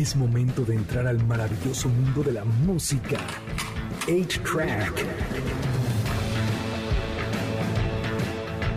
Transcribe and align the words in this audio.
Es 0.00 0.16
momento 0.16 0.64
de 0.64 0.76
entrar 0.76 1.06
al 1.06 1.22
maravilloso 1.26 1.90
mundo 1.90 2.22
de 2.22 2.32
la 2.32 2.42
música. 2.42 3.18
8-Track. 4.06 5.04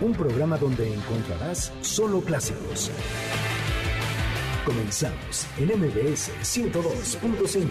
Un 0.02 0.12
programa 0.12 0.58
donde 0.58 0.92
encontrarás 0.92 1.72
solo 1.80 2.20
clásicos. 2.20 2.90
Comenzamos 4.66 5.46
en 5.56 5.68
MBS 5.68 6.30
102.5. 6.42 7.68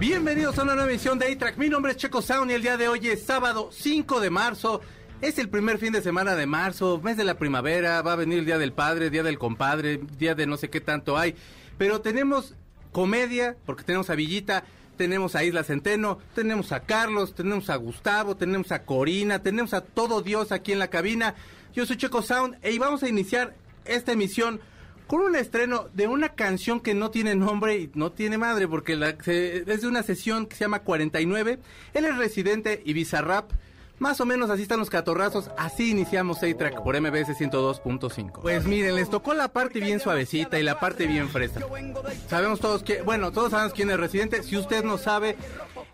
Bienvenidos 0.00 0.58
a 0.58 0.62
una 0.62 0.74
nueva 0.74 0.90
edición 0.90 1.18
de 1.18 1.30
A-Track. 1.30 1.58
Mi 1.58 1.68
nombre 1.68 1.92
es 1.92 1.98
Checo 1.98 2.22
Sound 2.22 2.50
y 2.52 2.54
el 2.54 2.62
día 2.62 2.78
de 2.78 2.88
hoy 2.88 3.06
es 3.06 3.22
sábado 3.22 3.68
5 3.70 4.18
de 4.18 4.30
marzo. 4.30 4.80
Es 5.20 5.38
el 5.38 5.50
primer 5.50 5.76
fin 5.76 5.92
de 5.92 6.00
semana 6.00 6.34
de 6.34 6.46
marzo, 6.46 6.98
mes 7.04 7.18
de 7.18 7.24
la 7.24 7.36
primavera, 7.36 8.00
va 8.00 8.14
a 8.14 8.16
venir 8.16 8.38
el 8.38 8.46
Día 8.46 8.56
del 8.56 8.72
Padre, 8.72 9.10
Día 9.10 9.22
del 9.22 9.38
Compadre, 9.38 10.00
Día 10.16 10.34
de 10.34 10.46
no 10.46 10.56
sé 10.56 10.70
qué 10.70 10.80
tanto 10.80 11.18
hay. 11.18 11.34
Pero 11.76 12.00
tenemos 12.00 12.54
comedia, 12.90 13.54
porque 13.66 13.84
tenemos 13.84 14.08
a 14.08 14.14
Villita, 14.14 14.64
tenemos 14.96 15.36
a 15.36 15.44
Isla 15.44 15.62
Centeno, 15.62 16.18
tenemos 16.34 16.72
a 16.72 16.80
Carlos, 16.80 17.34
tenemos 17.34 17.68
a 17.68 17.76
Gustavo, 17.76 18.34
tenemos 18.34 18.72
a 18.72 18.84
Corina, 18.84 19.42
tenemos 19.42 19.74
a 19.74 19.82
todo 19.82 20.22
Dios 20.22 20.52
aquí 20.52 20.72
en 20.72 20.78
la 20.78 20.88
cabina. 20.88 21.34
Yo 21.74 21.84
soy 21.84 21.98
Checo 21.98 22.22
Sound 22.22 22.56
y 22.66 22.78
vamos 22.78 23.02
a 23.02 23.08
iniciar 23.08 23.54
esta 23.84 24.12
emisión 24.12 24.58
con 25.06 25.20
un 25.20 25.36
estreno 25.36 25.90
de 25.92 26.08
una 26.08 26.30
canción 26.30 26.80
que 26.80 26.94
no 26.94 27.10
tiene 27.10 27.34
nombre 27.34 27.76
y 27.76 27.90
no 27.92 28.10
tiene 28.10 28.38
madre, 28.38 28.66
porque 28.68 28.96
la, 28.96 29.22
se, 29.22 29.70
es 29.70 29.82
de 29.82 29.86
una 29.86 30.02
sesión 30.02 30.46
que 30.46 30.56
se 30.56 30.64
llama 30.64 30.78
49. 30.78 31.58
Él 31.92 32.04
es 32.06 32.16
residente 32.16 32.80
y 32.86 32.94
Bizarrap. 32.94 33.52
Más 34.00 34.18
o 34.18 34.24
menos 34.24 34.48
así 34.48 34.62
están 34.62 34.78
los 34.78 34.88
catorrazos, 34.88 35.50
así 35.58 35.90
iniciamos 35.90 36.42
A-Track 36.42 36.82
por 36.82 36.98
MBS 36.98 37.38
102.5. 37.38 38.40
Pues 38.40 38.64
miren, 38.64 38.96
les 38.96 39.10
tocó 39.10 39.34
la 39.34 39.48
parte 39.48 39.78
bien 39.78 40.00
suavecita 40.00 40.58
y 40.58 40.62
la 40.62 40.80
parte 40.80 41.06
bien 41.06 41.28
fresca. 41.28 41.66
Sabemos 42.26 42.60
todos 42.60 42.82
que, 42.82 43.02
bueno, 43.02 43.30
todos 43.30 43.50
sabemos 43.50 43.74
quién 43.74 43.90
es 43.90 44.00
Residente, 44.00 44.42
si 44.42 44.56
usted 44.56 44.84
no 44.84 44.96
sabe, 44.96 45.36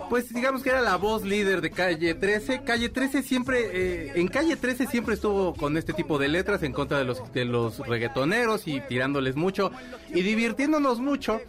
pues 0.09 0.33
digamos 0.33 0.63
que 0.63 0.71
era 0.71 0.83
la 0.83 0.95
voz 0.95 1.25
líder 1.25 1.61
de 1.61 1.73
Calle 1.73 2.15
13. 2.15 2.63
Calle 2.63 2.91
13 2.91 3.25
siempre, 3.25 3.71
eh, 3.73 4.13
en 4.15 4.29
Calle 4.29 4.55
13 4.55 4.87
siempre 4.87 5.15
estuvo 5.15 5.53
con 5.55 5.77
este 5.77 5.93
tipo 5.93 6.17
de 6.17 6.29
letras 6.29 6.63
en 6.63 6.73
contra 6.73 6.99
de 6.99 7.05
los, 7.05 7.33
de 7.33 7.45
los 7.45 7.79
reggaetoneros 7.81 8.69
y 8.69 8.81
tirándoles 8.83 9.35
mucho 9.35 9.73
y 10.15 10.23
divirtiéndonos 10.23 11.01
mucho. 11.01 11.41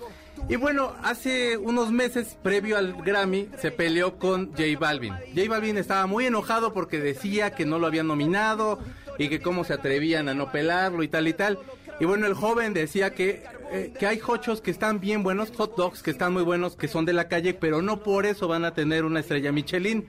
Y 0.49 0.55
bueno, 0.55 0.95
hace 1.03 1.57
unos 1.57 1.91
meses, 1.91 2.37
previo 2.41 2.77
al 2.77 2.93
Grammy, 3.03 3.49
se 3.57 3.71
peleó 3.71 4.17
con 4.17 4.51
J 4.51 4.63
Balvin. 4.79 5.13
J 5.35 5.49
Balvin 5.49 5.77
estaba 5.77 6.07
muy 6.07 6.25
enojado 6.25 6.73
porque 6.73 6.99
decía 6.99 7.51
que 7.51 7.65
no 7.65 7.79
lo 7.79 7.87
habían 7.87 8.07
nominado 8.07 8.79
y 9.17 9.29
que 9.29 9.41
cómo 9.41 9.63
se 9.63 9.73
atrevían 9.73 10.29
a 10.29 10.33
no 10.33 10.51
pelarlo 10.51 11.03
y 11.03 11.07
tal 11.07 11.27
y 11.27 11.33
tal. 11.33 11.59
Y 11.99 12.05
bueno, 12.05 12.27
el 12.27 12.33
joven 12.33 12.73
decía 12.73 13.13
que, 13.13 13.43
eh, 13.71 13.93
que 13.99 14.07
hay 14.07 14.21
hochos 14.25 14.61
que 14.61 14.71
están 14.71 14.99
bien 14.99 15.23
buenos, 15.23 15.51
hot 15.57 15.75
dogs 15.75 16.03
que 16.03 16.11
están 16.11 16.31
muy 16.31 16.43
buenos, 16.43 16.75
que 16.75 16.87
son 16.87 17.05
de 17.05 17.13
la 17.13 17.27
calle, 17.27 17.53
pero 17.53 17.81
no 17.81 18.03
por 18.03 18.25
eso 18.25 18.47
van 18.47 18.65
a 18.65 18.73
tener 18.73 19.03
una 19.03 19.19
estrella 19.19 19.51
Michelin. 19.51 20.07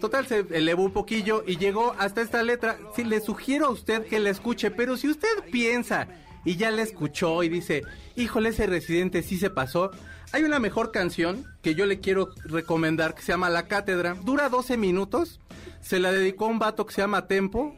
Total, 0.00 0.26
se 0.26 0.46
elevó 0.50 0.82
un 0.82 0.92
poquillo 0.92 1.44
y 1.46 1.58
llegó 1.58 1.94
hasta 1.98 2.22
esta 2.22 2.42
letra. 2.42 2.78
Sí, 2.96 3.04
le 3.04 3.20
sugiero 3.20 3.66
a 3.66 3.70
usted 3.70 4.06
que 4.06 4.18
la 4.18 4.30
escuche, 4.30 4.70
pero 4.70 4.96
si 4.96 5.08
usted 5.08 5.28
piensa 5.52 6.08
y 6.44 6.56
ya 6.56 6.70
la 6.70 6.82
escuchó 6.82 7.42
y 7.42 7.48
dice, 7.48 7.82
híjole, 8.16 8.50
ese 8.50 8.66
residente 8.66 9.22
sí 9.22 9.38
se 9.38 9.50
pasó. 9.50 9.90
Hay 10.32 10.44
una 10.44 10.58
mejor 10.58 10.92
canción 10.92 11.44
que 11.62 11.74
yo 11.74 11.86
le 11.86 12.00
quiero 12.00 12.30
recomendar 12.44 13.14
que 13.14 13.22
se 13.22 13.32
llama 13.32 13.50
La 13.50 13.66
Cátedra. 13.66 14.14
Dura 14.22 14.48
12 14.48 14.76
minutos. 14.76 15.40
Se 15.80 15.98
la 15.98 16.12
dedicó 16.12 16.46
a 16.46 16.48
un 16.48 16.58
vato 16.58 16.86
que 16.86 16.94
se 16.94 17.02
llama 17.02 17.26
Tempo. 17.26 17.74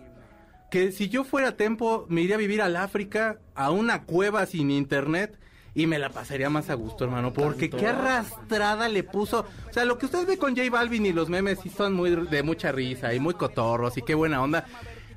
Que 0.71 0.93
si 0.93 1.09
yo 1.09 1.25
fuera 1.25 1.57
Tempo 1.57 2.07
me 2.09 2.23
iría 2.23 2.37
a 2.37 2.39
vivir 2.39 2.63
al 2.63 2.77
África, 2.77 3.39
a 3.55 3.71
una 3.71 4.05
cueva 4.05 4.47
sin 4.47 4.71
internet. 4.71 5.39
Y 5.75 5.87
me 5.87 5.99
la 5.99 6.11
pasaría 6.11 6.51
más 6.51 6.69
a 6.69 6.75
gusto, 6.75 7.05
hermano, 7.05 7.33
porque 7.33 7.71
qué 7.71 7.87
arrastrada 7.87 8.91
le 8.91 9.05
puso. 9.05 9.47
O 9.71 9.72
sea, 9.72 9.87
lo 9.87 9.97
que 9.97 10.05
usted 10.05 10.27
ve 10.27 10.37
con 10.37 10.55
J 10.55 10.69
Balvin 10.71 11.06
y 11.06 11.15
los 11.15 11.31
memes 11.31 11.61
sí 11.62 11.71
son 11.71 11.95
muy 11.95 12.11
de 12.11 12.43
mucha 12.43 12.72
risa 12.72 13.15
y 13.15 13.21
muy 13.21 13.33
cotorros 13.33 13.97
y 13.97 14.03
qué 14.03 14.15
buena 14.15 14.43
onda. 14.43 14.67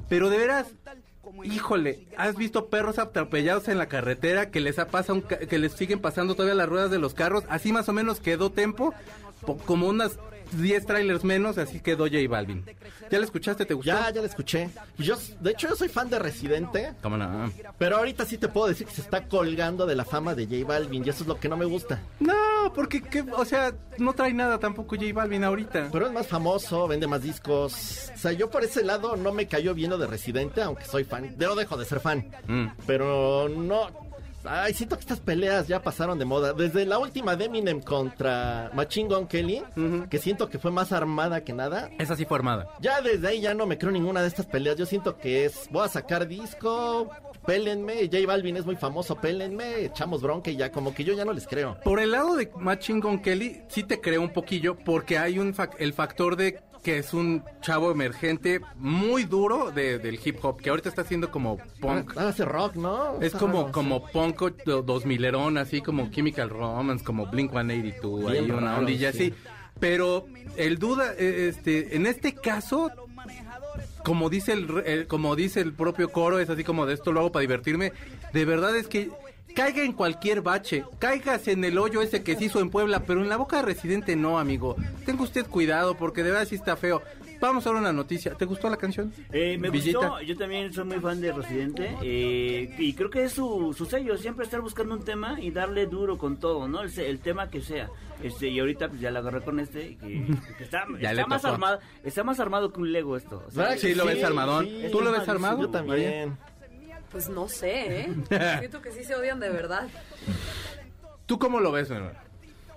Pero 0.08 0.30
de 0.30 0.38
veras, 0.38 0.68
Híjole, 1.44 2.08
¿has 2.18 2.36
visto 2.36 2.68
perros 2.68 3.00
atropellados 3.00 3.68
en 3.68 3.78
la 3.78 3.88
carretera 3.88 4.50
que 4.50 4.60
les 4.60 4.80
ha 4.80 4.88
pasado 4.88 5.24
que 5.28 5.60
les 5.60 5.74
siguen 5.74 6.00
pasando 6.00 6.36
todavía 6.36 6.56
las 6.56 6.70
ruedas 6.70 6.92
de 6.92 7.00
los 7.00 7.14
carros? 7.14 7.44
Así 7.50 7.72
más 7.72 7.90
o 7.90 7.94
menos 7.94 8.20
quedó 8.20 8.52
Tempo, 8.52 8.94
como 9.66 9.88
unas 9.88 10.18
10 10.54 10.86
trailers 10.86 11.24
menos, 11.24 11.58
así 11.58 11.80
quedó 11.80 12.06
J 12.06 12.18
Balvin. 12.30 12.64
¿Ya 13.10 13.20
la 13.20 13.26
escuchaste? 13.26 13.66
¿Te 13.66 13.74
gustó? 13.74 13.92
Ya, 13.92 14.10
ya 14.12 14.22
la 14.22 14.28
escuché. 14.28 14.70
Yo, 14.98 15.16
de 15.40 15.52
hecho, 15.52 15.70
yo 15.70 15.76
soy 15.76 15.90
fan 15.90 16.10
de 16.10 16.20
Residente. 16.20 16.94
¿Cómo 17.02 17.18
no? 17.18 17.52
Pero 17.78 17.98
ahorita 17.98 18.26
sí 18.26 18.38
te 18.38 18.48
puedo 18.48 18.68
decir 18.68 18.88
que 18.88 18.94
se 18.94 19.02
está 19.02 19.28
colgando 19.28 19.86
de 19.86 19.96
la 19.96 20.06
fama 20.06 20.36
de 20.36 20.46
J 20.46 20.66
Balvin 20.66 21.06
y 21.06 21.10
eso 21.10 21.24
es 21.24 21.28
lo 21.28 21.40
que 21.40 21.50
no 21.50 21.58
me 21.58 21.66
gusta. 21.66 22.02
No, 22.20 22.34
porque, 22.76 23.02
o 23.36 23.46
sea, 23.46 23.74
no 23.98 24.14
trae 24.14 24.34
nada 24.34 24.60
tampoco 24.60 24.96
J 24.96 25.14
Balvin 25.14 25.44
ahorita. 25.44 25.90
Pero 25.92 26.08
es 26.08 26.14
más 26.14 26.28
famoso, 26.28 26.88
vende 26.88 27.08
más 27.08 27.24
discos. 27.24 28.12
O 28.14 28.18
sea, 28.18 28.32
yo 28.34 28.50
por 28.50 28.64
ese 28.64 28.84
lado 28.84 29.16
no 29.16 29.32
me 29.32 29.48
cayó 29.48 29.74
bien 29.74 29.90
lo 29.90 29.98
de 29.98 30.08
Residente, 30.08 30.62
aunque 30.62 30.86
soy 30.86 31.04
fan. 31.04 31.36
No 31.38 31.56
dejo 31.56 31.78
de 31.78 31.86
ser 31.86 32.00
fan. 32.00 32.30
Mm. 32.48 32.68
Pero 32.86 33.50
no, 33.50 33.88
Ay, 34.48 34.74
siento 34.74 34.96
que 34.96 35.02
estas 35.02 35.20
peleas 35.20 35.68
ya 35.68 35.82
pasaron 35.82 36.20
de 36.20 36.26
moda. 36.26 36.54
Desde 36.54 36.86
la 36.86 37.00
última 37.00 37.36
de 37.36 37.46
Eminem 37.46 37.82
contra 37.82 38.70
Machine 38.74 39.14
Gun 39.14 39.28
Kelly, 39.28 39.64
que 40.10 40.20
siento 40.20 40.50
que 40.50 40.60
fue 40.60 40.72
más 40.72 40.92
armada 40.92 41.44
que 41.44 41.54
nada. 41.54 41.90
Esa 41.98 42.16
sí 42.16 42.26
fue 42.26 42.38
armada. 42.38 42.68
Ya 42.80 43.02
desde 43.02 43.28
ahí 43.28 43.42
ya 43.42 43.54
no 43.54 43.66
me 43.66 43.78
creo 43.78 43.92
ninguna 43.92 44.22
de 44.22 44.28
estas 44.28 44.46
peleas. 44.46 44.78
Yo 44.78 44.86
siento 44.86 45.18
que 45.18 45.46
es, 45.46 45.68
voy 45.72 45.86
a 45.86 45.90
sacar 45.90 46.28
disco, 46.28 47.10
pélenme. 47.46 48.10
J 48.12 48.26
Balvin 48.26 48.58
es 48.58 48.66
muy 48.66 48.76
famoso, 48.76 49.16
pélenme, 49.16 49.86
echamos 49.86 50.22
bronca 50.22 50.52
y 50.52 50.58
ya, 50.58 50.72
como 50.72 50.94
que 50.94 51.04
yo 51.04 51.14
ya 51.14 51.26
no 51.26 51.34
les 51.34 51.48
creo. 51.48 51.78
Por 51.84 52.00
el 52.00 52.12
lado 52.12 52.36
de 52.36 52.52
Machine 52.58 53.02
Gun 53.02 53.22
Kelly, 53.22 53.62
sí 53.68 53.84
te 53.84 54.02
creo 54.02 54.22
un 54.22 54.34
poquillo, 54.34 54.78
porque 54.78 55.18
hay 55.18 55.40
un 55.40 55.56
el 55.80 55.94
factor 55.94 56.36
de 56.36 56.60
que 56.86 57.00
es 57.00 57.16
un 57.16 57.44
chavo 57.62 57.90
emergente 57.90 58.62
muy 58.76 59.24
duro 59.24 59.72
de, 59.72 59.98
del 59.98 60.20
hip 60.24 60.38
hop, 60.44 60.62
que 60.62 60.70
ahorita 60.70 60.88
está 60.88 61.02
haciendo 61.02 61.32
como 61.32 61.58
punk. 61.80 62.14
Ah, 62.16 62.28
hace 62.28 62.46
rock, 62.46 62.76
¿no? 62.76 63.20
Es 63.22 63.34
como, 63.34 63.72
como 63.72 64.06
punk 64.06 64.40
dos 64.64 65.04
milerón, 65.04 65.58
así 65.58 65.82
como 65.82 66.12
Chemical 66.12 66.52
Romance, 66.52 67.04
como 67.04 67.26
Blink 67.26 67.50
182, 67.52 68.32
ahí 68.32 68.52
una 68.52 68.78
ondilla 68.78 69.10
así. 69.10 69.34
Pero 69.80 70.28
el 70.58 70.78
duda, 70.78 71.14
eh, 71.18 71.48
este, 71.50 71.96
en 71.96 72.06
este 72.06 72.36
caso, 72.36 72.92
como 74.06 74.30
dice 74.30 74.54
el, 74.54 75.08
como 75.08 75.36
dice 75.36 75.60
el 75.60 75.74
propio 75.74 76.10
coro, 76.10 76.40
es 76.40 76.50
así 76.50 76.64
como 76.64 76.86
de 76.86 76.94
esto 76.94 77.12
lo 77.12 77.22
hago 77.22 77.32
para 77.32 77.42
divertirme. 77.42 77.92
De 78.32 78.46
verdad 78.46 78.76
es 78.78 78.88
que 78.88 79.10
caiga 79.56 79.84
en 79.84 79.94
cualquier 79.94 80.42
bache, 80.42 80.86
caigas 81.00 81.48
en 81.48 81.66
el 81.66 81.80
hoyo 81.80 82.04
ese 82.04 82.22
que 82.22 82.36
se 82.36 82.46
hizo 82.46 82.60
en 82.60 82.70
Puebla, 82.70 83.02
pero 83.02 83.24
en 83.24 83.30
la 83.30 83.38
boca 83.38 83.58
de 83.58 83.64
residente 83.64 84.16
no, 84.16 84.38
amigo. 84.38 84.76
Tenga 85.06 85.24
usted 85.24 85.48
cuidado 85.48 85.98
porque 85.98 86.24
de 86.24 86.30
verdad 86.32 86.48
sí 86.48 86.54
está 86.54 86.78
feo. 86.78 87.02
Vamos 87.40 87.66
a 87.66 87.72
ver 87.72 87.80
una 87.80 87.94
noticia. 87.94 88.34
¿Te 88.34 88.46
gustó 88.46 88.70
la 88.70 88.78
canción? 88.78 89.14
Eh, 89.32 89.58
me 89.58 89.70
gustó. 89.70 90.22
Yo 90.22 90.38
también 90.38 90.74
soy 90.74 90.86
muy 90.86 91.00
fan 91.00 91.22
de 91.22 91.32
Residente. 91.32 91.96
Eh, 92.02 92.76
y 92.78 92.94
creo 92.94 93.10
que 93.10 93.26
es 93.26 93.34
su, 93.34 93.74
su, 93.78 93.86
sello. 93.86 94.18
Siempre 94.18 94.46
estar 94.46 94.62
buscando 94.62 94.96
un 94.96 95.04
tema 95.04 95.40
y 95.40 95.52
darle 95.52 95.86
duro 95.86 96.18
con 96.18 96.38
todo, 96.38 96.68
¿no? 96.68 96.82
El, 96.84 97.20
tema 97.20 97.50
que 97.50 97.62
sea. 97.62 97.90
Este, 98.22 98.48
y 98.48 98.60
ahorita 98.60 98.90
pues 98.90 99.02
ya 99.02 99.12
la 99.12 99.20
agarré 99.20 99.42
con 99.42 99.60
este. 99.60 99.98
Que, 99.98 100.26
está, 100.60 100.86
más 101.28 101.46
armado. 101.46 101.80
Está 102.04 102.24
más 102.24 102.40
armado 102.40 102.72
que 102.72 102.80
un 102.80 102.92
Lego 102.92 103.18
esto. 103.18 103.44
sí, 103.78 103.96
lo 103.96 104.06
ves 104.06 104.24
armadón. 104.24 104.68
¿Tú 104.92 105.02
lo 105.02 105.12
ves 105.12 105.28
armado? 105.28 105.62
Yo 105.62 105.70
también. 105.70 106.38
Pues 107.12 107.30
no 107.30 107.48
sé, 107.48 108.02
¿eh? 108.02 108.16
Siento 108.60 108.82
que 108.82 108.92
sí 108.92 109.04
se 109.04 109.16
odian 109.16 109.40
de 109.40 109.50
verdad. 109.50 109.88
¿Tú 111.26 111.40
cómo 111.40 111.60
lo 111.60 111.72
ves, 111.72 111.90
Manuel? 111.90 112.12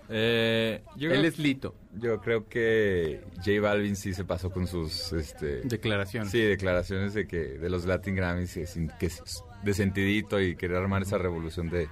Eh, 0.09 0.83
Él 0.99 1.25
es 1.25 1.39
Lito. 1.39 1.75
Yo 1.99 2.21
creo 2.21 2.49
que 2.49 3.21
J 3.37 3.61
Balvin 3.61 3.97
sí 3.97 4.15
se 4.15 4.25
pasó 4.25 4.51
con 4.51 4.67
sus 4.67 5.13
este, 5.13 5.63
declaraciones. 5.63 6.31
Sí, 6.31 6.41
declaraciones 6.41 7.15
de 7.15 7.27
que 7.27 7.37
de 7.37 7.71
los 7.71 7.85
Latin 7.85 8.15
Grammys 8.15 8.55
que 8.99 9.07
es 9.07 9.45
de 9.63 9.75
sentidito 9.75 10.41
y 10.41 10.57
querer 10.57 10.79
armar 10.79 11.03
esa 11.03 11.19
revolución 11.19 11.69
de, 11.69 11.89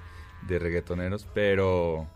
de 0.46 0.58
reggaetoneros, 0.58 1.26
pero 1.34 2.08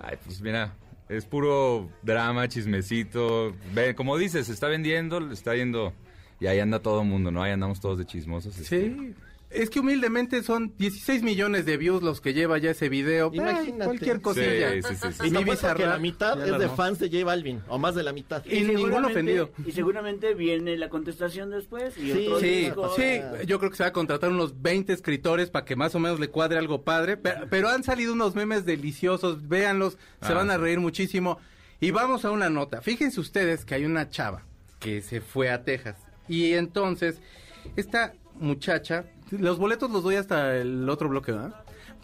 ay, 0.00 0.16
pues 0.24 0.40
mira, 0.40 0.74
es 1.08 1.26
puro 1.26 1.90
drama, 2.02 2.48
chismecito. 2.48 3.54
Ve, 3.74 3.94
como 3.94 4.16
dices, 4.16 4.46
se 4.46 4.52
está 4.52 4.68
vendiendo, 4.68 5.30
está 5.30 5.54
yendo 5.54 5.92
y 6.40 6.46
ahí 6.46 6.58
anda 6.58 6.78
todo 6.80 7.02
el 7.02 7.08
mundo, 7.08 7.30
¿no? 7.30 7.42
Ahí 7.42 7.52
andamos 7.52 7.80
todos 7.80 7.98
de 7.98 8.06
chismosos. 8.06 8.54
Sí. 8.54 8.62
Este, 8.62 9.14
es 9.50 9.68
que 9.68 9.80
humildemente 9.80 10.44
son 10.44 10.76
16 10.78 11.24
millones 11.24 11.66
de 11.66 11.76
views 11.76 12.02
los 12.02 12.20
que 12.20 12.32
lleva 12.32 12.58
ya 12.58 12.70
ese 12.70 12.88
video. 12.88 13.30
Imagínate. 13.32 13.84
cualquier 13.84 14.20
cosilla. 14.20 14.72
Sí, 14.74 14.94
sí, 14.94 15.08
sí, 15.12 15.26
y 15.26 15.30
mi 15.30 15.44
que 15.44 15.86
la 15.86 15.98
mitad 15.98 16.46
es 16.46 16.58
de 16.58 16.68
fans 16.68 17.00
de 17.00 17.08
J 17.10 17.24
Balvin, 17.24 17.60
o 17.68 17.78
más 17.78 17.96
de 17.96 18.04
la 18.04 18.12
mitad. 18.12 18.44
Y, 18.46 18.60
ningún 18.62 19.04
ofendido. 19.04 19.50
Y 19.66 19.72
seguramente 19.72 20.34
viene 20.34 20.76
la 20.76 20.88
contestación 20.88 21.50
después. 21.50 21.96
Y 21.98 22.12
sí, 22.12 22.28
sí, 22.40 22.72
sí, 22.96 23.20
yo 23.46 23.58
creo 23.58 23.70
que 23.70 23.76
se 23.76 23.82
va 23.82 23.88
a 23.88 23.92
contratar 23.92 24.30
unos 24.30 24.62
20 24.62 24.92
escritores 24.92 25.50
para 25.50 25.64
que 25.64 25.74
más 25.74 25.94
o 25.96 25.98
menos 25.98 26.20
le 26.20 26.28
cuadre 26.28 26.58
algo 26.58 26.82
padre. 26.82 27.16
Pero, 27.16 27.68
han 27.68 27.82
salido 27.82 28.12
unos 28.12 28.34
memes 28.34 28.64
deliciosos, 28.64 29.48
véanlos, 29.48 29.98
se 30.22 30.32
ah. 30.32 30.34
van 30.34 30.50
a 30.50 30.58
reír 30.58 30.78
muchísimo. 30.78 31.38
Y 31.80 31.90
vamos 31.90 32.24
a 32.24 32.30
una 32.30 32.50
nota. 32.50 32.82
Fíjense 32.82 33.18
ustedes 33.20 33.64
que 33.64 33.74
hay 33.74 33.84
una 33.84 34.10
chava 34.10 34.44
que 34.78 35.02
se 35.02 35.20
fue 35.20 35.50
a 35.50 35.64
Texas. 35.64 35.96
Y 36.28 36.52
entonces, 36.52 37.20
esta 37.76 38.14
muchacha 38.38 39.04
los 39.30 39.58
boletos 39.58 39.90
los 39.90 40.02
doy 40.02 40.16
hasta 40.16 40.56
el 40.56 40.88
otro 40.88 41.08
bloque, 41.08 41.32
¿verdad? 41.32 41.54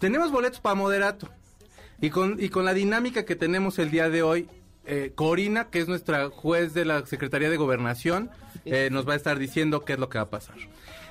Tenemos 0.00 0.30
boletos 0.30 0.60
para 0.60 0.74
moderato. 0.74 1.28
Y 2.00 2.10
con, 2.10 2.36
y 2.42 2.50
con 2.50 2.64
la 2.64 2.74
dinámica 2.74 3.24
que 3.24 3.36
tenemos 3.36 3.78
el 3.78 3.90
día 3.90 4.10
de 4.10 4.22
hoy, 4.22 4.48
eh, 4.84 5.12
Corina, 5.14 5.68
que 5.70 5.78
es 5.80 5.88
nuestra 5.88 6.28
juez 6.28 6.74
de 6.74 6.84
la 6.84 7.04
Secretaría 7.06 7.48
de 7.50 7.56
Gobernación, 7.56 8.30
eh, 8.64 8.88
nos 8.92 9.08
va 9.08 9.14
a 9.14 9.16
estar 9.16 9.38
diciendo 9.38 9.84
qué 9.84 9.94
es 9.94 9.98
lo 9.98 10.08
que 10.08 10.18
va 10.18 10.24
a 10.24 10.30
pasar. 10.30 10.56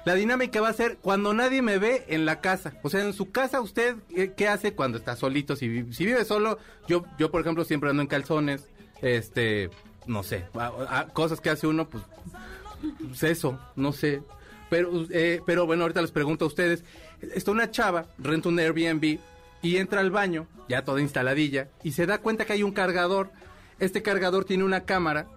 La 0.06 0.14
dinámica 0.14 0.62
va 0.62 0.70
a 0.70 0.74
ser 0.74 0.98
cuando 1.02 1.34
nadie 1.34 1.64
me 1.64 1.80
ve 1.80 2.06
en 2.10 2.26
la 2.28 2.40
casa. 2.40 2.74
O 2.84 2.90
sea, 2.92 3.02
en 3.04 3.14
su 3.14 3.32
casa, 3.32 3.60
usted, 3.62 3.96
eh, 4.16 4.34
¿qué 4.38 4.48
hace 4.48 4.74
cuando 4.74 5.00
está 5.00 5.16
solito? 5.16 5.56
Si, 5.56 5.92
si 5.92 6.06
vive 6.06 6.24
solo, 6.26 6.60
yo, 6.88 7.04
yo, 7.18 7.32
por 7.32 7.42
ejemplo, 7.42 7.66
siempre 7.66 7.90
ando 7.90 8.04
en 8.04 8.08
calzones. 8.08 8.68
Este, 9.02 9.72
no 10.06 10.22
sé, 10.22 10.46
a- 10.54 11.00
a- 11.00 11.08
cosas 11.08 11.42
que 11.42 11.50
hace 11.50 11.66
uno, 11.66 11.90
pues, 11.90 12.04
pues 13.00 13.24
eso, 13.24 13.60
no 13.76 13.92
sé. 13.92 14.22
Pero, 14.70 15.06
eh, 15.12 15.42
pero 15.46 15.66
bueno, 15.66 15.84
ahorita 15.84 16.02
les 16.02 16.12
pregunto 16.12 16.46
a 16.46 16.48
ustedes. 16.48 16.84
Está 17.34 17.52
una 17.52 17.72
chava, 17.72 18.08
renta 18.18 18.50
un 18.50 18.60
Airbnb 18.60 19.20
y 19.62 19.78
entra 19.78 20.02
al 20.02 20.12
baño, 20.12 20.48
ya 20.70 20.84
toda 20.84 21.02
instaladilla, 21.02 21.70
y 21.84 21.92
se 21.92 22.06
da 22.06 22.20
cuenta 22.20 22.46
que 22.46 22.54
hay 22.54 22.64
un 22.64 22.72
cargador. 22.72 23.32
Este 23.80 24.02
cargador 24.02 24.46
tiene 24.46 24.64
una 24.64 24.86
cámara 24.86 25.28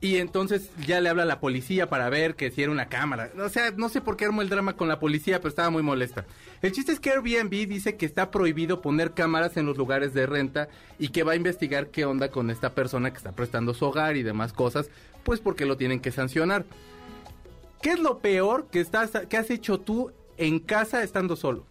y 0.00 0.18
entonces 0.18 0.70
ya 0.86 1.00
le 1.00 1.08
habla 1.08 1.22
a 1.22 1.26
la 1.26 1.40
policía 1.40 1.88
para 1.88 2.08
ver 2.10 2.36
que 2.36 2.50
si 2.50 2.62
era 2.62 2.70
una 2.70 2.88
cámara. 2.88 3.30
O 3.38 3.48
sea, 3.48 3.70
no 3.72 3.88
sé 3.88 4.00
por 4.00 4.16
qué 4.16 4.26
armó 4.26 4.42
el 4.42 4.48
drama 4.48 4.76
con 4.76 4.88
la 4.88 5.00
policía, 5.00 5.38
pero 5.38 5.48
estaba 5.48 5.70
muy 5.70 5.82
molesta. 5.82 6.26
El 6.62 6.72
chiste 6.72 6.92
es 6.92 7.00
que 7.00 7.10
Airbnb 7.10 7.66
dice 7.66 7.96
que 7.96 8.06
está 8.06 8.30
prohibido 8.30 8.82
poner 8.82 9.14
cámaras 9.14 9.56
en 9.56 9.66
los 9.66 9.76
lugares 9.76 10.12
de 10.14 10.26
renta 10.26 10.68
y 10.98 11.08
que 11.08 11.22
va 11.22 11.32
a 11.32 11.36
investigar 11.36 11.88
qué 11.88 12.04
onda 12.04 12.30
con 12.30 12.50
esta 12.50 12.74
persona 12.74 13.10
que 13.10 13.16
está 13.16 13.32
prestando 13.32 13.74
su 13.74 13.86
hogar 13.86 14.16
y 14.16 14.22
demás 14.22 14.52
cosas, 14.52 14.90
pues 15.24 15.40
porque 15.40 15.66
lo 15.66 15.76
tienen 15.76 16.00
que 16.00 16.12
sancionar. 16.12 16.66
¿Qué 17.82 17.90
es 17.90 17.98
lo 18.00 18.18
peor 18.18 18.66
que, 18.70 18.80
estás, 18.80 19.10
que 19.28 19.36
has 19.36 19.50
hecho 19.50 19.78
tú 19.80 20.10
en 20.36 20.58
casa 20.58 21.02
estando 21.02 21.36
solo? 21.36 21.66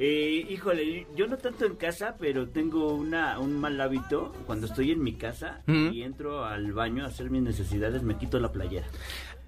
Eh, 0.00 0.46
híjole, 0.48 1.08
yo 1.16 1.26
no 1.26 1.38
tanto 1.38 1.64
en 1.66 1.74
casa, 1.74 2.14
pero 2.20 2.48
tengo 2.48 2.92
una, 2.94 3.38
un 3.40 3.58
mal 3.58 3.80
hábito. 3.80 4.32
Cuando 4.46 4.66
estoy 4.66 4.92
en 4.92 5.02
mi 5.02 5.14
casa 5.14 5.62
y 5.66 6.02
entro 6.02 6.44
al 6.44 6.72
baño 6.72 7.04
a 7.04 7.08
hacer 7.08 7.30
mis 7.30 7.42
necesidades, 7.42 8.02
me 8.04 8.16
quito 8.16 8.38
la 8.38 8.52
playera. 8.52 8.86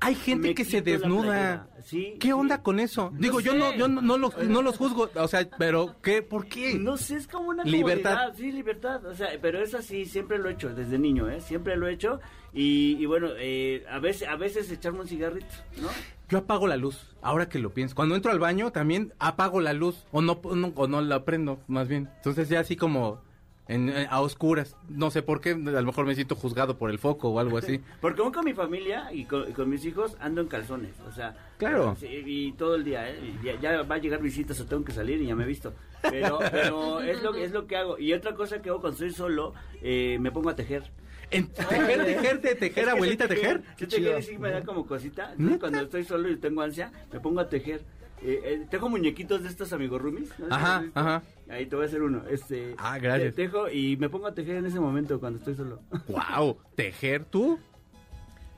Hay 0.02 0.14
gente 0.14 0.48
Me 0.48 0.54
que 0.54 0.64
se 0.64 0.80
desnuda. 0.82 1.68
Sí, 1.84 2.14
¿Qué 2.18 2.28
sí. 2.28 2.32
onda 2.32 2.62
con 2.62 2.80
eso? 2.80 3.10
No 3.12 3.18
Digo, 3.20 3.38
yo 3.40 3.54
no, 3.54 3.74
yo 3.74 3.86
no, 3.86 4.00
no 4.00 4.16
los, 4.16 4.36
no 4.38 4.62
los 4.62 4.76
juzgo, 4.78 5.10
o 5.14 5.28
sea, 5.28 5.46
pero 5.58 5.94
¿qué? 6.02 6.22
¿Por 6.22 6.46
qué? 6.46 6.74
No 6.74 6.96
sé, 6.96 7.16
es 7.16 7.28
como 7.28 7.50
una 7.50 7.62
Libertad. 7.64 8.14
comodidad, 8.14 8.34
Sí, 8.36 8.50
libertad. 8.50 9.04
O 9.06 9.14
sea, 9.14 9.28
pero 9.42 9.60
eso 9.62 9.82
sí, 9.82 10.06
siempre 10.06 10.38
lo 10.38 10.48
he 10.48 10.54
hecho 10.54 10.70
desde 10.74 10.98
niño, 10.98 11.28
¿eh? 11.28 11.40
Siempre 11.42 11.76
lo 11.76 11.86
he 11.86 11.92
hecho. 11.92 12.18
Y, 12.52 12.96
y 12.98 13.06
bueno, 13.06 13.28
eh, 13.38 13.84
a 13.90 13.98
veces 14.00 14.28
a 14.28 14.36
veces 14.36 14.70
echarme 14.70 15.00
un 15.00 15.08
cigarrito, 15.08 15.46
¿no? 15.80 15.88
Yo 16.28 16.38
apago 16.38 16.66
la 16.66 16.76
luz, 16.76 17.14
ahora 17.22 17.48
que 17.48 17.58
lo 17.58 17.70
pienso. 17.70 17.94
Cuando 17.94 18.14
entro 18.14 18.30
al 18.32 18.38
baño 18.38 18.70
también 18.72 19.12
apago 19.18 19.60
la 19.60 19.72
luz, 19.72 20.04
o 20.12 20.20
no, 20.22 20.40
no- 20.54 20.72
o 20.74 20.86
no 20.86 21.00
la 21.00 21.24
prendo, 21.24 21.60
más 21.68 21.88
bien. 21.88 22.08
Entonces 22.16 22.48
ya 22.48 22.60
así 22.60 22.76
como 22.76 23.20
en, 23.68 23.88
en- 23.88 24.06
a 24.10 24.20
oscuras. 24.20 24.76
No 24.88 25.10
sé 25.10 25.22
por 25.22 25.40
qué, 25.40 25.50
a 25.50 25.56
lo 25.56 25.82
mejor 25.84 26.06
me 26.06 26.14
siento 26.16 26.34
juzgado 26.36 26.76
por 26.78 26.90
el 26.90 26.98
foco 26.98 27.28
o 27.30 27.38
algo 27.40 27.56
así. 27.58 27.80
Porque 28.00 28.20
aún 28.22 28.32
con 28.32 28.44
mi 28.44 28.52
familia 28.54 29.12
y 29.12 29.24
con, 29.26 29.48
y 29.48 29.52
con 29.52 29.68
mis 29.68 29.84
hijos 29.84 30.16
ando 30.20 30.40
en 30.40 30.48
calzones, 30.48 30.94
o 31.08 31.12
sea... 31.12 31.36
Claro. 31.58 31.94
sí, 32.00 32.06
y 32.08 32.52
todo 32.52 32.74
el 32.76 32.84
día, 32.84 33.10
¿eh? 33.10 33.18
Ya, 33.44 33.60
ya 33.60 33.82
va 33.82 33.96
a 33.96 33.98
llegar 33.98 34.20
visitas 34.22 34.58
o 34.60 34.64
tengo 34.66 34.84
que 34.84 34.92
salir 34.92 35.20
y 35.20 35.26
ya 35.26 35.36
me 35.36 35.44
he 35.44 35.46
visto. 35.48 35.72
Pero, 36.02 36.38
pero 36.50 37.00
es, 37.00 37.22
lo, 37.22 37.34
es 37.34 37.52
lo 37.52 37.66
que 37.66 37.76
hago. 37.76 37.98
Y 37.98 38.12
otra 38.14 38.34
cosa 38.34 38.62
que 38.62 38.70
hago 38.70 38.80
cuando 38.80 38.94
estoy 38.94 39.10
solo, 39.12 39.52
eh, 39.82 40.16
me 40.20 40.30
pongo 40.32 40.48
a 40.50 40.56
tejer. 40.56 40.90
En 41.30 41.46
tejer, 41.48 42.04
tejer, 42.04 42.40
tejer, 42.40 42.68
Es 42.78 42.84
que 42.84 42.90
abuelita, 42.90 43.28
tejer. 43.28 43.62
sé 43.78 43.86
tejer 43.86 44.22
sí 44.22 44.38
me 44.38 44.50
da 44.50 44.62
como 44.64 44.86
cosita. 44.86 45.32
Entonces, 45.32 45.58
cuando 45.60 45.80
estoy 45.80 46.04
solo 46.04 46.28
y 46.28 46.36
tengo 46.36 46.62
ansia, 46.62 46.92
me 47.12 47.20
pongo 47.20 47.40
a 47.40 47.48
tejer. 47.48 47.84
Eh, 48.22 48.40
eh, 48.44 48.66
tejo 48.68 48.88
muñequitos 48.90 49.42
de 49.42 49.48
estos 49.48 49.72
amigos 49.72 50.02
roomies. 50.02 50.28
¿no? 50.38 50.54
Ajá, 50.54 50.84
ajá. 50.94 51.22
Ahí 51.48 51.64
te 51.66 51.74
voy 51.76 51.84
a 51.84 51.88
hacer 51.88 52.02
uno. 52.02 52.22
Este, 52.28 52.74
Ah, 52.78 52.98
gracias. 52.98 53.34
te- 53.34 53.44
Tejo 53.44 53.70
y 53.70 53.96
me 53.96 54.08
pongo 54.10 54.26
a 54.26 54.34
tejer 54.34 54.56
en 54.56 54.66
ese 54.66 54.78
momento 54.80 55.18
cuando 55.20 55.38
estoy 55.38 55.54
solo. 55.54 55.80
Wow, 56.08 56.58
tejer 56.74 57.24
tú. 57.24 57.58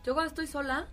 Yo 0.05 0.15
cuando 0.15 0.29
estoy 0.31 0.47
sola, 0.49 0.89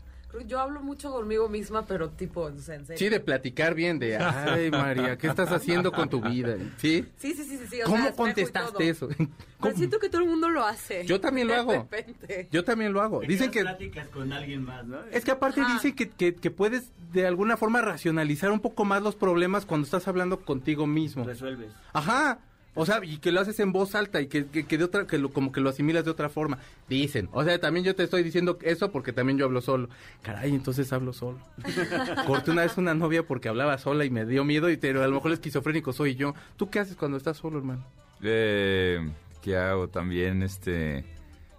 yo 0.45 0.59
hablo 0.59 0.81
mucho 0.81 1.11
conmigo 1.11 1.49
misma, 1.49 1.85
pero 1.85 2.09
tipo, 2.09 2.41
o 2.41 2.57
sea, 2.59 2.75
en 2.75 2.85
serio. 2.85 2.99
Sí, 2.99 3.09
de 3.09 3.19
platicar 3.19 3.73
bien, 3.73 3.99
de, 3.99 4.17
ay 4.17 4.69
María, 4.71 5.17
¿qué 5.17 5.27
estás 5.27 5.51
haciendo 5.51 5.91
con 5.91 6.09
tu 6.09 6.21
vida? 6.21 6.55
¿Sí? 6.77 7.05
Sí, 7.17 7.33
sí, 7.33 7.43
sí, 7.43 7.57
sí, 7.57 7.67
sí, 7.69 7.81
o 7.81 7.85
sea, 7.85 7.85
¿Cómo 7.85 8.09
y 8.09 8.11
contestaste 8.13 8.89
eso? 8.89 9.07
Pero 9.07 9.29
¿Cómo? 9.59 9.75
siento 9.75 9.99
que 9.99 10.07
todo 10.09 10.21
el 10.21 10.27
mundo 10.29 10.49
lo 10.49 10.63
hace. 10.65 11.05
Yo 11.05 11.19
también 11.19 11.47
lo 11.47 11.53
De 11.53 11.59
hago. 11.59 11.73
repente. 11.73 12.47
Yo 12.51 12.63
también 12.63 12.93
lo 12.93 13.01
hago. 13.01 13.21
Dicen 13.21 13.51
que... 13.51 13.61
pláticas 13.61 14.07
con 14.09 14.31
alguien 14.31 14.63
más, 14.63 14.85
¿no? 14.85 14.99
Es 15.11 15.25
que 15.25 15.31
aparte 15.31 15.61
Ajá. 15.61 15.81
que, 15.81 16.09
que, 16.09 16.35
que 16.35 16.51
puedes 16.51 16.91
de 17.11 17.25
alguna 17.25 17.57
forma 17.57 17.81
racionalizar 17.81 18.51
un 18.51 18.59
poco 18.59 18.85
más 18.85 19.01
los 19.01 19.15
problemas 19.15 19.65
cuando 19.65 19.85
estás 19.85 20.07
hablando 20.07 20.41
contigo 20.41 20.87
mismo. 20.87 21.25
resuelves. 21.25 21.71
Ajá. 21.93 22.39
O 22.75 22.85
sea, 22.85 23.01
y 23.03 23.17
que 23.17 23.31
lo 23.31 23.41
haces 23.41 23.59
en 23.59 23.71
voz 23.71 23.95
alta 23.95 24.21
y 24.21 24.27
que, 24.27 24.45
que, 24.45 24.65
que 24.65 24.77
de 24.77 24.83
otra, 24.83 25.05
que 25.07 25.17
lo, 25.17 25.31
como 25.31 25.51
que 25.51 25.59
lo 25.59 25.69
asimilas 25.69 26.05
de 26.05 26.11
otra 26.11 26.29
forma. 26.29 26.59
Dicen. 26.87 27.29
O 27.31 27.43
sea, 27.43 27.59
también 27.59 27.85
yo 27.85 27.95
te 27.95 28.03
estoy 28.03 28.23
diciendo 28.23 28.57
eso 28.61 28.91
porque 28.91 29.11
también 29.11 29.37
yo 29.37 29.45
hablo 29.45 29.61
solo. 29.61 29.89
Caray, 30.21 30.53
entonces 30.53 30.91
hablo 30.93 31.13
solo. 31.13 31.39
Corté 32.27 32.51
una 32.51 32.61
vez 32.61 32.77
una 32.77 32.93
novia 32.93 33.23
porque 33.23 33.49
hablaba 33.49 33.77
sola 33.77 34.05
y 34.05 34.09
me 34.09 34.25
dio 34.25 34.43
miedo, 34.45 34.69
y 34.69 34.77
pero 34.77 35.03
a 35.03 35.07
lo 35.07 35.15
mejor 35.15 35.31
el 35.31 35.33
esquizofrénico 35.33 35.93
soy 35.93 36.15
yo. 36.15 36.33
¿Tú 36.57 36.69
qué 36.69 36.79
haces 36.79 36.95
cuando 36.95 37.17
estás 37.17 37.37
solo, 37.37 37.57
hermano? 37.57 37.83
Eh, 38.21 39.09
¿Qué 39.41 39.57
hago? 39.57 39.87
También, 39.87 40.43
este, 40.43 41.03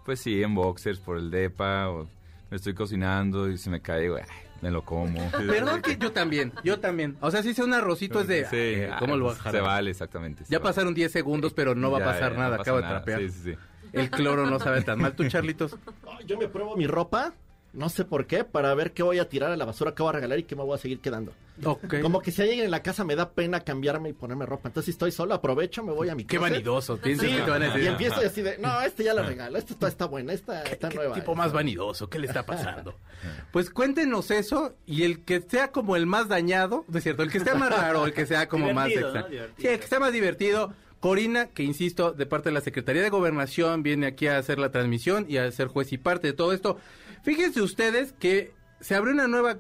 pues 0.05 0.21
sí, 0.21 0.43
en 0.43 0.55
boxers 0.55 1.01
por 1.01 1.17
el 1.17 1.31
depa, 1.31 1.89
o 1.91 2.09
me 2.51 2.57
estoy 2.57 2.75
cocinando 2.75 3.49
y 3.49 3.59
se 3.59 3.71
me 3.71 3.81
cae, 3.81 4.09
güey, 4.09 4.23
me 4.61 4.71
lo 4.71 4.85
como. 4.85 5.31
Perdón 5.49 5.83
que 5.83 5.97
yo 5.97 6.13
también, 6.13 6.53
yo 6.65 6.81
también. 6.81 7.17
O 7.21 7.31
sea, 7.31 7.43
si 7.43 7.51
hice 7.51 7.63
un 7.65 7.75
arrocito 7.75 8.21
es 8.21 8.29
de... 8.29 8.45
Sí, 8.47 8.57
ay, 8.57 8.89
ah, 8.93 8.97
¿Cómo 8.99 9.17
lo 9.17 9.31
a 9.31 9.35
pues? 9.35 9.53
Se 9.53 9.61
vale, 9.61 9.91
exactamente. 9.91 10.45
se 10.45 10.53
Ya 10.53 10.59
vale. 10.59 10.69
pasaron 10.71 10.95
10 10.95 11.11
segundos, 11.11 11.53
pero 11.55 11.75
no 11.75 11.91
va 11.91 11.99
a 11.99 12.05
pasar 12.05 12.33
ya, 12.33 12.39
nada. 12.39 12.57
no 12.57 12.63
Acabo 12.63 12.81
de 12.81 12.89
trapear. 12.89 13.21
Sí, 13.21 13.29
sí, 13.31 13.41
sí. 13.53 13.55
El 13.93 14.11
cloro 14.11 14.47
no 14.47 14.59
sabe 14.59 14.83
tan 14.83 15.01
mal. 15.01 15.15
¿Tú, 15.15 15.27
Charlitos? 15.29 15.77
Oh, 16.05 16.19
Yo 16.27 16.39
me 16.39 16.49
pruebo 16.49 16.77
mi 16.77 16.87
ropa, 16.87 17.35
no 17.73 17.89
sé 17.89 18.05
por 18.05 18.27
qué, 18.27 18.45
para 18.45 18.75
ver 18.75 18.93
qué 18.93 19.03
voy 19.03 19.19
a 19.19 19.29
tirar 19.29 19.51
a 19.53 19.57
la 19.57 19.65
basura, 19.65 19.95
qué 19.95 20.03
voy 20.03 20.11
a 20.11 20.13
regalar 20.15 20.39
y 20.39 20.43
qué 20.45 20.57
me 20.57 20.63
voy 20.65 20.75
a 20.75 20.79
seguir 20.79 21.01
quedando. 21.01 21.33
Como 22.01 22.23
que 22.23 22.33
si 22.33 22.41
alguien 22.41 22.61
en 22.61 22.71
la 22.71 22.83
casa 22.83 23.05
me 23.05 23.15
da 23.17 23.31
pena 23.33 23.61
cambiarme 23.61 24.09
y 24.09 24.13
ponerme 24.15 24.47
ropa. 24.47 24.69
Entonces, 24.71 24.87
si 24.87 24.91
estoy 24.93 25.13
solo, 25.13 25.35
aprovecho, 25.35 25.83
me 25.85 25.93
voy 25.93 26.09
a 26.09 26.15
mi 26.15 26.25
Qué 26.25 26.39
closet. 26.39 26.53
vanidoso. 26.55 26.97
Piensas 26.97 27.29
Sí, 27.29 27.37
que 27.37 27.43
te 27.43 27.51
van 27.51 27.63
a 27.63 27.67
decir, 27.67 27.83
y 27.83 27.87
empiezo 27.87 28.21
así 28.21 28.41
de, 28.41 28.57
no, 28.59 28.81
este 28.81 29.05
ya 29.05 29.13
lo 29.13 29.23
regalo, 29.23 29.59
esta 29.59 29.75
está, 29.75 29.89
está 29.89 30.07
buena, 30.07 30.33
esta 30.33 30.63
está 30.63 30.89
¿Qué 30.89 30.97
nueva. 30.97 31.15
tipo 31.15 31.35
más 31.35 31.53
vanidoso? 31.53 32.09
¿Qué 32.09 32.19
le 32.19 32.27
está 32.27 32.45
pasando? 32.47 32.95
Pues 33.53 33.69
cuéntenos 33.69 34.31
eso 34.31 34.75
y 34.87 35.03
el 35.03 35.23
que 35.25 35.43
sea 35.43 35.71
como 35.73 35.95
el 35.97 36.07
más 36.07 36.29
dañado, 36.29 36.85
no 36.89 36.97
es 36.97 37.03
cierto, 37.05 37.23
el 37.23 37.31
que 37.31 37.39
esté 37.39 37.53
más 37.55 37.71
raro, 37.71 38.07
el 38.07 38.15
que 38.15 38.25
sea 38.25 38.49
como 38.49 38.73
más 38.73 38.89
¿no? 38.89 39.27
Sí, 39.59 39.67
el 39.67 39.79
que 39.79 39.85
esté 39.85 39.99
más 39.99 40.13
divertido. 40.13 40.73
Corina, 41.01 41.47
que 41.47 41.63
insisto, 41.63 42.13
de 42.13 42.27
parte 42.27 42.51
de 42.51 42.53
la 42.55 42.61
Secretaría 42.61 43.03
de 43.03 43.09
Gobernación, 43.09 43.83
viene 43.83 44.07
aquí 44.07 44.27
a 44.27 44.37
hacer 44.39 44.59
la 44.59 44.71
transmisión 44.71 45.25
y 45.29 45.39
a 45.39 45.51
ser 45.51 45.69
juez 45.69 45.93
y 45.93 45.99
parte 45.99 46.27
de 46.29 46.33
todo 46.35 46.53
esto. 46.53 46.79
Fíjense 47.23 47.61
ustedes 47.63 48.13
que 48.13 48.53
se 48.81 48.95
abrió 48.95 49.13
una 49.15 49.29
nueva 49.29 49.57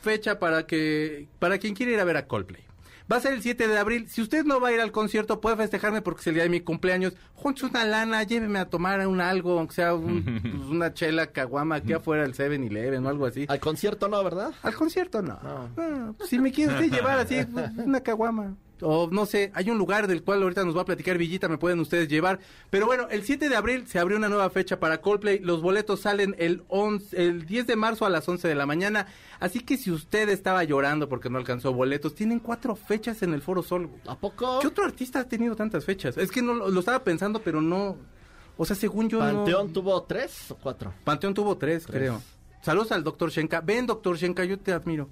fecha 0.00 0.38
para 0.38 0.66
que 0.66 1.28
para 1.38 1.58
quien 1.58 1.74
quiera 1.74 1.92
ir 1.92 2.00
a 2.00 2.04
ver 2.04 2.16
a 2.16 2.26
Coldplay. 2.26 2.64
Va 3.10 3.18
a 3.18 3.20
ser 3.20 3.34
el 3.34 3.42
7 3.42 3.68
de 3.68 3.78
abril. 3.78 4.08
Si 4.08 4.20
usted 4.20 4.44
no 4.44 4.58
va 4.60 4.68
a 4.68 4.72
ir 4.72 4.80
al 4.80 4.90
concierto, 4.90 5.40
puede 5.40 5.56
festejarme 5.56 6.02
porque 6.02 6.22
es 6.22 6.26
el 6.26 6.34
día 6.34 6.42
de 6.42 6.48
mi 6.48 6.60
cumpleaños. 6.60 7.14
Junte 7.34 7.64
una 7.64 7.84
lana, 7.84 8.24
lléveme 8.24 8.58
a 8.58 8.64
tomar 8.68 9.06
un 9.06 9.20
algo, 9.20 9.58
aunque 9.60 9.74
sea 9.76 9.94
un- 9.94 10.24
pues, 10.42 10.54
una 10.64 10.92
chela 10.92 11.28
caguama 11.28 11.76
aquí 11.76 11.92
afuera 11.92 12.22
del 12.24 12.34
7-Eleven 12.34 13.06
o 13.06 13.08
algo 13.08 13.26
así. 13.26 13.46
Al 13.48 13.60
concierto 13.60 14.08
no, 14.08 14.22
¿verdad? 14.24 14.52
Al 14.62 14.74
concierto 14.74 15.22
no. 15.22 15.38
No. 15.40 15.70
Ah, 15.76 16.12
pues, 16.18 16.30
si 16.30 16.40
me 16.40 16.50
quiere 16.50 16.72
usted 16.74 16.90
llevar 16.90 17.20
así, 17.20 17.36
una 17.84 18.00
caguama. 18.00 18.56
O 18.82 19.08
no 19.10 19.24
sé, 19.24 19.50
hay 19.54 19.70
un 19.70 19.78
lugar 19.78 20.06
del 20.06 20.22
cual 20.22 20.42
ahorita 20.42 20.64
nos 20.64 20.76
va 20.76 20.82
a 20.82 20.84
platicar 20.84 21.16
Villita, 21.16 21.48
me 21.48 21.56
pueden 21.56 21.80
ustedes 21.80 22.08
llevar. 22.08 22.40
Pero 22.68 22.84
bueno, 22.86 23.06
el 23.10 23.22
7 23.22 23.48
de 23.48 23.56
abril 23.56 23.86
se 23.86 23.98
abrió 23.98 24.18
una 24.18 24.28
nueva 24.28 24.50
fecha 24.50 24.78
para 24.78 25.00
Coldplay. 25.00 25.38
Los 25.38 25.62
boletos 25.62 26.00
salen 26.00 26.34
el, 26.38 26.62
11, 26.68 27.22
el 27.26 27.46
10 27.46 27.66
de 27.66 27.76
marzo 27.76 28.04
a 28.04 28.10
las 28.10 28.28
11 28.28 28.46
de 28.48 28.54
la 28.54 28.66
mañana. 28.66 29.06
Así 29.40 29.60
que 29.60 29.76
si 29.78 29.90
usted 29.90 30.28
estaba 30.28 30.62
llorando 30.64 31.08
porque 31.08 31.30
no 31.30 31.38
alcanzó 31.38 31.72
boletos, 31.72 32.14
tienen 32.14 32.38
cuatro 32.38 32.76
fechas 32.76 33.22
en 33.22 33.32
el 33.32 33.40
Foro 33.42 33.62
Sol. 33.62 33.86
güey. 33.86 34.00
¿A 34.06 34.16
poco? 34.18 34.58
¿Qué 34.60 34.66
otro 34.66 34.84
artista 34.84 35.20
ha 35.20 35.24
tenido 35.24 35.56
tantas 35.56 35.84
fechas? 35.84 36.16
Es 36.18 36.30
que 36.30 36.42
no 36.42 36.52
lo, 36.52 36.78
estaba 36.80 37.02
pensando, 37.02 37.40
pero 37.40 37.62
no. 37.62 37.96
O 38.58 38.64
sea, 38.66 38.76
según 38.76 39.08
yo. 39.08 39.18
no- 39.18 39.24
¿Panteón 39.44 39.72
tuvo 39.72 40.02
tres 40.02 40.50
o 40.50 40.54
cuatro? 40.56 40.92
Panteón 41.04 41.32
tuvo 41.34 41.56
tres, 41.56 41.86
creo. 41.86 42.20
Saludos 42.62 42.90
al 42.92 43.04
doctor 43.04 43.30
Shenka. 43.30 43.60
Ven, 43.60 43.86
doctor 43.86 44.16
Shenka, 44.16 44.44
yo 44.44 44.58
te 44.58 44.72
admiro. 44.72 45.08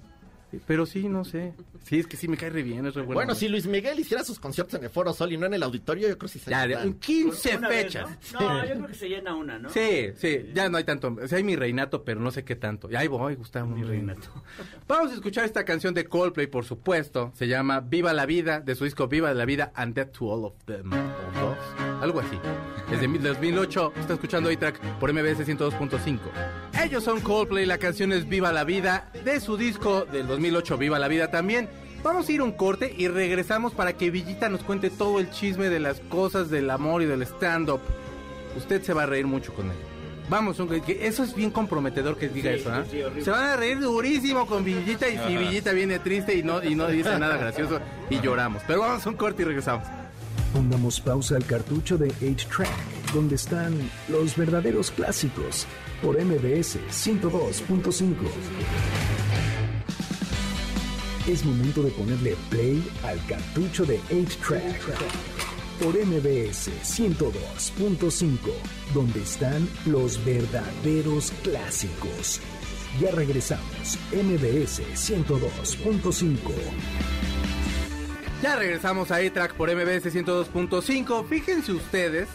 Pero 0.67 0.85
sí, 0.85 1.07
no 1.09 1.23
sé. 1.25 1.53
Sí, 1.83 1.99
es 1.99 2.07
que 2.07 2.17
sí 2.17 2.27
me 2.27 2.35
cae 2.37 2.49
re 2.49 2.63
bien, 2.63 2.85
es 2.85 2.95
re 2.95 3.01
bueno. 3.03 3.13
Bueno, 3.19 3.35
si 3.35 3.47
Luis 3.47 3.67
Miguel 3.67 3.99
hiciera 3.99 4.23
sus 4.23 4.39
conciertos 4.39 4.73
en 4.79 4.83
el 4.85 4.89
Foro 4.89 5.13
Sol 5.13 5.31
y 5.31 5.37
no 5.37 5.45
en 5.45 5.53
el 5.53 5.63
auditorio, 5.63 6.07
yo 6.09 6.17
creo 6.17 6.27
que 6.29 6.33
sí 6.33 6.39
se 6.39 6.49
Ya, 6.51 6.61
de- 6.61 6.69
llenan. 6.75 6.93
15 6.95 7.57
Una 7.57 7.67
vez, 7.69 7.83
fechas. 7.83 8.09
¿no? 8.33 8.39
No, 8.39 8.65
yo 8.65 8.73
creo 8.75 8.87
que 8.87 8.93
se 8.95 9.09
llena 9.09 9.35
una, 9.35 9.59
¿no? 9.59 9.69
Sí, 9.69 10.09
sí, 10.17 10.49
ya 10.53 10.67
no 10.69 10.77
hay 10.77 10.83
tanto. 10.83 11.15
O 11.21 11.27
sea, 11.27 11.37
hay 11.37 11.43
mi 11.43 11.55
reinato, 11.55 12.03
pero 12.03 12.19
no 12.19 12.31
sé 12.31 12.43
qué 12.43 12.55
tanto. 12.55 12.89
Y 12.91 12.95
ahí 12.95 13.07
voy, 13.07 13.35
Gustavo. 13.35 13.67
Mi 13.67 13.83
reinato. 13.83 14.27
Vamos 14.87 15.11
a 15.11 15.15
escuchar 15.15 15.45
esta 15.45 15.63
canción 15.65 15.93
de 15.93 16.05
Coldplay, 16.05 16.47
por 16.47 16.65
supuesto. 16.65 17.31
Se 17.35 17.47
llama 17.47 17.81
Viva 17.81 18.13
la 18.13 18.25
Vida, 18.25 18.59
de 18.61 18.73
su 18.75 18.83
disco 18.85 19.07
Viva 19.07 19.33
la 19.33 19.45
Vida 19.45 19.71
and 19.75 19.93
Death 19.93 20.11
to 20.17 20.25
All 20.25 20.45
of 20.45 20.53
Them. 20.65 20.91
O 20.91 21.39
dos, 21.39 21.57
algo 22.01 22.19
así. 22.19 22.37
Es 22.91 22.99
de 23.01 23.07
2008. 23.07 23.93
Está 23.99 24.13
escuchando 24.13 24.49
A-Track 24.49 24.79
por 24.99 25.11
MBS 25.13 25.45
102.5. 25.45 26.19
Ellos 26.83 27.03
son 27.03 27.19
Coldplay, 27.21 27.65
la 27.65 27.77
canción 27.77 28.11
es 28.11 28.27
Viva 28.27 28.51
la 28.51 28.63
Vida, 28.63 29.11
de 29.23 29.39
su 29.39 29.57
disco 29.57 30.05
del 30.05 30.27
2008 30.27 30.44
Viva 30.77 30.99
la 30.99 31.07
Vida 31.07 31.31
también. 31.31 31.69
Vamos 32.03 32.29
a 32.29 32.31
ir 32.31 32.41
a 32.41 32.43
un 32.43 32.51
corte 32.51 32.93
y 32.95 33.07
regresamos 33.07 33.73
para 33.73 33.93
que 33.93 34.11
Villita 34.11 34.49
nos 34.49 34.61
cuente 34.61 34.89
todo 34.89 35.19
el 35.19 35.31
chisme 35.31 35.69
de 35.69 35.79
las 35.79 35.99
cosas 36.01 36.49
del 36.49 36.69
amor 36.69 37.01
y 37.01 37.05
del 37.05 37.23
stand-up. 37.23 37.79
Usted 38.55 38.83
se 38.83 38.93
va 38.93 39.03
a 39.03 39.05
reír 39.07 39.25
mucho 39.25 39.53
con 39.53 39.71
él. 39.71 39.77
Vamos, 40.29 40.57
que 40.85 41.07
eso 41.07 41.23
es 41.23 41.35
bien 41.35 41.51
comprometedor 41.51 42.17
que 42.17 42.29
diga 42.29 42.51
Sí, 42.51 42.59
eso, 42.59 42.71
¿ah? 42.71 42.83
sí, 42.83 42.91
sí, 42.91 43.03
horrible. 43.03 43.23
Se 43.23 43.31
van 43.31 43.43
a 43.43 43.55
reír 43.55 43.79
durísimo 43.79 44.47
con 44.47 44.63
Villita 44.63 45.07
y 45.07 45.17
si 45.17 45.37
Villita 45.37 45.71
viene 45.71 45.99
triste 45.99 46.35
y 46.35 46.43
no, 46.43 46.63
y 46.63 46.75
no 46.75 46.87
dice 46.87 47.17
nada 47.19 47.37
gracioso 47.37 47.79
y 48.09 48.19
lloramos. 48.19 48.63
Pero 48.65 48.81
vamos 48.81 49.05
a 49.05 49.09
un 49.09 49.15
corte 49.15 49.43
y 49.43 49.45
regresamos. 49.45 49.87
Pongamos 50.53 51.01
pausa 51.01 51.35
al 51.35 51.45
cartucho 51.45 51.97
de 51.97 52.07
8-Track, 52.09 53.13
donde 53.13 53.35
están 53.35 53.77
los 54.07 54.37
verdaderos 54.37 54.89
clásicos, 54.89 55.67
por 56.01 56.15
MBS 56.23 56.79
102.5. 56.89 59.14
Es 61.27 61.43
momento 61.43 61.81
de 61.81 61.89
ponerle 61.89 62.35
play 62.51 62.87
al 63.03 63.19
cartucho 63.25 63.83
de 63.83 63.99
8-Track, 64.11 64.79
por 65.81 65.95
MBS 65.95 66.69
102.5, 66.83 68.37
donde 68.93 69.23
están 69.23 69.67
los 69.87 70.23
verdaderos 70.23 71.31
clásicos. 71.41 72.41
Ya 73.01 73.09
regresamos, 73.09 73.97
MBS 74.13 74.83
102.5. 74.93 76.35
Ya 78.43 78.55
regresamos 78.55 79.09
a 79.09 79.19
E-Track 79.19 79.55
por 79.55 79.73
MBS 79.75 80.13
102.5. 80.13 81.25
Fíjense 81.27 81.71
ustedes 81.71 82.27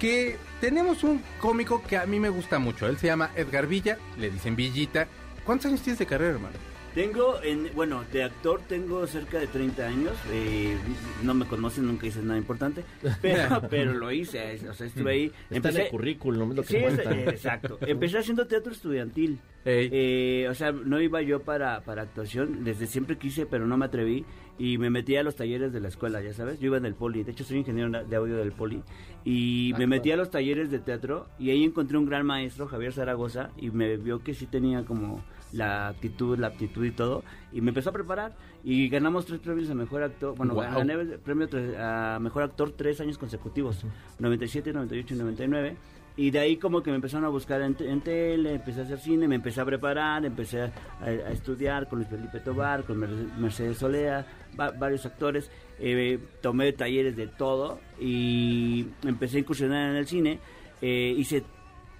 que 0.00 0.38
tenemos 0.62 1.04
un 1.04 1.22
cómico 1.38 1.82
que 1.82 1.98
a 1.98 2.06
mí 2.06 2.18
me 2.18 2.30
gusta 2.30 2.58
mucho. 2.58 2.86
Él 2.86 2.96
se 2.96 3.08
llama 3.08 3.30
Edgar 3.36 3.66
Villa, 3.66 3.98
le 4.16 4.30
dicen 4.30 4.56
Villita. 4.56 5.06
¿Cuántos 5.44 5.66
años 5.66 5.82
tienes 5.82 5.98
de 5.98 6.06
carrera, 6.06 6.32
hermano? 6.32 6.75
Tengo, 6.96 7.42
en, 7.42 7.68
bueno, 7.74 8.04
de 8.10 8.22
actor 8.24 8.62
tengo 8.66 9.06
cerca 9.06 9.38
de 9.38 9.46
30 9.46 9.86
años. 9.86 10.12
eh, 10.32 10.78
no 11.22 11.34
me 11.34 11.44
conocen, 11.44 11.86
nunca 11.86 12.06
hice 12.06 12.22
nada 12.22 12.38
importante. 12.38 12.84
Pero, 13.20 13.60
pero 13.70 13.92
lo 13.92 14.10
hice, 14.10 14.58
o 14.66 14.72
sea, 14.72 14.86
estuve 14.86 15.12
ahí. 15.12 15.32
Está 15.50 15.68
en 15.68 15.76
el 15.76 15.88
currículum, 15.88 16.52
es 16.52 16.56
lo 16.56 16.62
que 16.62 16.68
Sí, 16.68 16.80
cuenta. 16.80 17.14
eh, 17.14 17.24
exacto. 17.28 17.76
Empecé 17.86 18.16
haciendo 18.16 18.46
teatro 18.46 18.72
estudiantil. 18.72 19.38
Eh, 19.66 20.46
o 20.50 20.54
sea, 20.54 20.72
no 20.72 20.98
iba 20.98 21.20
yo 21.20 21.42
para, 21.42 21.82
para 21.82 22.00
actuación. 22.00 22.64
Desde 22.64 22.86
siempre 22.86 23.18
quise, 23.18 23.44
pero 23.44 23.66
no 23.66 23.76
me 23.76 23.84
atreví. 23.84 24.24
Y 24.58 24.78
me 24.78 24.88
metí 24.88 25.16
a 25.16 25.22
los 25.22 25.36
talleres 25.36 25.74
de 25.74 25.80
la 25.80 25.88
escuela, 25.88 26.22
ya 26.22 26.32
sabes. 26.32 26.58
Yo 26.60 26.68
iba 26.68 26.78
en 26.78 26.86
el 26.86 26.94
poli. 26.94 27.24
De 27.24 27.32
hecho, 27.32 27.44
soy 27.44 27.58
ingeniero 27.58 27.90
de 28.04 28.16
audio 28.16 28.38
del 28.38 28.52
poli. 28.52 28.82
Y 29.22 29.74
me 29.76 29.86
metí 29.86 30.12
a 30.12 30.16
los 30.16 30.30
talleres 30.30 30.70
de 30.70 30.78
teatro. 30.78 31.26
Y 31.38 31.50
ahí 31.50 31.62
encontré 31.62 31.98
un 31.98 32.06
gran 32.06 32.24
maestro, 32.24 32.66
Javier 32.66 32.94
Zaragoza. 32.94 33.50
Y 33.58 33.70
me 33.70 33.98
vio 33.98 34.20
que 34.20 34.32
sí 34.32 34.46
tenía 34.46 34.82
como 34.86 35.22
la 35.52 35.88
actitud, 35.88 36.38
la 36.38 36.48
aptitud 36.48 36.84
y 36.84 36.90
todo. 36.90 37.22
Y 37.52 37.60
me 37.60 37.70
empezó 37.70 37.90
a 37.90 37.92
preparar. 37.92 38.32
Y 38.64 38.88
ganamos 38.88 39.26
tres 39.26 39.38
premios 39.40 39.70
a 39.70 39.74
mejor 39.74 40.02
actor. 40.02 40.36
Bueno, 40.36 40.54
Guau. 40.54 40.74
gané 40.74 40.94
el 40.94 41.18
premio 41.20 41.48
a 41.78 42.18
mejor 42.20 42.42
actor 42.42 42.72
tres 42.76 43.00
años 43.00 43.16
consecutivos: 43.18 43.84
97, 44.18 44.72
98 44.72 45.14
y 45.14 45.18
99. 45.18 45.76
Y 46.18 46.30
de 46.30 46.38
ahí 46.38 46.56
como 46.56 46.82
que 46.82 46.88
me 46.90 46.96
empezaron 46.96 47.26
a 47.26 47.28
buscar 47.28 47.60
en, 47.60 47.76
en 47.78 48.00
tele, 48.00 48.54
empecé 48.54 48.80
a 48.80 48.84
hacer 48.84 48.98
cine, 49.00 49.28
me 49.28 49.34
empecé 49.34 49.60
a 49.60 49.66
preparar, 49.66 50.24
empecé 50.24 50.62
a, 50.62 50.72
a 51.02 51.10
estudiar 51.30 51.88
con 51.90 51.98
Luis 51.98 52.08
Felipe 52.08 52.40
Tobar, 52.40 52.84
con 52.84 52.96
Mer- 52.96 53.10
Mercedes 53.38 53.76
Solea, 53.76 54.24
va- 54.58 54.70
varios 54.70 55.04
actores, 55.04 55.50
eh, 55.78 56.18
tomé 56.40 56.72
talleres 56.72 57.16
de 57.16 57.26
todo 57.26 57.80
y 58.00 58.86
empecé 59.04 59.36
a 59.36 59.40
incursionar 59.40 59.90
en 59.90 59.96
el 59.96 60.06
cine, 60.06 60.38
eh, 60.80 61.14
hice 61.18 61.44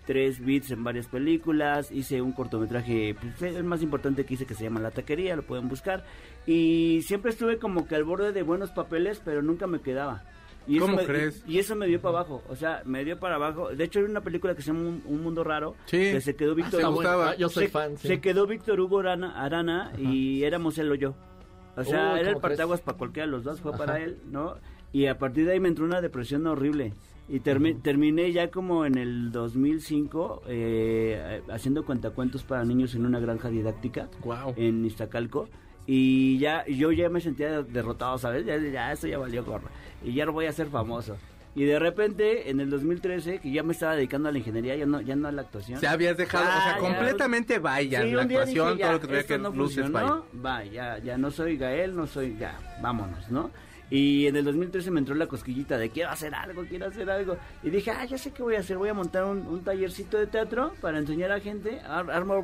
tres 0.06 0.44
beats 0.44 0.70
en 0.70 0.84
varias 0.84 1.08
películas, 1.08 1.90
hice 1.90 2.22
un 2.22 2.32
cortometraje, 2.32 3.14
pues, 3.38 3.54
el 3.54 3.64
más 3.64 3.82
importante 3.82 4.24
que 4.24 4.34
hice 4.34 4.46
que 4.46 4.54
se 4.54 4.64
llama 4.64 4.80
La 4.80 4.90
Taquería, 4.92 5.36
lo 5.36 5.42
pueden 5.42 5.68
buscar, 5.68 6.04
y 6.46 7.02
siempre 7.02 7.30
estuve 7.32 7.58
como 7.58 7.86
que 7.86 7.96
al 7.96 8.04
borde 8.04 8.32
de 8.32 8.42
buenos 8.42 8.70
papeles, 8.70 9.20
pero 9.24 9.42
nunca 9.42 9.66
me 9.66 9.80
quedaba. 9.80 10.22
Y 10.68 10.76
eso 10.78 10.86
¿Cómo 10.86 10.96
me- 10.98 11.04
crees? 11.04 11.44
Y 11.46 11.58
eso 11.58 11.76
me 11.76 11.86
dio 11.86 12.00
para 12.00 12.18
abajo, 12.18 12.42
o 12.48 12.56
sea, 12.56 12.82
me 12.84 13.04
dio 13.04 13.18
para 13.20 13.36
abajo. 13.36 13.68
De 13.70 13.84
hecho, 13.84 14.00
hay 14.00 14.04
una 14.06 14.20
película 14.20 14.54
que 14.56 14.62
se 14.62 14.72
llama 14.72 14.80
Un, 14.88 15.02
Un 15.06 15.22
Mundo 15.22 15.44
Raro, 15.44 15.76
Sí. 15.86 15.98
que 15.98 16.20
se 16.20 16.34
quedó 16.34 16.54
Víctor 16.56 16.80
te 16.80 16.86
Hugo. 16.86 17.02
Ah, 17.06 17.34
yo 17.36 17.48
soy 17.48 17.66
se, 17.66 17.70
fan. 17.70 17.96
sí. 17.98 18.08
se 18.08 18.20
quedó 18.20 18.46
Víctor 18.48 18.80
Hugo 18.80 18.98
Arana, 19.00 19.40
Arana 19.44 19.92
y 19.98 20.42
éramos 20.42 20.76
él 20.78 20.90
o 20.90 20.94
yo. 20.96 21.14
O 21.76 21.84
sea, 21.84 22.18
era 22.18 22.30
el 22.30 22.38
partaguas 22.38 22.80
para 22.80 22.96
cualquiera 22.98 23.26
de 23.26 23.32
los 23.32 23.44
dos, 23.44 23.60
fue 23.60 23.76
para 23.76 24.00
él, 24.00 24.18
¿no? 24.30 24.56
Y 24.92 25.06
a 25.06 25.18
partir 25.18 25.44
de 25.46 25.52
ahí 25.52 25.60
me 25.60 25.68
entró 25.68 25.84
una 25.84 26.00
depresión 26.00 26.46
horrible. 26.46 26.94
Y 27.28 27.40
termi- 27.40 27.80
terminé 27.82 28.30
ya 28.32 28.50
como 28.50 28.86
en 28.86 28.96
el 28.98 29.32
2005 29.32 30.42
eh, 30.46 31.42
haciendo 31.50 31.84
cuentacuentos 31.84 32.44
para 32.44 32.64
niños 32.64 32.94
en 32.94 33.04
una 33.04 33.18
granja 33.18 33.48
didáctica 33.48 34.08
en 34.56 34.84
Iztacalco. 34.84 35.48
Y 35.88 36.38
ya 36.38 36.64
yo 36.66 36.92
ya 36.92 37.08
me 37.08 37.20
sentía 37.20 37.62
derrotado, 37.62 38.18
¿sabes? 38.18 38.44
Ya, 38.46 38.56
ya 38.58 38.92
esto 38.92 39.06
ya 39.06 39.18
valió 39.18 39.44
gorro. 39.44 39.68
Y 40.04 40.12
ya 40.14 40.24
no 40.26 40.32
voy 40.32 40.46
a 40.46 40.52
ser 40.52 40.68
famoso. 40.68 41.16
Y 41.54 41.64
de 41.64 41.78
repente, 41.78 42.50
en 42.50 42.60
el 42.60 42.68
2013, 42.68 43.38
que 43.38 43.50
ya 43.50 43.62
me 43.62 43.72
estaba 43.72 43.96
dedicando 43.96 44.28
a 44.28 44.32
la 44.32 44.36
ingeniería, 44.38 44.76
ya 44.76 44.84
no, 44.84 45.00
ya 45.00 45.16
no 45.16 45.26
a 45.26 45.32
la 45.32 45.40
actuación. 45.42 45.80
Se 45.80 45.86
habías 45.88 46.16
dejado, 46.16 46.44
o 46.44 46.48
sea, 46.62 46.74
ya. 46.74 46.78
completamente 46.78 47.58
vaya, 47.58 48.02
Sí, 48.02 48.10
la 48.10 48.22
actuación, 48.22 48.66
dije, 48.68 48.78
ya, 48.78 48.84
todo 48.86 48.92
lo 48.92 49.00
que 49.00 49.06
tuviera 49.06 49.26
que 49.26 49.38
no 49.38 49.50
luces, 49.50 49.82
funcionó, 49.84 50.24
vaya. 50.34 50.44
va, 50.44 50.64
ya, 50.66 50.98
ya 50.98 51.16
no 51.16 51.30
soy 51.30 51.56
Gael, 51.56 51.96
no 51.96 52.06
soy, 52.06 52.36
ya, 52.38 52.58
vámonos, 52.82 53.30
¿no? 53.30 53.50
Y 53.90 54.26
en 54.26 54.34
el 54.36 54.44
2013 54.44 54.90
me 54.90 54.98
entró 54.98 55.14
la 55.14 55.26
cosquillita 55.28 55.78
de 55.78 55.90
quiero 55.90 56.10
hacer 56.10 56.34
algo, 56.34 56.64
quiero 56.68 56.86
hacer 56.86 57.08
algo. 57.08 57.36
Y 57.62 57.70
dije, 57.70 57.92
ah, 57.92 58.04
ya 58.04 58.18
sé 58.18 58.32
qué 58.32 58.42
voy 58.42 58.56
a 58.56 58.60
hacer, 58.60 58.76
voy 58.78 58.88
a 58.88 58.94
montar 58.94 59.24
un, 59.24 59.46
un 59.46 59.62
tallercito 59.62 60.18
de 60.18 60.26
teatro 60.26 60.72
para 60.80 60.98
enseñar 60.98 61.30
a 61.30 61.38
gente, 61.40 61.80
ar- 61.86 62.10
armo 62.10 62.34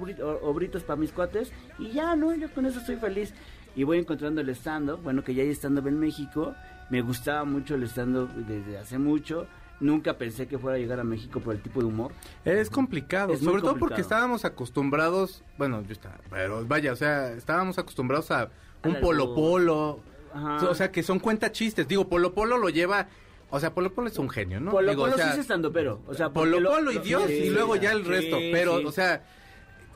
obritos 0.43 0.83
para 0.85 0.97
mis 1.01 1.11
cuates 1.13 1.53
y 1.79 1.91
ya, 1.91 2.15
¿no? 2.17 2.35
Yo 2.35 2.49
con 2.53 2.67
eso 2.67 2.79
estoy 2.79 2.97
feliz. 2.97 3.35
Y 3.75 3.85
voy 3.85 3.99
encontrando 3.99 4.41
el 4.41 4.49
stand-up, 4.51 5.01
bueno, 5.03 5.25
que 5.25 5.35
ya 5.35 5.43
hay 5.43 5.51
stand-up 5.51 5.87
en 5.89 5.99
México, 5.99 6.55
me 6.91 7.01
gustaba 7.01 7.45
mucho 7.45 7.75
el 7.75 7.85
stand-up 7.85 8.29
desde 8.35 8.79
hace 8.79 8.99
mucho. 8.99 9.47
Nunca 9.81 10.17
pensé 10.17 10.47
que 10.47 10.59
fuera 10.59 10.77
a 10.77 10.79
llegar 10.79 11.01
a 11.01 11.05
México 11.05 11.41
por 11.41 11.55
el 11.57 11.61
tipo 11.63 11.81
de 11.81 11.87
humor. 11.87 12.13
Es 12.45 12.71
complicado, 12.71 13.33
Es 13.33 13.41
sobre 13.41 13.63
todo 13.63 13.71
porque 13.73 13.81
complicado. 13.81 14.03
estábamos 14.03 14.45
acostumbrados, 14.45 15.43
bueno, 15.59 15.83
yo 15.83 15.93
estaba, 15.93 16.19
pero 16.31 16.65
vaya, 16.67 16.93
o 16.93 16.97
sea, 16.97 17.33
estábamos 17.33 17.79
acostumbrados 17.79 18.31
a 18.31 18.49
un 18.85 19.01
polo 19.01 19.35
polo, 19.35 20.01
Ajá. 20.35 20.69
o 20.69 20.75
sea, 20.75 20.91
que 20.91 21.03
son 21.03 21.19
cuenta 21.19 21.53
chistes. 21.53 21.87
Digo, 21.89 22.09
polo 22.09 22.33
polo 22.35 22.59
lo 22.59 22.69
lleva, 22.69 23.09
o 23.51 23.61
sea, 23.61 23.73
polo 23.75 23.93
polo 23.93 24.09
es 24.09 24.19
un 24.19 24.31
genio, 24.31 24.61
¿no? 24.61 24.71
Polo 24.71 24.91
Digo, 24.91 25.03
Polo 25.03 25.15
o 25.15 25.17
sea, 25.19 25.27
sí 25.27 25.33
es 25.35 25.39
estando 25.41 25.73
pero, 25.73 26.01
o 26.07 26.15
sea, 26.15 26.31
Polo 26.31 26.59
lo- 26.61 26.71
Polo 26.71 26.91
y 26.93 26.99
Dios 26.99 27.25
sí, 27.27 27.35
y 27.35 27.51
luego 27.51 27.77
ya 27.77 27.93
el 27.93 28.03
sí, 28.05 28.09
resto. 28.09 28.37
Pero, 28.53 28.79
sí. 28.79 28.85
o 28.87 28.93
sea, 28.93 29.23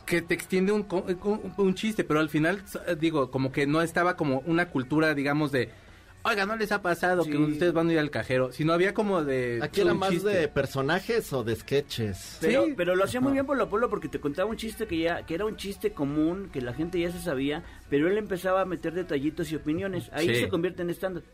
que 0.05 0.23
te 0.23 0.35
extiende 0.35 0.73
un, 0.73 0.85
co- 0.85 1.05
un, 1.25 1.53
un 1.57 1.75
chiste, 1.75 2.05
pero 2.05 2.21
al 2.21 2.29
final, 2.29 2.63
eh, 2.87 2.97
digo, 2.99 3.31
como 3.31 3.51
que 3.51 3.67
no 3.67 3.83
estaba 3.83 4.17
como 4.17 4.41
una 4.47 4.69
cultura, 4.71 5.15
digamos, 5.15 5.51
de, 5.51 5.71
oiga, 6.23 6.47
no 6.47 6.55
les 6.57 6.71
ha 6.71 6.81
pasado 6.83 7.25
que 7.25 7.37
ustedes 7.37 7.73
van 7.73 7.89
a 7.89 7.93
ir 7.95 7.99
al 7.99 8.11
cajero, 8.11 8.53
sino 8.53 8.73
había 8.73 8.95
como 8.95 9.25
de... 9.25 9.59
Aquí 9.63 9.81
era 9.81 9.95
más 9.95 10.11
chiste. 10.11 10.29
de 10.29 10.47
personajes 10.49 11.33
o 11.33 11.43
de 11.43 11.57
sketches. 11.57 12.39
Pero, 12.41 12.67
Sí. 12.67 12.75
pero 12.77 12.95
lo 12.95 13.03
hacía 13.05 13.21
muy 13.21 13.33
bien 13.33 13.47
Polo 13.47 13.69
Polo 13.69 13.89
porque 13.91 14.09
te 14.09 14.21
contaba 14.21 14.49
un 14.49 14.57
chiste 14.57 14.87
que 14.87 14.99
ya 14.99 15.25
que 15.27 15.35
era 15.35 15.45
un 15.45 15.57
chiste 15.57 15.93
común, 15.93 16.51
que 16.53 16.61
la 16.61 16.73
gente 16.73 17.01
ya 17.01 17.11
se 17.11 17.21
sabía, 17.21 17.65
pero 17.91 18.09
él 18.09 18.19
empezaba 18.19 18.61
a 18.61 18.65
meter 18.65 18.93
detallitos 18.95 19.51
y 19.53 19.57
opiniones. 19.57 20.11
Ahí 20.13 20.29
Sí. 20.29 20.35
se 20.43 20.49
convierte 20.49 20.83
en 20.83 20.91
stand-up. 20.91 21.25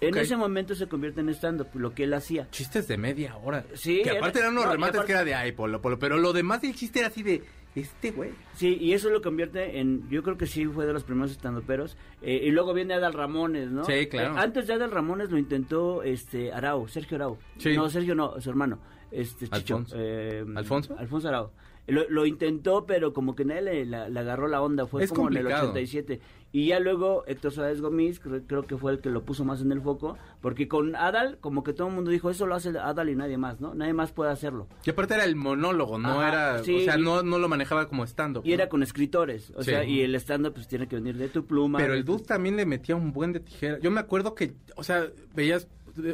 En 0.00 0.16
ese 0.16 0.36
momento 0.36 0.74
se 0.74 0.86
convierte 0.88 1.20
en 1.20 1.28
stand-up, 1.30 1.68
lo 1.74 1.94
que 1.94 2.04
él 2.04 2.14
hacía. 2.14 2.48
Chistes 2.50 2.88
de 2.88 2.96
media 2.96 3.36
hora. 3.36 3.64
Sí, 3.74 4.02
Que 4.02 4.10
aparte 4.10 4.38
era- 4.38 4.48
eran 4.48 4.52
unos 4.58 4.66
no, 4.66 4.72
remates 4.72 4.94
aparte- 4.96 5.06
que 5.06 5.12
era 5.12 5.24
de 5.24 5.34
ay, 5.34 5.52
polo, 5.52 5.80
polo. 5.80 5.98
Pero 5.98 6.18
lo 6.18 6.32
demás 6.32 6.60
del 6.62 6.74
chiste 6.74 6.98
era 7.00 7.08
así 7.08 7.22
de 7.22 7.42
este 7.74 8.10
güey. 8.10 8.30
Sí, 8.54 8.76
y 8.78 8.92
eso 8.92 9.08
lo 9.08 9.22
convierte 9.22 9.78
en, 9.80 10.08
yo 10.10 10.22
creo 10.22 10.36
que 10.36 10.46
sí 10.46 10.66
fue 10.66 10.84
de 10.86 10.92
los 10.92 11.04
primeros 11.04 11.30
stand-uperos. 11.32 11.96
Eh, 12.20 12.40
y 12.44 12.50
luego 12.50 12.74
viene 12.74 12.94
Adal 12.94 13.14
Ramones, 13.14 13.70
¿no? 13.70 13.84
Sí, 13.84 14.06
claro. 14.08 14.34
Eh, 14.34 14.38
antes 14.38 14.66
de 14.66 14.74
Adal 14.74 14.90
Ramones 14.90 15.30
lo 15.30 15.38
intentó 15.38 16.02
este 16.02 16.52
Arau, 16.52 16.86
Sergio 16.88 17.16
Arau. 17.16 17.38
Sí. 17.56 17.74
No, 17.74 17.88
Sergio 17.88 18.14
no, 18.14 18.38
su 18.40 18.50
hermano. 18.50 18.78
Este, 19.10 19.46
Chicho. 19.46 19.76
Alfonso. 19.76 19.96
eh, 19.98 20.44
¿Alfonso? 20.56 20.96
Alfonso 20.98 21.28
Arau. 21.28 21.50
Lo, 21.88 22.08
lo 22.08 22.26
intentó, 22.26 22.86
pero 22.86 23.12
como 23.12 23.34
que 23.34 23.44
nadie 23.44 23.62
le, 23.62 23.86
la- 23.86 24.08
le 24.08 24.20
agarró 24.20 24.46
la 24.46 24.62
onda. 24.62 24.86
Fue 24.86 25.02
Es 25.02 25.10
como 25.10 25.28
en 25.30 25.36
el 25.38 25.46
87. 25.48 26.20
Y 26.54 26.66
ya 26.68 26.78
luego 26.80 27.24
Héctor 27.26 27.50
Suárez 27.50 27.80
Gómez, 27.80 28.20
creo, 28.20 28.42
creo 28.46 28.62
que 28.64 28.76
fue 28.76 28.92
el 28.92 29.00
que 29.00 29.08
lo 29.10 29.24
puso 29.24 29.44
más 29.44 29.62
en 29.62 29.72
el 29.72 29.80
foco. 29.80 30.16
Porque 30.40 30.68
con 30.68 30.94
Adal, 30.94 31.38
como 31.40 31.64
que 31.64 31.72
todo 31.72 31.88
el 31.88 31.94
mundo 31.94 32.10
dijo, 32.10 32.30
eso 32.30 32.46
lo 32.46 32.54
hace 32.54 32.68
Adal 32.78 33.08
y 33.08 33.16
nadie 33.16 33.36
más, 33.36 33.60
¿no? 33.60 33.74
Nadie 33.74 33.94
más 33.94 34.12
puede 34.12 34.30
hacerlo. 34.30 34.68
Y 34.84 34.90
aparte 34.90 35.14
era 35.14 35.24
el 35.24 35.34
monólogo, 35.34 35.98
no 35.98 36.20
Ajá, 36.20 36.28
era, 36.28 36.62
sí, 36.62 36.76
o 36.76 36.80
sea, 36.84 36.96
no, 36.98 37.22
no 37.22 37.38
lo 37.38 37.48
manejaba 37.48 37.88
como 37.88 38.04
stand-up. 38.04 38.42
Y 38.46 38.52
era 38.52 38.68
con 38.68 38.82
escritores. 38.82 39.50
O 39.56 39.62
Sí. 39.64 39.70
sea, 39.70 39.84
y 39.84 40.02
el 40.02 40.14
stand-up 40.16 40.52
pues 40.54 40.68
tiene 40.68 40.86
que 40.86 40.96
venir 40.96 41.16
de 41.16 41.28
tu 41.30 41.46
pluma. 41.46 41.78
Pero 41.78 41.94
el 41.94 42.04
tu- 42.04 42.12
Dude 42.12 42.24
también 42.24 42.56
le 42.56 42.64
metía 42.66 42.94
un 42.96 43.12
buen 43.12 43.32
de 43.32 43.40
tijera. 43.40 43.78
Yo 43.80 43.90
me 43.90 44.00
acuerdo 44.00 44.34
que, 44.34 44.54
o 44.76 44.84
sea, 44.84 45.06
veías 45.34 45.66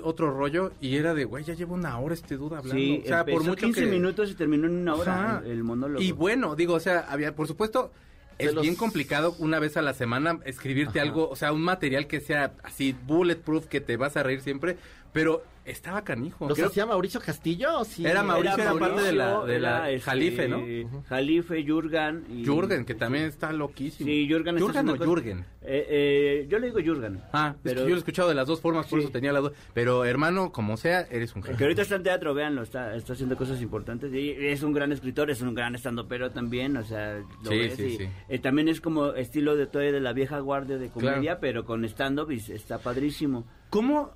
otro 0.02 0.30
rollo 0.36 0.72
y 0.80 0.96
era 0.96 1.14
de, 1.14 1.24
güey, 1.24 1.44
ya 1.44 1.54
lleva 1.54 1.74
una 1.74 1.98
hora 1.98 2.14
este 2.14 2.36
Dude 2.36 2.56
hablando. 2.56 2.74
Sí, 2.74 3.00
o 3.04 3.08
sea, 3.08 3.24
por 3.24 3.42
mucho 3.44 3.56
15 3.66 3.80
que... 3.80 3.86
minutos 3.86 4.30
y 4.30 4.34
terminó 4.34 4.66
en 4.66 4.74
una 4.76 4.94
hora 4.94 5.12
Ajá. 5.36 5.42
el, 5.44 5.52
el 5.52 5.64
monólogo. 5.64 6.02
Y 6.02 6.12
bueno, 6.12 6.56
digo, 6.56 6.74
o 6.74 6.80
sea, 6.80 7.00
había, 7.08 7.34
por 7.34 7.46
supuesto, 7.46 7.92
es 8.38 8.54
los- 8.54 8.62
bien 8.62 8.76
complicado 8.76 9.34
una 9.38 9.58
vez 9.58 9.76
a 9.76 9.82
la 9.82 9.94
semana 9.94 10.38
escribirte 10.44 11.00
Ajá. 11.00 11.08
algo, 11.08 11.28
o 11.28 11.36
sea, 11.36 11.52
un 11.52 11.62
material 11.62 12.06
que 12.06 12.20
sea 12.20 12.52
así 12.62 12.94
bulletproof, 13.06 13.66
que 13.66 13.80
te 13.80 13.96
vas 13.96 14.16
a 14.16 14.22
reír 14.22 14.40
siempre, 14.40 14.76
pero 15.12 15.42
Estaba 15.68 16.02
canijo. 16.02 16.48
¿Los 16.48 16.56
Creo- 16.56 16.68
hacía 16.68 16.86
Mauricio 16.86 17.20
Castillo? 17.20 17.78
o 17.80 17.84
sí? 17.84 18.04
Era 18.06 18.22
Mauricio, 18.22 18.62
era 18.62 18.74
parte 18.74 19.02
de 19.02 19.12
la- 19.12 19.44
de 19.44 19.58
la 19.60 19.90
este, 19.90 20.00
Jalife, 20.10 20.48
¿no? 20.48 21.02
Jalife, 21.08 21.64
Jurgen. 21.66 22.24
y- 22.30 22.44
Jürgen, 22.44 22.84
que 22.84 22.94
también 22.94 23.24
está 23.24 23.52
loquísimo. 23.52 24.08
Sí, 24.08 24.26
Jürgen 24.26 24.56
está 24.56 24.66
¿Jürgen 24.66 24.88
o 24.88 24.92
cosas- 24.92 25.06
Jürgen? 25.06 25.44
Eh, 25.62 25.86
eh, 25.90 26.46
yo 26.48 26.58
le 26.58 26.68
digo 26.72 26.78
Jurgen. 26.84 27.20
Ah, 27.32 27.52
es 27.54 27.60
pero 27.62 27.74
que 27.76 27.82
yo 27.82 27.88
lo 27.90 27.94
he 27.96 27.98
escuchado 27.98 28.28
de 28.30 28.34
las 28.34 28.46
dos 28.46 28.60
formas, 28.60 28.86
por 28.86 28.98
Sí. 29.00 29.04
eso 29.04 29.12
tenía 29.12 29.32
la 29.32 29.40
duda. 29.40 29.52
Pero 29.74 30.04
hermano, 30.04 30.50
como 30.52 30.76
sea, 30.78 31.02
eres 31.10 31.34
un 31.36 31.42
que 31.42 31.48
genio. 31.48 31.64
ahorita 31.66 31.82
está 31.82 31.96
en 31.96 32.02
teatro, 32.04 32.32
véanlo, 32.32 32.62
está, 32.62 32.94
está 32.96 33.12
haciendo 33.12 33.36
cosas 33.36 33.60
importantes. 33.60 34.12
Y 34.14 34.30
es 34.30 34.62
un 34.62 34.72
gran 34.72 34.92
escritor, 34.92 35.30
es 35.30 35.42
un 35.42 35.54
gran 35.54 35.74
estando 35.74 36.08
pero 36.08 36.30
también, 36.30 36.76
o 36.78 36.84
sea, 36.84 37.18
lo 37.44 37.50
Sí, 37.50 37.58
ves 37.58 37.74
sí, 37.74 37.82
y, 37.84 37.96
sí. 37.98 38.08
eh, 38.28 38.38
también 38.38 38.68
es 38.68 38.80
como 38.80 39.12
estilo 39.12 39.56
de 39.56 39.66
todavía 39.66 39.92
de 39.92 40.00
la 40.00 40.12
vieja 40.14 40.38
guardia 40.38 40.78
de 40.78 40.88
comedia, 40.88 41.20
Claro. 41.20 41.38
pero 41.40 41.64
con 41.66 41.84
stand-up 41.84 42.30
y 42.30 42.36
está 42.36 42.78
padrísimo. 42.78 43.46
¿Cómo 43.70 44.14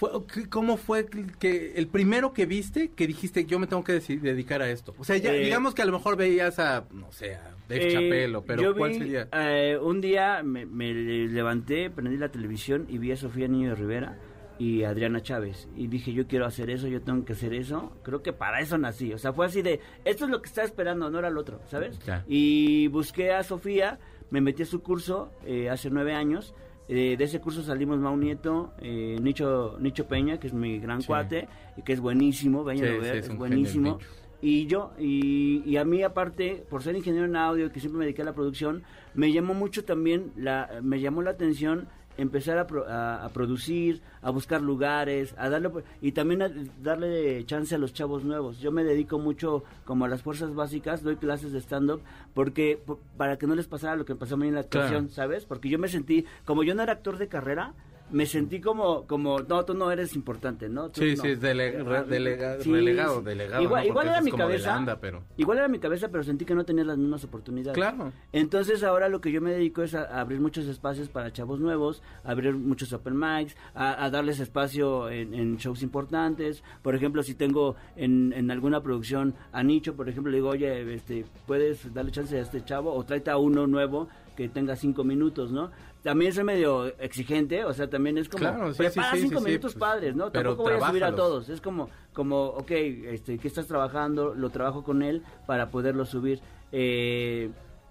fue, 0.00 0.48
cómo 0.48 0.78
fue 0.78 1.06
que 1.38 1.74
el 1.76 1.86
primero 1.86 2.32
que 2.32 2.46
viste 2.46 2.88
que 2.90 3.06
dijiste 3.06 3.44
yo 3.44 3.58
me 3.58 3.66
tengo 3.66 3.84
que 3.84 4.00
dedicar 4.00 4.62
a 4.62 4.70
esto? 4.70 4.94
O 4.98 5.04
sea, 5.04 5.18
ya, 5.18 5.34
Eh, 5.34 5.40
digamos 5.44 5.74
que 5.74 5.82
a 5.82 5.84
lo 5.84 5.92
mejor 5.92 6.16
veías 6.16 6.58
a, 6.58 6.86
no 6.90 7.12
sé, 7.12 7.34
a 7.34 7.54
Dave 7.68 8.24
Eh, 8.24 8.32
pero 8.46 8.62
yo 8.62 8.74
¿cuál 8.74 8.92
vi, 8.92 8.98
sería? 8.98 9.28
eh, 9.32 9.78
un 9.80 10.00
día 10.00 10.42
me, 10.42 10.64
me 10.64 10.94
levanté, 10.94 11.90
prendí 11.90 12.16
la 12.16 12.30
televisión 12.30 12.86
y 12.88 12.96
vi 12.96 13.12
a 13.12 13.16
Sofía 13.16 13.46
Niño 13.46 13.68
de 13.70 13.74
Rivera 13.74 14.18
y 14.58 14.82
a 14.84 14.90
Adriana 14.90 15.22
Chávez. 15.22 15.68
Y 15.76 15.86
dije, 15.86 16.12
yo 16.14 16.26
quiero 16.26 16.46
hacer 16.46 16.70
eso, 16.70 16.88
yo 16.88 17.02
tengo 17.02 17.24
que 17.26 17.34
hacer 17.34 17.52
eso. 17.54 17.92
Creo 18.02 18.22
que 18.22 18.32
para 18.32 18.60
eso 18.60 18.76
nací. 18.78 19.12
O 19.12 19.18
sea, 19.18 19.32
fue 19.32 19.46
así 19.46 19.60
de, 19.62 19.80
esto 20.04 20.24
es 20.24 20.30
lo 20.30 20.40
que 20.42 20.48
estaba 20.48 20.66
esperando, 20.66 21.10
no 21.10 21.18
era 21.18 21.30
lo 21.30 21.40
otro, 21.40 21.60
¿sabes? 21.66 21.98
Ya. 22.06 22.24
Y 22.26 22.88
busqué 22.88 23.32
a 23.32 23.42
Sofía, 23.42 23.98
me 24.30 24.40
metí 24.40 24.62
a 24.62 24.66
su 24.66 24.82
curso 24.82 25.30
eh, 25.46 25.68
hace 25.70 25.88
nueve 25.90 26.14
años. 26.14 26.54
Eh, 26.92 27.14
de 27.16 27.22
ese 27.22 27.40
curso 27.40 27.62
salimos 27.62 28.00
Mau 28.00 28.16
Nieto, 28.16 28.72
eh, 28.80 29.16
Nicho, 29.22 29.76
Nicho 29.78 30.08
Peña, 30.08 30.40
que 30.40 30.48
es 30.48 30.52
mi 30.52 30.80
gran 30.80 31.00
Sí. 31.00 31.06
cuate, 31.06 31.46
y 31.76 31.82
que 31.82 31.92
es 31.92 32.00
buenísimo, 32.00 32.64
vayan 32.64 32.84
Sí, 32.88 32.94
a 32.96 32.98
ver, 32.98 33.22
sí, 33.22 33.30
es, 33.30 33.38
buenísimo. 33.38 34.00
Y 34.42 34.66
yo, 34.66 34.90
y, 34.98 35.62
y 35.64 35.76
a 35.76 35.84
mí 35.84 36.02
aparte, 36.02 36.64
por 36.68 36.82
ser 36.82 36.96
ingeniero 36.96 37.26
en 37.26 37.36
audio, 37.36 37.70
que 37.70 37.78
siempre 37.78 38.00
me 38.00 38.04
dediqué 38.06 38.22
a 38.22 38.24
la 38.24 38.32
producción, 38.32 38.82
me 39.14 39.30
llamó 39.30 39.54
mucho 39.54 39.84
también, 39.84 40.32
la, 40.34 40.80
me 40.82 41.00
llamó 41.00 41.22
la 41.22 41.30
atención 41.30 41.86
empezar 42.20 42.58
a, 42.58 42.66
pro- 42.66 42.86
a, 42.86 43.24
a 43.24 43.28
producir, 43.30 44.00
a 44.22 44.30
buscar 44.30 44.60
lugares, 44.60 45.34
a 45.38 45.48
darle 45.48 45.70
y 46.00 46.12
también 46.12 46.42
a 46.42 46.50
darle 46.82 47.44
chance 47.46 47.74
a 47.74 47.78
los 47.78 47.92
chavos 47.92 48.24
nuevos. 48.24 48.58
Yo 48.60 48.70
me 48.72 48.84
dedico 48.84 49.18
mucho 49.18 49.64
como 49.84 50.04
a 50.04 50.08
las 50.08 50.22
fuerzas 50.22 50.54
básicas, 50.54 51.02
doy 51.02 51.16
clases 51.16 51.52
de 51.52 51.58
stand 51.60 51.90
up 51.90 52.00
porque 52.34 52.80
po- 52.84 53.00
para 53.16 53.36
que 53.38 53.46
no 53.46 53.54
les 53.54 53.66
pasara 53.66 53.96
lo 53.96 54.04
que 54.04 54.14
pasó 54.14 54.34
a 54.34 54.38
mí 54.38 54.48
en 54.48 54.54
la 54.54 54.60
actuación, 54.60 55.06
Claro. 55.06 55.14
¿sabes? 55.14 55.44
Porque 55.44 55.68
yo 55.68 55.78
me 55.78 55.88
sentí 55.88 56.24
como 56.44 56.62
yo 56.62 56.74
no 56.74 56.82
era 56.82 56.92
actor 56.92 57.18
de 57.18 57.28
carrera, 57.28 57.74
me 58.12 58.26
sentí 58.26 58.60
como 58.60 59.06
como 59.06 59.38
no, 59.40 59.64
tú 59.64 59.74
no 59.74 59.90
eres 59.90 60.14
importante, 60.14 60.68
¿no? 60.68 60.88
Tú 60.90 61.00
Sí, 61.00 61.14
no. 61.16 61.22
sí, 61.22 61.28
es 61.30 61.40
dele- 61.40 61.82
re- 61.84 61.96
Ah, 61.98 62.04
delega- 62.04 62.60
sí, 62.60 62.72
relegado, 62.72 63.18
sí. 63.20 63.24
delegado. 63.26 63.62
Igual, 63.62 63.82
¿no? 63.82 63.88
igual 63.88 64.06
Porque 64.06 64.08
era 64.18 64.20
mi 64.22 64.32
cabeza. 64.32 64.74
Landa, 64.74 65.00
pero... 65.00 65.22
Igual 65.36 65.58
era 65.58 65.68
mi 65.68 65.78
cabeza, 65.78 66.08
pero 66.08 66.22
sentí 66.24 66.44
que 66.44 66.54
no 66.54 66.64
tenía 66.64 66.84
las 66.84 66.98
mismas 66.98 67.24
oportunidades. 67.24 67.74
Claro. 67.74 68.12
Entonces 68.32 68.82
ahora 68.82 69.08
lo 69.08 69.20
que 69.20 69.32
yo 69.32 69.40
me 69.40 69.52
dedico 69.52 69.82
es 69.82 69.94
a, 69.94 70.02
a 70.04 70.20
abrir 70.20 70.40
muchos 70.40 70.66
espacios 70.66 71.08
para 71.08 71.32
chavos 71.32 71.60
nuevos, 71.60 72.02
a 72.24 72.30
abrir 72.32 72.54
muchos 72.54 72.92
open 72.92 73.16
mics, 73.18 73.56
a, 73.74 74.04
a 74.04 74.10
darles 74.10 74.40
espacio 74.40 75.08
en, 75.10 75.34
en 75.34 75.56
shows 75.56 75.82
importantes. 75.82 76.62
Por 76.82 76.94
ejemplo, 76.94 77.22
si 77.22 77.34
tengo 77.34 77.76
en, 77.96 78.32
en 78.34 78.50
alguna 78.50 78.82
producción 78.82 79.34
a 79.52 79.62
Nicho, 79.62 79.94
por 79.94 80.08
ejemplo, 80.08 80.30
le 80.30 80.38
digo, 80.38 80.48
oye, 80.50 80.94
este, 80.94 81.24
puedes 81.46 81.92
darle 81.94 82.10
chance 82.12 82.36
a 82.36 82.42
este 82.42 82.64
chavo 82.64 82.92
o 82.94 83.04
tráete 83.04 83.30
a 83.30 83.36
uno 83.36 83.66
nuevo 83.66 84.08
que 84.40 84.48
tenga 84.48 84.74
cinco 84.74 85.04
minutos, 85.04 85.52
¿no? 85.52 85.70
También 86.02 86.32
soy 86.32 86.44
medio 86.44 86.86
exigente, 86.98 87.62
o 87.66 87.74
sea, 87.74 87.90
también 87.90 88.16
es 88.16 88.26
como 88.26 88.40
Claro, 88.40 88.72
sí, 88.72 88.78
prepara 88.78 89.10
sí, 89.10 89.18
sí, 89.18 89.28
cinco 89.28 89.42
minutos 89.42 89.74
pues, 89.74 89.80
padres, 89.80 90.16
¿no? 90.16 90.32
pero 90.32 90.52
Tampoco 90.52 90.70
voy 90.70 90.80
a 90.80 90.88
subir 90.88 91.04
a 91.04 91.14
todos. 91.14 91.50
Es 91.50 91.60
como, 91.60 91.90
como, 92.14 92.46
ok, 92.46 92.70
este, 92.70 93.36
¿qué 93.36 93.46
estás 93.46 93.66
trabajando? 93.66 94.34
Lo 94.34 94.48
trabajo 94.48 94.82
con 94.82 95.02
él 95.02 95.22
para 95.46 95.68
poderlo 95.70 96.06
subir. 96.06 96.40
Eh, 96.72 97.50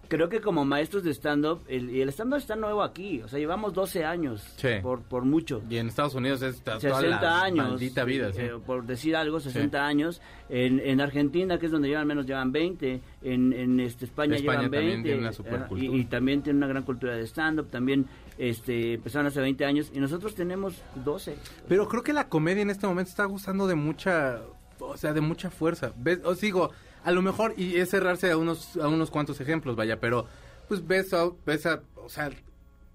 creo 0.10 0.28
que 0.28 0.42
como 0.42 0.66
maestros 0.66 1.04
de 1.04 1.12
stand-up, 1.14 1.62
el, 1.70 1.90
y 1.90 2.02
el 2.02 2.10
stand-up 2.10 2.40
está 2.40 2.58
nuevo 2.58 2.84
aquí, 2.84 3.22
o 3.22 3.28
sea, 3.30 3.40
llevamos 3.40 3.74
12 3.74 4.04
años, 4.04 4.42
Sí. 4.58 4.68
por, 4.82 5.02
por 5.04 5.24
mucho. 5.24 5.62
Y 5.70 5.78
en 5.78 5.88
Estados 5.88 6.16
Unidos 6.16 6.42
es 6.42 6.62
toda 6.62 6.80
60 6.82 7.22
la 7.22 7.42
años. 7.44 7.70
maldita 7.70 8.04
vida, 8.04 8.34
sí. 8.34 8.42
eh, 8.42 8.52
por 8.66 8.86
decir 8.86 9.16
algo, 9.16 9.40
60 9.40 9.86
años. 9.86 10.22
En, 10.50 10.80
en 10.80 11.00
Argentina, 11.00 11.58
que 11.60 11.68
es 11.68 11.72
donde 11.72 11.88
llevan 11.88 12.08
menos, 12.08 12.26
llevan 12.26 12.52
20. 12.52 13.00
En, 13.22 13.54
en 13.54 13.80
este, 13.80 14.06
España, 14.06 14.36
España 14.36 14.62
llevan 14.64 14.72
también 14.72 15.04
20. 15.04 15.10
tiene 15.10 15.20
una 15.22 15.30
eh, 15.30 15.86
y, 15.96 16.00
y 16.02 16.06
también 16.06 16.42
tiene 16.42 16.58
una 16.58 16.68
gran 16.68 16.84
cultura 16.84 17.16
de 17.16 17.24
stand-up. 17.28 17.70
También 17.70 18.08
este, 18.40 18.94
empezaron 18.96 19.28
hace 19.28 19.40
20 19.42 19.64
años 19.66 19.92
y 19.94 20.00
nosotros 20.00 20.34
tenemos 20.36 20.82
12. 21.06 21.36
Pero 21.68 21.88
creo 21.88 22.02
que 22.04 22.14
la 22.14 22.28
comedia 22.30 22.64
en 22.64 22.72
este 22.72 22.88
momento 22.88 23.10
está 23.10 23.26
gustando 23.26 23.68
de 23.68 23.76
mucha, 23.76 24.40
o 24.80 24.98
sea, 24.98 25.14
de 25.14 25.22
mucha 25.22 25.52
fuerza. 25.52 25.92
¿Ves? 25.98 26.20
Os 26.24 26.42
digo, 26.42 26.72
a 27.04 27.12
lo 27.12 27.22
mejor, 27.22 27.54
y 27.58 27.78
es 27.78 27.90
cerrarse 27.90 28.32
a 28.32 28.38
unos, 28.38 28.78
a 28.78 28.88
unos 28.88 29.10
cuantos 29.12 29.40
ejemplos, 29.42 29.76
vaya, 29.76 30.00
pero 30.00 30.28
pues 30.68 30.86
ves 30.88 31.14
a, 31.14 31.30
ves 31.46 31.66
a, 31.66 31.82
o 31.96 32.10
sea, 32.10 32.30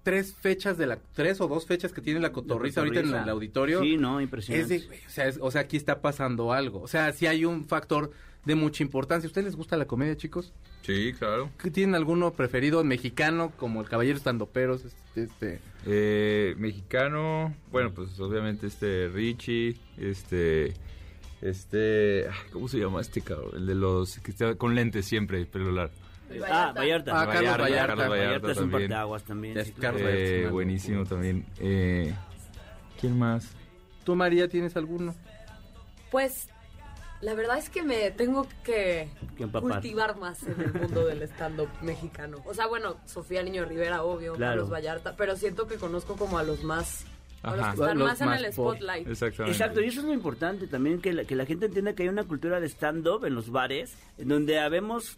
tres 0.03 0.33
fechas 0.35 0.77
de 0.77 0.85
la, 0.85 0.99
tres 1.13 1.41
o 1.41 1.47
dos 1.47 1.65
fechas 1.65 1.91
que 1.91 2.01
tiene 2.01 2.19
la 2.19 2.31
cotorriza 2.31 2.81
ahorita 2.81 2.99
en 2.99 3.13
el 3.15 3.29
auditorio. 3.29 3.81
Sí, 3.81 3.97
no, 3.97 4.19
Es 4.19 4.23
impresionante. 4.25 4.79
de, 4.79 4.85
o, 5.05 5.09
sea, 5.09 5.27
es- 5.27 5.39
o 5.41 5.49
sea, 5.51 5.61
aquí 5.61 5.77
está 5.77 6.01
pasando 6.01 6.53
algo. 6.53 6.81
O 6.81 6.87
sea, 6.87 7.11
sí 7.11 7.25
hay 7.27 7.43
un 7.45 7.65
factor 7.65 8.11
de 8.45 8.53
mucha 8.53 8.83
importancia. 8.83 9.25
¿A 9.25 9.29
ustedes 9.29 9.45
les 9.45 9.55
gusta 9.55 9.75
la 9.77 9.85
comedia, 9.85 10.15
chicos? 10.15 10.53
Sí, 10.83 11.13
claro. 11.17 11.49
¿Qué 11.59 11.71
¿Tienen 11.71 11.95
alguno 11.95 12.31
preferido 12.33 12.83
mexicano, 12.83 13.51
como 13.57 13.81
el 13.81 13.89
Caballero 13.89 14.15
Estandoperos? 14.17 14.85
Este, 14.85 15.23
este, 15.23 15.59
Eh, 15.87 16.53
mexicano, 16.59 17.55
bueno, 17.71 17.91
pues 17.91 18.19
obviamente 18.19 18.67
este 18.67 19.09
Richie, 19.11 19.75
este, 19.97 20.75
este, 21.41 22.27
¿cómo 22.51 22.67
se 22.67 22.79
llama 22.79 23.01
este 23.01 23.21
cabrón? 23.21 23.51
El 23.55 23.65
de 23.67 23.75
los 23.75 24.19
que 24.19 24.31
está 24.31 24.55
con 24.55 24.75
lentes 24.75 25.05
siempre, 25.05 25.45
pelo 25.45 25.71
largo. 25.71 25.93
Ah, 26.47 26.73
Vallarta. 26.75 27.21
Ah, 27.21 27.25
Carlos 27.27 27.57
Vallarta, 27.57 27.63
Vallarta. 27.63 27.87
Carlos 27.95 28.09
Vallarta 28.09 28.51
es 28.51 28.57
un 28.57 28.63
también. 28.71 28.89
parteaguas 28.89 29.23
también. 29.23 29.57
Es 29.57 29.71
Carlos. 29.79 30.01
Vallarta. 30.03 30.23
Eh, 30.25 30.47
buenísimo 30.49 30.97
locura. 30.99 31.09
también. 31.15 31.45
Eh, 31.59 32.15
¿Quién 32.99 33.19
más? 33.19 33.49
¿Tú, 34.03 34.15
María, 34.15 34.47
tienes 34.47 34.75
alguno? 34.75 35.13
Pues 36.11 36.47
la 37.21 37.33
verdad 37.33 37.57
es 37.57 37.69
que 37.69 37.83
me 37.83 38.11
tengo 38.11 38.47
que 38.63 39.09
cultivar 39.61 40.17
más 40.17 40.43
en 40.43 40.59
el 40.61 40.73
mundo 40.73 41.05
del 41.05 41.21
stand-up 41.23 41.69
mexicano. 41.81 42.37
O 42.45 42.53
sea, 42.53 42.67
bueno, 42.67 42.97
Sofía 43.05 43.43
Niño 43.43 43.65
Rivera, 43.65 44.03
obvio, 44.03 44.33
Claro. 44.33 44.51
Carlos 44.61 44.69
Vallarta, 44.71 45.15
pero 45.15 45.35
siento 45.35 45.67
que 45.67 45.75
conozco 45.75 46.15
como 46.15 46.37
a 46.37 46.43
los 46.43 46.63
más, 46.63 47.05
los 47.51 47.59
Ajá. 47.59 47.71
que 47.73 47.81
están 47.81 47.97
Los 47.99 48.07
más 48.07 48.21
en 48.21 48.29
el 48.45 48.53
spotlight. 48.53 49.07
Exactamente. 49.07 49.51
Exacto, 49.57 49.81
y 49.81 49.85
eso 49.85 49.99
es 50.01 50.05
lo 50.07 50.13
importante 50.13 50.67
también, 50.67 51.01
que 51.01 51.13
la, 51.13 51.23
que 51.25 51.35
la 51.35 51.45
gente 51.45 51.65
entienda 51.67 51.93
que 51.93 52.03
hay 52.03 52.09
una 52.09 52.23
cultura 52.23 52.59
de 52.59 52.67
stand-up 52.67 53.25
en 53.25 53.35
los 53.35 53.49
bares, 53.49 53.95
en 54.17 54.27
donde 54.29 54.59
habemos 54.59 55.17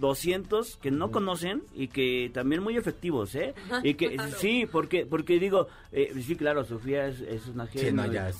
200 0.00 0.76
que 0.78 0.90
no 0.90 1.10
conocen 1.12 1.62
y 1.72 1.86
que 1.88 2.28
también 2.34 2.62
muy 2.62 2.76
efectivos, 2.76 3.34
¿eh? 3.36 3.54
Y 3.84 3.94
que 3.94 4.14
Claro. 4.16 4.32
sí, 4.38 4.66
porque 4.70 5.06
porque 5.06 5.38
digo, 5.38 5.68
eh, 5.92 6.12
sí, 6.20 6.34
claro, 6.36 6.64
Sofía 6.64 7.06
es, 7.06 7.20
es 7.20 7.46
una 7.46 7.66
Sí, 7.68 7.78
genio, 7.78 8.04
no, 8.06 8.12
ya, 8.12 8.30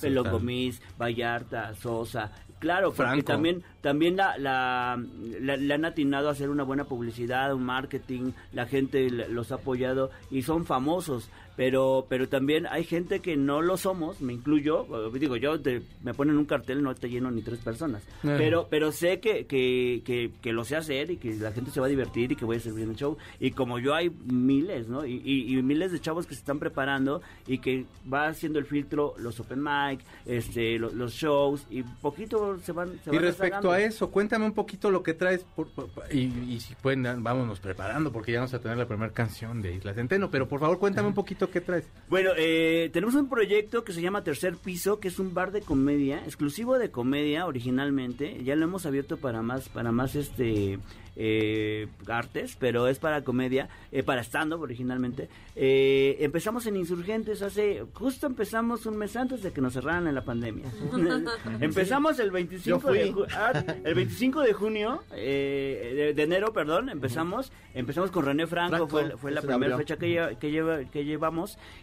Vallarta, 0.97 1.73
Sosa, 1.75 2.31
claro, 2.59 2.87
porque 2.89 3.03
Franco. 3.03 3.25
también 3.25 3.63
también 3.81 4.17
la, 4.17 4.37
la, 4.37 5.01
la- 5.39 5.57
le 5.57 5.73
han 5.73 5.85
atinado 5.85 6.27
a 6.27 6.31
hacer 6.31 6.49
una 6.49 6.63
buena 6.63 6.83
publicidad, 6.85 7.53
un 7.53 7.63
marketing, 7.63 8.31
la 8.51 8.65
gente 8.65 9.09
los 9.09 9.51
ha 9.51 9.55
apoyado 9.55 10.11
y 10.31 10.41
son 10.41 10.65
famosos, 10.65 11.29
pero 11.55 12.05
pero 12.09 12.27
también 12.29 12.67
hay 12.69 12.83
gente 12.83 13.19
que 13.19 13.37
no 13.37 13.61
lo 13.61 13.77
somos, 13.77 14.21
me 14.21 14.33
incluyo, 14.33 14.85
digo 15.13 15.35
yo, 15.37 15.59
te- 15.59 15.81
me 16.03 16.13
ponen 16.13 16.37
un 16.37 16.45
cartel, 16.45 16.81
no 16.83 16.93
te 16.95 17.09
lleno 17.09 17.31
ni 17.31 17.41
tres 17.41 17.59
personas, 17.59 18.03
Ajá. 18.23 18.35
pero 18.37 18.67
pero 18.69 18.91
sé 18.91 19.19
que, 19.19 19.45
que, 19.45 20.01
que, 20.05 20.31
que 20.41 20.53
lo 20.53 20.63
sé 20.65 20.75
hacer 20.75 21.11
y 21.11 21.17
que 21.17 21.33
la 21.35 21.51
gente 21.51 21.71
se 21.71 21.79
va 21.79 21.85
a 21.85 21.89
divertir 21.89 22.31
y 22.31 22.35
que 22.35 22.45
voy 22.45 22.57
a 22.57 22.59
servir 22.59 22.83
en 22.83 22.91
el 22.91 22.95
show, 22.95 23.17
y 23.39 23.51
como 23.51 23.79
yo 23.79 23.93
hay 23.95 24.09
miles, 24.09 24.87
¿no? 24.87 25.05
Y, 25.05 25.21
y- 25.23 25.57
y 25.57 25.61
miles 25.63 25.91
de 25.91 25.99
chavos 25.99 26.25
que 26.27 26.33
se 26.35 26.39
están 26.41 26.59
preparando 26.59 27.21
y 27.47 27.59
que 27.59 27.85
va 28.11 28.27
haciendo 28.27 28.59
el 28.59 28.65
filtro 28.65 29.13
los 29.17 29.39
open 29.39 29.61
mic, 29.63 30.01
este, 30.25 30.77
lo- 30.79 30.91
los, 30.91 31.13
shows, 31.13 31.65
y 31.69 31.83
poquito 31.83 32.59
se 32.59 32.71
van... 32.71 32.89
Se 33.03 33.09
Y 33.09 33.13
van 33.15 33.21
respecto 33.23 33.43
rezagando. 33.45 33.71
a 33.71 33.81
eso, 33.81 34.11
cuéntame 34.11 34.45
un 34.45 34.53
poquito 34.53 34.91
lo 34.91 35.01
que 35.03 35.13
traes 35.13 35.43
por- 35.55 35.67
por- 35.69 35.89
y, 36.11 36.23
y 36.49 36.59
si 36.59 36.75
pueden, 36.75 37.03
vámonos 37.23 37.59
preparando 37.59 38.11
porque 38.11 38.31
ya 38.33 38.39
vamos 38.39 38.53
a 38.53 38.59
tener 38.59 38.77
la 38.77 38.85
primera 38.87 39.11
canción 39.13 39.61
de 39.61 39.75
Isla 39.75 39.93
Centeno, 39.93 40.29
pero 40.29 40.47
por 40.47 40.59
favor 40.59 40.77
cuéntame 40.79 41.07
un 41.07 41.13
poquito 41.13 41.44
qué 41.49 41.61
traes. 41.61 41.85
Bueno, 42.09 42.31
eh, 42.37 42.89
tenemos 42.93 43.15
un 43.15 43.29
proyecto 43.29 43.83
que 43.83 43.91
se 43.93 44.01
llama 44.01 44.23
Tercer 44.23 44.55
Piso, 44.57 44.99
que 44.99 45.07
es 45.07 45.17
un 45.19 45.33
bar 45.33 45.51
de 45.51 45.61
comedia, 45.61 46.19
exclusivo 46.25 46.77
de 46.77 46.91
comedia 46.91 47.45
originalmente. 47.47 48.43
Ya 48.43 48.55
lo 48.55 48.65
hemos 48.65 48.85
abierto 48.85 49.17
para 49.17 49.41
más, 49.41 49.69
para 49.69 49.91
más 49.91 50.15
este 50.15 50.77
eh, 51.17 51.87
artes, 52.07 52.57
pero 52.59 52.87
es 52.87 52.99
para 52.99 53.23
comedia, 53.23 53.69
eh, 53.91 54.03
para 54.03 54.21
stand-up 54.21 54.61
originalmente. 54.61 55.29
Eh, 55.55 56.17
empezamos 56.19 56.65
en 56.67 56.75
Insurgentes 56.75 57.41
hace, 57.41 57.83
justo 57.93 58.27
empezamos 58.27 58.85
un 58.85 58.97
mes 58.97 59.15
antes 59.15 59.41
de 59.41 59.51
que 59.51 59.61
nos 59.61 59.73
cerraran 59.73 60.07
en 60.07 60.13
la 60.15 60.25
pandemia. 60.25 60.65
empezamos 61.61 62.19
el 62.19 62.31
25 62.31 62.91
de, 62.91 63.13
ju- 63.13 63.27
ah, 63.31 63.63
el 63.83 63.95
25 63.95 64.41
de 64.41 64.53
junio, 64.53 65.03
eh, 65.13 65.93
de, 65.95 66.13
de 66.13 66.23
enero, 66.23 66.51
perdón, 66.53 66.89
empezamos, 66.89 67.51
empezamos 67.73 68.11
con 68.11 68.25
René 68.25 68.45
Franco, 68.47 68.75
Franco, 68.75 68.87
fue, 68.89 69.17
fue 69.17 69.31
la 69.31 69.41
primera 69.41 69.77
fecha 69.77 69.97
que, 69.97 70.07
lle- 70.07 70.37
que, 70.37 70.51
lleva, 70.51 70.83
que 70.85 71.05
llevamos, 71.05 71.34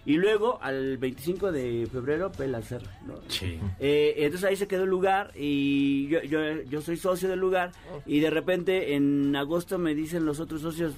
y 0.04 0.14
luego 0.14 0.58
al 0.62 0.98
25 0.98 1.52
de 1.52 1.88
febrero, 1.90 2.32
Pela 2.32 2.62
Cerra, 2.62 2.98
¿no? 3.06 3.14
Sí. 3.28 3.58
Eh, 3.78 4.14
entonces 4.18 4.48
ahí 4.48 4.56
se 4.56 4.66
quedó 4.66 4.84
el 4.84 4.90
lugar 4.90 5.32
y 5.36 6.08
yo, 6.08 6.22
yo, 6.22 6.62
yo 6.62 6.80
soy 6.80 6.96
socio 6.96 7.28
del 7.28 7.40
lugar 7.40 7.72
y 8.06 8.20
de 8.20 8.30
repente 8.30 8.94
en 8.94 9.34
agosto 9.36 9.78
me 9.78 9.94
dicen 9.94 10.24
los 10.24 10.40
otros 10.40 10.62
socios, 10.62 10.94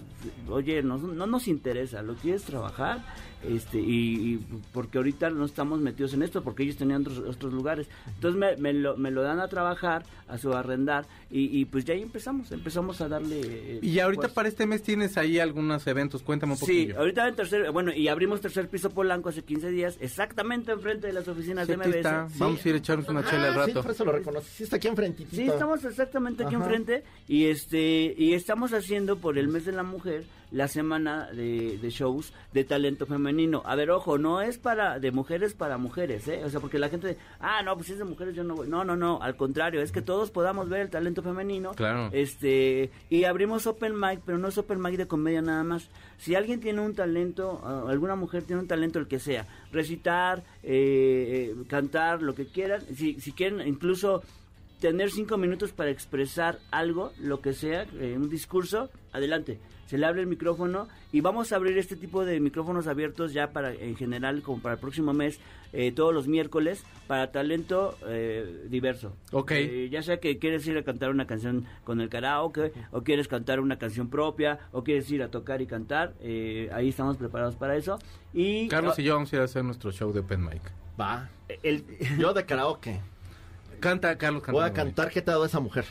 oye, 0.48 0.82
no, 0.82 0.98
no 0.98 1.26
nos 1.26 1.48
interesa, 1.48 2.02
¿lo 2.02 2.14
quieres 2.14 2.44
trabajar? 2.44 3.04
Este, 3.48 3.78
y, 3.78 4.34
y 4.34 4.40
porque 4.72 4.98
ahorita 4.98 5.30
no 5.30 5.44
estamos 5.44 5.80
metidos 5.80 6.14
en 6.14 6.22
esto 6.22 6.42
porque 6.42 6.62
ellos 6.62 6.76
tenían 6.76 7.02
otros, 7.02 7.18
otros 7.18 7.52
lugares. 7.52 7.88
Entonces 8.14 8.38
me, 8.38 8.56
me 8.56 8.72
lo, 8.72 8.96
me 8.96 9.10
lo 9.10 9.22
dan 9.22 9.40
a 9.40 9.48
trabajar, 9.48 10.04
a 10.28 10.38
su 10.38 10.52
arrendar 10.54 11.06
y, 11.30 11.58
y 11.60 11.64
pues 11.66 11.84
ya 11.84 11.94
ahí 11.94 12.02
empezamos, 12.02 12.50
empezamos 12.52 13.00
a 13.00 13.08
darle... 13.08 13.40
eh, 13.44 13.78
Y 13.82 13.98
ahorita 13.98 14.22
fuerza. 14.22 14.34
para 14.34 14.48
este 14.48 14.66
mes 14.66 14.82
tienes 14.82 15.16
ahí 15.18 15.38
algunos 15.38 15.86
eventos, 15.86 16.22
cuéntame 16.22 16.52
un 16.52 16.58
Sí, 16.58 16.64
poquillo. 16.64 16.98
ahorita 16.98 17.28
en 17.28 17.36
tercer, 17.36 17.70
bueno, 17.72 17.92
y 17.94 18.08
abrimos 18.08 18.40
tercer 18.40 18.68
piso 18.68 18.90
Polanco 18.90 19.28
hace 19.28 19.42
15 19.42 19.70
días, 19.70 19.98
exactamente 20.00 20.72
enfrente 20.72 21.06
de 21.08 21.12
las 21.12 21.28
oficinas 21.28 21.66
Sí, 21.66 21.72
de 21.72 21.76
MBS. 21.78 21.96
está. 21.96 22.28
Sí. 22.28 22.36
Vamos 22.38 22.64
a 22.64 22.68
ir 22.68 22.74
a 22.74 22.78
echarnos 22.78 23.08
una 23.08 23.24
chela 23.24 23.48
al 23.48 23.58
Ah, 23.58 23.64
sí, 23.66 23.70
rato. 23.72 23.82
por 23.82 23.90
eso 23.90 24.04
lo 24.04 24.12
reconocí. 24.12 24.48
Sí, 24.56 24.62
está 24.64 24.76
aquí 24.76 24.88
enfrente. 24.88 25.26
Sí, 25.30 25.42
estamos 25.42 25.84
exactamente 25.84 26.44
aquí 26.44 26.54
Ajá. 26.54 26.64
enfrente 26.64 27.04
y 27.28 27.44
este 27.46 28.14
y 28.16 28.32
estamos 28.34 28.72
haciendo 28.72 29.18
por 29.18 29.36
el 29.38 29.48
mes 29.48 29.64
de 29.66 29.72
la 29.72 29.82
mujer 29.82 30.24
la 30.54 30.68
semana 30.68 31.26
de, 31.32 31.78
de 31.78 31.90
shows 31.90 32.32
de 32.52 32.62
talento 32.62 33.06
femenino. 33.06 33.62
A 33.66 33.74
ver, 33.74 33.90
ojo, 33.90 34.18
no 34.18 34.40
es 34.40 34.56
para 34.56 35.00
de 35.00 35.10
mujeres 35.10 35.52
para 35.52 35.78
mujeres, 35.78 36.28
¿eh? 36.28 36.42
O 36.44 36.48
sea, 36.48 36.60
porque 36.60 36.78
la 36.78 36.88
gente, 36.88 37.18
ah, 37.40 37.62
no, 37.64 37.74
pues 37.74 37.88
si 37.88 37.94
es 37.94 37.98
de 37.98 38.04
mujeres 38.04 38.36
yo 38.36 38.44
no 38.44 38.54
voy. 38.54 38.68
No, 38.68 38.84
no, 38.84 38.96
no, 38.96 39.20
al 39.20 39.36
contrario, 39.36 39.82
es 39.82 39.90
que 39.90 40.00
todos 40.00 40.30
podamos 40.30 40.68
ver 40.68 40.82
el 40.82 40.90
talento 40.90 41.22
femenino. 41.22 41.72
Claro. 41.72 42.08
Este, 42.12 42.90
y 43.10 43.24
abrimos 43.24 43.66
open 43.66 43.98
mic, 43.98 44.20
pero 44.24 44.38
no 44.38 44.46
es 44.46 44.56
open 44.56 44.80
mic 44.80 44.96
de 44.96 45.08
comedia 45.08 45.42
nada 45.42 45.64
más. 45.64 45.88
Si 46.18 46.36
alguien 46.36 46.60
tiene 46.60 46.80
un 46.80 46.94
talento, 46.94 47.60
ah, 47.64 47.86
alguna 47.88 48.14
mujer 48.14 48.44
tiene 48.44 48.62
un 48.62 48.68
talento, 48.68 49.00
el 49.00 49.08
que 49.08 49.18
sea, 49.18 49.48
recitar, 49.72 50.44
eh, 50.62 51.50
eh, 51.52 51.64
cantar, 51.66 52.22
lo 52.22 52.36
que 52.36 52.46
quieran, 52.46 52.80
si, 52.94 53.20
si 53.20 53.32
quieren 53.32 53.66
incluso 53.66 54.22
tener 54.84 55.10
cinco 55.10 55.38
minutos 55.38 55.72
para 55.72 55.88
expresar 55.88 56.58
algo, 56.70 57.10
lo 57.18 57.40
que 57.40 57.54
sea, 57.54 57.86
eh, 57.98 58.18
un 58.18 58.28
discurso, 58.28 58.90
adelante. 59.14 59.58
Se 59.86 59.96
le 59.96 60.04
abre 60.04 60.20
el 60.20 60.26
micrófono 60.26 60.88
y 61.10 61.22
vamos 61.22 61.52
a 61.52 61.56
abrir 61.56 61.78
este 61.78 61.96
tipo 61.96 62.26
de 62.26 62.38
micrófonos 62.38 62.86
abiertos 62.86 63.32
ya 63.32 63.50
para, 63.50 63.72
en 63.72 63.96
general, 63.96 64.42
como 64.42 64.60
para 64.60 64.74
el 64.74 64.80
próximo 64.82 65.14
mes, 65.14 65.40
eh, 65.72 65.90
todos 65.90 66.12
los 66.12 66.28
miércoles, 66.28 66.84
para 67.06 67.32
talento 67.32 67.96
eh, 68.06 68.66
diverso. 68.68 69.16
Ok. 69.32 69.52
Eh, 69.52 69.88
ya 69.90 70.02
sea 70.02 70.20
que 70.20 70.38
quieres 70.38 70.66
ir 70.66 70.76
a 70.76 70.82
cantar 70.82 71.08
una 71.08 71.26
canción 71.26 71.64
con 71.84 72.02
el 72.02 72.10
karaoke, 72.10 72.72
o 72.90 73.00
quieres 73.00 73.26
cantar 73.26 73.60
una 73.60 73.78
canción 73.78 74.10
propia, 74.10 74.58
o 74.72 74.84
quieres 74.84 75.10
ir 75.10 75.22
a 75.22 75.30
tocar 75.30 75.62
y 75.62 75.66
cantar, 75.66 76.12
eh, 76.20 76.68
ahí 76.74 76.90
estamos 76.90 77.16
preparados 77.16 77.56
para 77.56 77.74
eso. 77.74 77.98
Y 78.34 78.68
Carlos 78.68 78.98
y 78.98 79.04
yo 79.04 79.14
vamos 79.14 79.32
a 79.32 79.36
ir 79.36 79.40
a 79.40 79.46
hacer 79.46 79.64
nuestro 79.64 79.92
show 79.92 80.12
de 80.12 80.20
Open 80.20 80.44
Mic. 80.44 80.60
Va. 81.00 81.30
el, 81.62 81.86
Yo 82.18 82.34
de 82.34 82.44
karaoke. 82.44 83.00
Canta, 83.80 84.16
Carlos, 84.16 84.42
canta. 84.42 84.52
Voy 84.60 84.68
a 84.68 84.72
cantar 84.72 85.10
¿Qué 85.10 85.22
te 85.22 85.30
ha 85.30 85.34
dado 85.34 85.44
esa 85.46 85.60
mujer? 85.60 85.84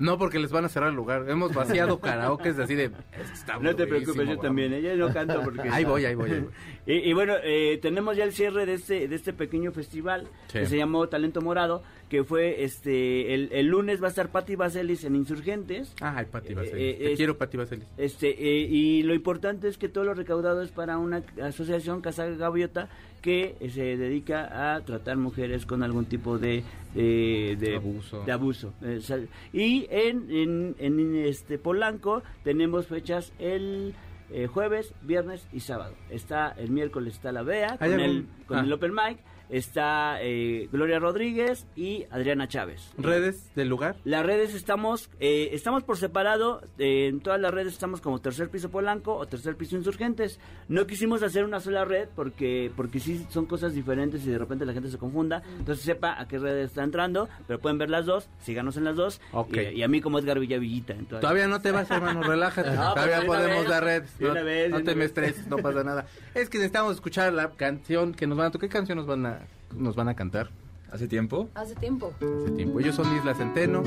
No, 0.00 0.16
porque 0.16 0.38
les 0.38 0.52
van 0.52 0.64
a 0.64 0.68
cerrar 0.68 0.90
el 0.90 0.94
lugar. 0.94 1.28
Hemos 1.28 1.52
vaciado 1.52 1.98
karaoke 2.00 2.50
así 2.50 2.76
de... 2.76 2.92
Está 3.32 3.58
No 3.58 3.74
te 3.74 3.84
preocupes, 3.84 4.28
yo 4.28 4.38
también, 4.38 4.72
ella 4.72 4.94
no 4.94 5.12
canto 5.12 5.40
porque... 5.42 5.68
Ahí 5.68 5.84
voy, 5.84 6.04
ahí 6.04 6.14
voy, 6.14 6.30
ahí 6.30 6.40
voy. 6.40 6.50
Y, 6.86 7.10
y 7.10 7.12
bueno, 7.12 7.34
eh, 7.42 7.78
tenemos 7.82 8.16
ya 8.16 8.24
el 8.24 8.32
cierre 8.32 8.64
de 8.64 8.74
este, 8.74 9.08
de 9.08 9.14
este 9.16 9.32
pequeño 9.34 9.72
festival 9.72 10.26
Sí. 10.46 10.60
que 10.60 10.66
se 10.66 10.76
llamó 10.78 11.06
Talento 11.08 11.42
Morado, 11.42 11.82
que 12.08 12.24
fue 12.24 12.62
este 12.64 13.34
el, 13.34 13.50
el 13.52 13.66
lunes 13.66 14.00
va 14.02 14.06
a 14.06 14.08
estar 14.08 14.30
Patti 14.30 14.54
Vaselis 14.56 15.04
en 15.04 15.14
Insurgentes. 15.14 15.92
Ay, 16.00 16.24
Pati 16.30 16.54
Vaselis. 16.54 16.74
Eh, 16.80 16.96
Te 16.98 17.12
es- 17.12 17.16
quiero, 17.18 17.36
Pati 17.36 17.58
Vaselis. 17.58 17.84
Este, 17.98 18.30
eh, 18.30 18.60
y 18.70 19.02
lo 19.02 19.12
importante 19.12 19.68
es 19.68 19.76
que 19.76 19.90
todo 19.90 20.04
lo 20.04 20.14
recaudado 20.14 20.62
es 20.62 20.70
para 20.70 20.96
una 20.96 21.22
asociación 21.42 22.00
Casa 22.00 22.24
Gaviota 22.24 22.88
que 23.20 23.56
eh, 23.60 23.70
se 23.70 23.96
dedica 23.96 24.74
a 24.74 24.80
tratar 24.82 25.16
mujeres 25.16 25.66
con 25.66 25.82
algún 25.82 26.06
tipo 26.06 26.38
de, 26.38 26.62
de, 26.94 27.56
de- 27.58 27.76
Abuso. 27.76 28.24
de 28.24 28.32
abuso. 28.32 28.72
Eh, 28.82 29.00
y 29.52 29.86
en, 29.90 30.30
en, 30.30 30.76
en, 30.78 31.16
este 31.26 31.58
Polanco 31.58 32.22
tenemos 32.44 32.86
fechas 32.86 33.32
el 33.38 33.94
eh, 34.30 34.46
jueves, 34.46 34.92
viernes 35.02 35.46
y 35.52 35.60
sábado. 35.60 35.94
Está 36.10 36.54
el 36.58 36.70
miércoles 36.70 37.14
está 37.14 37.32
la 37.32 37.42
Bea 37.42 37.76
¿Hay 37.80 37.90
con, 37.90 38.00
el, 38.00 38.26
con 38.46 38.58
ah. 38.58 38.62
el 38.62 38.72
Open 38.72 38.92
Mic. 38.92 39.18
Está 39.50 40.18
eh, 40.22 40.68
Gloria 40.70 40.98
Rodríguez 40.98 41.66
y 41.74 42.04
Adriana 42.10 42.48
Chávez. 42.48 42.90
¿Redes 42.98 43.54
del 43.54 43.68
lugar? 43.68 43.96
Las 44.04 44.24
redes 44.24 44.54
estamos, 44.54 45.10
eh, 45.20 45.50
estamos 45.52 45.84
por 45.84 45.96
separado, 45.96 46.62
eh, 46.78 47.06
en 47.08 47.20
todas 47.20 47.40
las 47.40 47.52
redes 47.52 47.72
estamos 47.72 48.00
como 48.00 48.20
tercer 48.20 48.50
piso 48.50 48.70
Polanco 48.70 49.14
o 49.14 49.26
tercer 49.26 49.56
piso 49.56 49.76
Insurgentes. 49.76 50.38
No 50.68 50.86
quisimos 50.86 51.22
hacer 51.22 51.44
una 51.44 51.60
sola 51.60 51.84
red 51.84 52.08
porque 52.14 52.70
porque 52.76 53.00
sí 53.00 53.26
son 53.30 53.46
cosas 53.46 53.74
diferentes 53.74 54.24
y 54.26 54.30
de 54.30 54.38
repente 54.38 54.66
la 54.66 54.72
gente 54.72 54.90
se 54.90 54.98
confunda. 54.98 55.42
Entonces 55.58 55.84
sepa 55.84 56.20
a 56.20 56.26
qué 56.28 56.38
red 56.38 56.58
está 56.58 56.82
entrando, 56.82 57.28
pero 57.46 57.58
pueden 57.58 57.78
ver 57.78 57.90
las 57.90 58.06
dos, 58.06 58.28
síganos 58.40 58.76
en 58.76 58.84
las 58.84 58.96
dos. 58.96 59.20
Ok. 59.32 59.56
Y, 59.56 59.78
y 59.78 59.82
a 59.82 59.88
mí 59.88 60.00
como 60.00 60.18
Edgar 60.18 60.38
Villavillita. 60.38 60.92
Entonces, 60.92 61.20
Todavía 61.20 61.48
no 61.48 61.60
te 61.60 61.70
vas, 61.70 61.90
hermano, 61.90 62.22
relájate. 62.22 62.68
No, 62.78 62.94
Todavía 62.94 63.26
podemos 63.26 63.60
vez, 63.60 63.68
dar 63.68 63.84
redes. 63.84 64.18
de 64.18 64.28
No, 64.28 64.34
vez, 64.44 64.84
te 64.84 64.94
me 64.94 65.04
estreses, 65.04 65.46
no 65.48 65.56
pasa 65.56 65.82
nada. 65.82 66.06
Es 66.34 66.48
que 66.48 66.58
necesitamos 66.58 66.94
escuchar 66.94 67.32
la 67.32 67.50
canción 67.50 68.14
que 68.14 68.26
nos 68.26 68.38
van 68.38 68.48
a 68.48 68.50
tocar. 68.50 68.68
¿Qué 68.68 68.72
canción 68.72 68.98
nos 68.98 69.06
van 69.06 69.26
a, 69.26 69.37
nos 69.74 69.96
van 69.96 70.08
a 70.08 70.14
cantar? 70.14 70.50
¿Hace 70.90 71.06
tiempo? 71.06 71.48
Hace 71.54 71.74
tiempo. 71.74 72.12
Hace 72.16 72.50
tiempo. 72.52 72.80
Ellos 72.80 72.94
son 72.94 73.14
Isla 73.16 73.34
Centeno. 73.34 73.82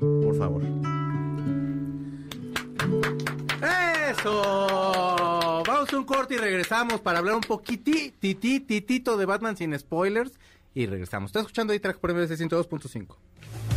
Por 0.00 0.36
favor. 0.36 0.62
¡Eso! 4.10 5.62
Vamos 5.66 5.92
a 5.92 5.96
un 5.96 6.04
corte 6.04 6.34
y 6.34 6.38
regresamos 6.38 7.00
para 7.00 7.20
hablar 7.20 7.36
un 7.36 7.42
poquitito 7.42 9.16
de 9.16 9.24
Batman 9.26 9.56
sin 9.56 9.78
spoilers. 9.78 10.32
Y 10.74 10.86
regresamos. 10.86 11.28
Está 11.30 11.40
escuchando 11.40 11.72
ahí 11.72 11.80
track 11.80 11.98
por 11.98 12.12
MBC 12.12 12.32
102.5. 12.32 13.16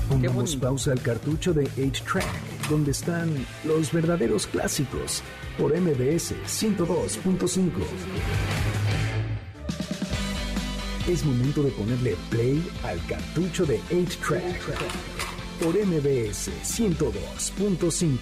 Pongamos 0.09 0.55
pausa 0.57 0.91
al 0.91 1.01
cartucho 1.01 1.53
de 1.53 1.63
8-Track, 1.63 2.69
donde 2.69 2.91
están 2.91 3.33
los 3.63 3.91
verdaderos 3.91 4.45
clásicos, 4.47 5.23
por 5.57 5.71
MBS 5.75 6.35
102.5. 6.45 7.71
Es 11.07 11.25
momento 11.25 11.63
de 11.63 11.71
ponerle 11.71 12.15
play 12.29 12.65
al 12.83 12.97
cartucho 13.07 13.65
de 13.65 13.77
8-Track, 13.91 14.61
por 15.61 15.75
MBS 15.75 16.49
102.5, 16.63 18.17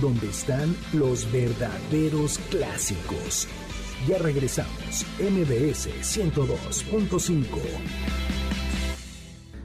donde 0.00 0.28
están 0.28 0.76
los 0.92 1.30
verdaderos 1.32 2.38
clásicos. 2.50 3.48
Ya 4.06 4.18
regresamos, 4.18 5.04
MBS 5.18 5.88
102.5. 6.02 7.44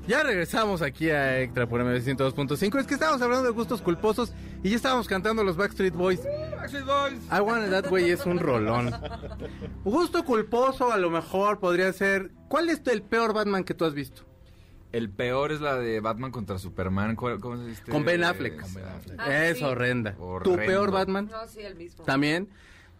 Ya 0.08 0.24
regresamos 0.24 0.82
aquí 0.82 1.12
a 1.12 1.42
Extra 1.42 1.68
por 1.68 1.84
MBC 1.84 2.18
102.5. 2.18 2.80
Es 2.80 2.88
que 2.88 2.96
estábamos 2.96 3.22
hablando 3.22 3.46
de 3.46 3.52
gustos 3.52 3.84
culposos 3.84 4.34
y 4.64 4.72
ya 4.72 4.76
estábamos 4.76 5.08
cantando 5.08 5.44
los 5.44 5.56
Backstreet 5.56 5.94
Boys. 5.94 6.22
Backstreet 6.74 6.86
Boys. 6.86 7.24
I 7.32 7.42
Want 7.42 7.70
That 7.70 7.92
Way 7.92 8.10
es 8.12 8.26
un 8.26 8.40
rolón. 8.40 8.92
Gusto 9.84 10.24
culposo 10.26 10.92
a 10.92 10.98
lo 10.98 11.10
mejor 11.10 11.60
podría 11.60 11.92
ser... 11.94 12.32
¿Cuál 12.48 12.70
es 12.70 12.82
el 12.88 13.02
peor 13.02 13.34
Batman 13.34 13.64
que 13.64 13.74
tú 13.74 13.86
has 13.86 13.94
visto? 13.94 14.24
El 14.92 15.10
peor 15.10 15.52
es 15.52 15.60
la 15.62 15.76
de 15.76 16.00
Batman 16.00 16.32
contra 16.32 16.58
Superman. 16.58 17.16
¿Cuál- 17.16 17.40
¿Cómo 17.40 17.58
se 17.58 17.68
dice? 17.68 17.84
Con 17.92 18.06
Ben 18.06 18.24
Affleck. 18.24 18.62
Con 18.62 18.74
Ben 18.74 18.86
Affleck. 18.86 19.20
Ah, 19.20 19.46
es 19.48 19.58
sí. 19.58 19.64
horrenda. 19.64 20.16
¿Tu 20.44 20.56
peor 20.56 20.92
Batman? 20.92 21.28
No, 21.32 21.48
sí, 21.48 21.62
el 21.62 21.76
mismo. 21.76 22.06
También. 22.06 22.48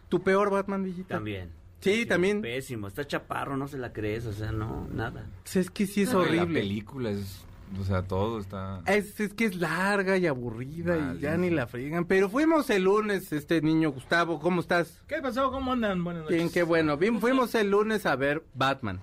¿Tu 0.08 0.20
peor 0.22 0.50
Batman, 0.50 0.84
Villita? 0.84 1.14
También. 1.14 1.50
Sí, 1.80 2.04
también. 2.06 2.42
Pésimo, 2.42 2.88
está 2.88 3.06
chaparro, 3.06 3.56
no 3.56 3.68
se 3.68 3.78
la 3.78 3.92
crees, 3.92 4.26
o 4.26 4.32
sea, 4.32 4.50
no, 4.52 4.88
nada. 4.92 5.26
Pues 5.42 5.56
Es 5.56 5.70
que 5.70 5.86
sí 5.86 6.02
es 6.02 6.12
La 6.12 6.18
horrible. 6.20 6.60
película 6.60 7.10
es... 7.10 7.44
O 7.80 7.84
sea, 7.84 8.02
todo 8.02 8.38
está... 8.38 8.80
Es, 8.86 9.18
es 9.18 9.34
que 9.34 9.46
es 9.46 9.56
larga 9.56 10.16
y 10.16 10.26
aburrida 10.26 11.14
y 11.14 11.20
ya 11.20 11.36
ni 11.36 11.50
la 11.50 11.66
friegan. 11.66 12.04
Pero 12.04 12.28
fuimos 12.30 12.70
el 12.70 12.84
lunes, 12.84 13.32
este 13.32 13.60
niño 13.60 13.90
Gustavo, 13.90 14.38
¿cómo 14.38 14.60
estás? 14.60 15.02
¿Qué 15.08 15.20
pasó? 15.20 15.50
¿Cómo 15.50 15.72
andan? 15.72 16.02
Buenas 16.04 16.22
noches. 16.22 16.36
Bien, 16.36 16.50
qué 16.50 16.62
bueno. 16.62 16.96
Bien, 16.96 17.20
fuimos 17.20 17.54
el 17.54 17.70
lunes 17.70 18.06
a 18.06 18.14
ver 18.16 18.44
Batman. 18.54 19.00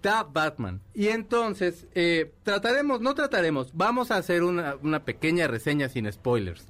The 0.00 0.10
Batman. 0.32 0.82
Y 0.92 1.08
entonces, 1.08 1.86
eh, 1.94 2.34
trataremos, 2.42 3.00
no 3.00 3.14
trataremos, 3.14 3.70
vamos 3.72 4.10
a 4.10 4.16
hacer 4.16 4.42
una, 4.42 4.74
una 4.82 5.04
pequeña 5.04 5.46
reseña 5.46 5.88
sin 5.88 6.10
spoilers. 6.12 6.66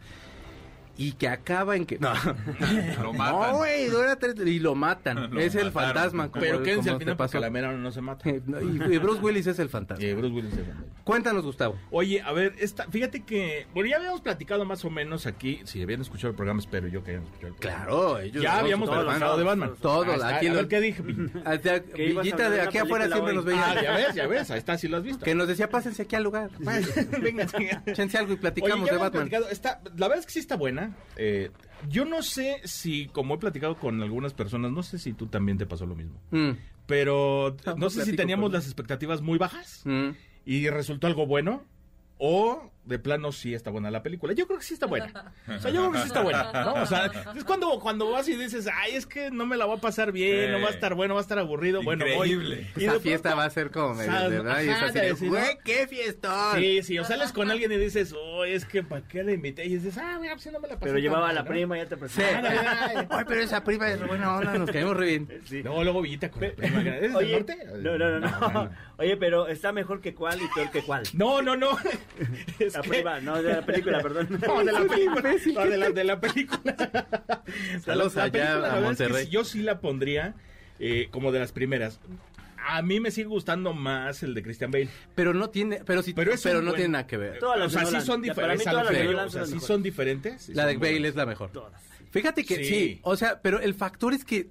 Y 0.97 1.13
que 1.13 1.29
acaba 1.29 1.77
en 1.77 1.87
que 1.87 1.99
no 1.99 2.13
Lo 3.03 3.13
matan. 3.13 3.51
no 3.53 3.57
güey 3.59 3.89
dura 3.89 4.17
tres 4.17 4.35
y 4.47 4.59
lo 4.61 4.75
matan 4.75 5.31
Lo 5.35 5.41
es 5.41 5.55
el 5.55 5.73
fantasma 5.73 6.29
como- 6.31 6.41
Pero 6.41 6.63
quédense 6.63 6.91
al 6.91 6.99
final 6.99 7.17
porque 7.17 7.41
la 7.41 7.51
mera 7.51 7.73
no 7.73 7.91
se 7.91 8.01
mata. 8.01 8.29
Eh, 8.31 8.41
no, 8.47 8.61
y, 8.61 8.95
y 8.95 8.99
Bruce 8.99 9.21
Willis 9.21 9.47
es 9.47 9.59
el 9.59 9.69
fantasma 9.69 10.05
Bruce 10.15 10.33
Willis 10.35 10.53
es 10.53 10.59
el 10.61 10.65
fantasma. 10.67 10.93
cuéntanos 11.05 11.45
Gustavo 11.45 11.77
Oye, 11.91 12.23
a 12.23 12.33
ver, 12.33 12.55
esta, 12.59 12.87
fíjate 12.91 13.23
que, 13.25 13.67
bueno, 13.75 13.89
ya 13.91 13.97
habíamos 13.97 14.21
platicado 14.21 14.65
más 14.65 14.85
o 14.85 14.91
menos 14.91 15.27
aquí, 15.27 15.61
si 15.65 15.83
habían 15.83 16.01
escuchado 16.01 16.29
el 16.31 16.37
programa, 16.37 16.61
espero 16.61 16.87
yo 16.89 17.03
que 17.03 17.13
hayan 17.13 17.25
escuchado 17.25 17.49
el 17.49 17.55
programa. 17.55 17.85
claro 17.87 18.19
ellos 18.21 18.43
Ya 18.43 18.59
habíamos 18.59 18.89
fans. 18.89 19.39
de 19.39 19.45
Batman. 19.45 19.73
Todo, 19.81 20.13
está. 20.15 20.37
aquí 20.37 20.47
a 20.47 20.51
lo- 20.51 20.57
ver 20.57 20.69
qué 20.69 20.81
dije. 20.81 21.03
Villita? 21.03 21.41
Hasta 21.45 21.79
Villita 21.97 22.51
de 22.51 22.61
aquí 22.61 22.79
afuera 22.79 23.07
siempre 23.07 23.31
hoy. 23.31 23.37
nos 23.37 23.45
veía 23.45 23.65
Ah, 23.71 23.83
ya 23.83 23.93
ves, 23.97 24.15
ya 24.15 24.27
ves, 24.27 24.51
ahí 24.51 24.59
está, 24.59 24.79
si 24.79 24.89
lo 24.89 24.99
has 24.99 25.03
visto. 25.03 25.25
que 25.25 25.35
nos 25.35 25.49
decía 25.49 25.69
pásense 25.69 26.03
aquí 26.03 26.15
al 26.17 26.23
lugar 26.23 26.51
Venga, 27.21 27.47
échense 27.87 28.19
algo 28.19 28.33
y 28.33 28.37
platicamos 28.37 28.89
de 28.89 28.97
Batman 28.97 29.29
la 29.97 30.09
verdad 30.09 30.19
es 30.19 30.27
que 30.27 30.33
sí 30.33 30.39
está 30.39 30.57
buena. 30.57 30.84
Eh, 31.17 31.51
yo 31.89 32.05
no 32.05 32.23
sé 32.23 32.61
si, 32.65 33.07
como 33.07 33.35
he 33.35 33.39
platicado 33.39 33.77
con 33.77 34.03
algunas 34.03 34.35
personas, 34.35 34.73
no 34.73 34.83
sé 34.83 34.99
si 34.99 35.13
tú 35.13 35.27
también 35.27 35.59
te 35.59 35.67
pasó 35.67 35.87
lo 35.87 35.95
mismo. 35.95 36.21
Mm, 36.31 36.51
Pero 36.87 37.57
No, 37.67 37.77
no 37.77 37.91
sé 37.91 38.05
si 38.05 38.17
teníamos 38.17 38.53
las 38.53 38.65
expectativas 38.67 39.23
muy 39.23 39.39
bajas 39.39 39.83
mm. 39.85 40.11
y 40.45 40.69
resultó 40.69 41.07
algo 41.07 41.27
bueno. 41.27 41.65
O 42.19 42.71
de 42.85 42.99
plano 42.99 43.33
sí 43.33 43.55
está 43.55 43.71
buena 43.71 43.91
la 43.91 44.03
película. 44.03 44.33
Yo 44.35 44.47
creo 44.47 44.59
que 44.59 44.65
sí 44.65 44.75
está 44.75 44.87
buena. 44.87 45.33
O 45.49 45.59
sea, 45.59 45.71
yo 45.71 45.81
creo 45.83 45.93
que 45.93 45.99
sí 46.01 46.07
está 46.09 46.23
buena. 46.23 46.53
¿no? 46.53 46.75
O 46.75 46.87
sea, 46.87 47.11
es 47.37 47.45
cuando, 47.45 47.79
cuando 47.81 48.11
vas 48.11 48.29
y 48.29 48.37
dices, 48.37 48.69
ay, 48.73 48.95
es 48.97 49.07
que 49.07 49.31
no 49.31 49.47
me 49.47 49.57
la 49.57 49.65
voy 49.67 49.77
a 49.79 49.81
pasar 49.81 50.13
bien, 50.13 50.47
Sí. 50.47 50.53
no 50.53 50.61
va 50.61 50.69
a 50.69 50.71
estar 50.71 50.95
bueno, 50.95 51.15
va 51.15 51.21
a 51.21 51.23
estar 51.23 51.39
aburrido. 51.39 51.83
Bueno, 51.83 52.05
voy. 52.05 52.33
Increíble. 52.33 52.55
Y 52.77 52.81
de 52.81 52.85
esa 52.85 52.93
pronto- 52.93 53.01
fiesta 53.01 53.35
va 53.35 53.45
a 53.45 53.51
ser 53.51 53.71
como 53.71 53.95
medio 53.95 54.13
verdad 54.31 54.61
y 54.63 54.69
es 54.69 54.71
ajá, 54.75 54.87
así 54.87 54.95
de, 54.95 55.01
de 55.01 55.07
decir, 55.09 55.27
¿no? 55.31 55.39
güey 55.39 55.59
qué 55.65 55.87
fiestón 55.87 56.59
Sí, 56.61 56.83
sí, 56.83 56.99
o 56.99 57.05
sales 57.05 57.33
con 57.33 57.51
alguien 57.51 57.71
y 57.73 57.77
dices, 57.77 58.15
oh, 58.19 58.45
es 58.45 58.65
que 58.65 58.83
¿para 58.83 59.07
qué 59.07 59.23
la 59.23 59.33
invité? 59.33 59.65
Y 59.67 59.77
dices, 59.77 59.97
ah, 59.99 60.19
mira, 60.21 60.35
pues 60.35 60.43
sí, 60.45 60.51
no 60.53 60.61
me 60.61 60.69
la 60.69 60.75
pasé 60.75 60.87
Pero 60.87 60.99
llevaba 60.99 61.31
a 61.31 61.33
la 61.33 61.43
¿no? 61.43 61.49
prima, 61.49 61.77
ya 61.77 61.87
te 61.87 61.95
Sí. 61.95 62.01
presentaba. 62.01 63.09
Ay, 63.11 63.25
pero 63.27 63.41
esa 63.41 63.63
prima 63.65 63.89
es 63.91 64.07
buena 64.07 64.37
onda, 64.37 64.59
nos 64.59 64.71
caemos 64.71 64.97
re 64.97 65.07
bien. 65.07 65.29
Sí. 65.47 65.63
No, 65.63 65.83
luego 65.83 66.03
Villita 66.03 66.31
con 66.31 66.43
la 66.43 66.53
prima. 66.53 66.81
¿Eres 66.81 67.01
del 67.13 67.17
Oye, 67.17 67.33
norte? 67.33 67.57
no, 67.81 67.99
no, 67.99 68.11
no, 68.11 68.21
no. 68.21 68.39
bueno. 68.41 68.71
Oye, 68.99 69.17
pero 69.17 69.49
está 69.49 69.73
mejor 69.73 70.01
que 70.01 70.15
cuál 70.15 70.41
y 70.41 70.47
peor 70.55 70.71
que 70.71 70.83
cuál. 70.83 71.03
No, 71.15 71.43
no, 71.43 71.57
no. 71.57 71.77
Es 72.59 72.74
La 72.75 72.83
que- 72.83 72.89
prima, 72.89 73.21
no, 73.21 73.43
de 73.43 73.53
la 73.53 73.63
película, 73.67 74.01
perdón. 74.03 74.29
No, 74.47 74.65
de 74.65 74.73
la 74.73 74.81
película. 74.89 75.35
No, 75.65 75.71
de 75.71 75.77
la, 75.79 75.91
de 75.91 76.05
la 76.05 76.21
película. 76.21 76.77
Saludos 77.85 78.17
allá 78.17 78.31
película, 78.33 78.59
la 78.61 78.75
a 78.75 78.81
es 78.93 78.99
que 79.27 79.31
yo 79.31 79.45
sí 79.45 79.63
la 79.63 79.81
pondría 79.81 80.35
eh, 80.79 81.09
como 81.11 81.33
de 81.33 81.39
las 81.39 81.53
primeras. 81.53 82.01
A 82.67 82.81
mí 82.81 82.99
me 82.99 83.11
sigue 83.11 83.27
gustando 83.27 83.75
más 83.75 84.23
el 84.23 84.33
de 84.35 84.43
Christian 84.43 84.71
Bale. 84.71 84.89
Pero 85.15 85.35
no 85.35 85.51
tiene, 85.51 85.83
pero 85.85 86.03
sí, 86.03 86.15
Pero 86.15 86.33
pero, 86.43 86.61
no 86.63 86.71
buen- 86.71 86.77
tiene 86.77 86.93
nada 86.93 87.07
que 87.07 87.19
ver. 87.19 87.39
Todas 87.39 87.59
las 87.59 87.67
o 87.75 87.79
sea, 87.79 88.01
sí 88.01 88.07
son 88.07 88.23
Ya, 88.25 88.35
para 88.35 88.55
mí 88.55 88.59
diferentes. 88.59 89.25
o 89.25 89.29
sea, 89.31 89.45
son 89.47 89.61
sí 89.61 89.67
son 89.67 89.83
diferentes. 89.83 90.49
La 90.51 90.65
de 90.67 90.77
Bale 90.77 90.93
buenas. 90.93 91.09
es 91.11 91.15
la 91.17 91.27
mejor. 91.27 91.51
Todas. 91.53 91.83
Fíjate 92.11 92.45
que 92.45 92.57
Sí. 92.57 92.65
sí. 92.65 93.01
o 93.03 93.17
sea, 93.17 93.41
pero 93.43 93.61
el 93.61 93.75
factor 93.75 94.15
es 94.15 94.25
que 94.25 94.49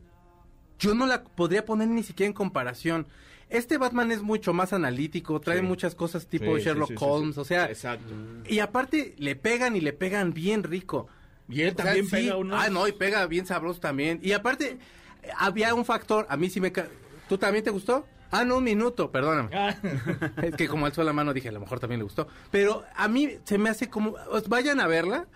yo 0.84 0.94
no 0.96 1.08
la 1.08 1.24
podría 1.24 1.66
poner 1.66 1.88
ni 1.88 2.04
siquiera 2.04 2.28
en 2.28 2.34
comparación. 2.34 3.08
Este 3.50 3.78
Batman 3.78 4.12
es 4.12 4.22
mucho 4.22 4.52
más 4.54 4.74
analítico, 4.74 5.40
trae 5.40 5.60
Sí. 5.60 5.64
muchas 5.66 5.96
cosas 5.96 6.28
tipo 6.28 6.58
Sí, 6.58 6.64
Sherlock 6.64 6.90
sí, 6.90 6.96
sí, 6.98 7.06
Holmes, 7.08 7.36
sí. 7.36 7.42
o 7.42 7.46
sea, 7.46 7.66
Exacto. 7.66 8.14
y 8.48 8.60
aparte 8.60 9.14
le 9.18 9.36
pegan 9.36 9.76
y 9.76 9.82
le 9.82 9.94
pegan 9.94 10.34
bien 10.34 10.64
rico. 10.64 11.08
Y 11.50 11.62
él 11.62 11.70
O 11.74 11.76
sea, 11.76 11.86
también 11.86 12.06
sí. 12.06 12.12
pega 12.12 12.38
unos... 12.38 12.62
Ah, 12.64 12.70
no, 12.70 12.88
y 12.88 12.92
pega 12.94 13.26
bien 13.28 13.46
sabroso 13.46 13.80
también. 13.80 14.20
Y 14.24 14.32
aparte, 14.32 14.78
había 15.38 15.74
un 15.76 15.86
factor, 15.86 16.26
a 16.30 16.38
mí 16.38 16.50
sí 16.50 16.60
me... 16.62 16.72
ca- 16.72 16.88
¿Tú 17.30 17.38
también 17.38 17.64
te 17.64 17.70
gustó? 17.70 18.06
Ah, 18.32 18.44
no, 18.44 18.58
un 18.58 18.64
minuto, 18.64 19.12
perdóname. 19.12 19.50
Ah, 19.56 19.76
Es 20.42 20.56
que 20.56 20.68
como 20.68 20.86
alzó 20.88 21.04
la 21.04 21.14
mano 21.14 21.34
dije, 21.34 21.50
a 21.50 21.52
lo 21.52 21.60
mejor 21.60 21.80
también 21.80 22.00
le 22.00 22.04
gustó. 22.06 22.28
Pero 22.50 22.84
a 22.96 23.08
mí 23.08 23.30
se 23.44 23.58
me 23.58 23.70
hace 23.70 23.90
como... 23.90 24.16
vayan 24.48 24.80
a 24.80 24.88
verla. 24.88 25.28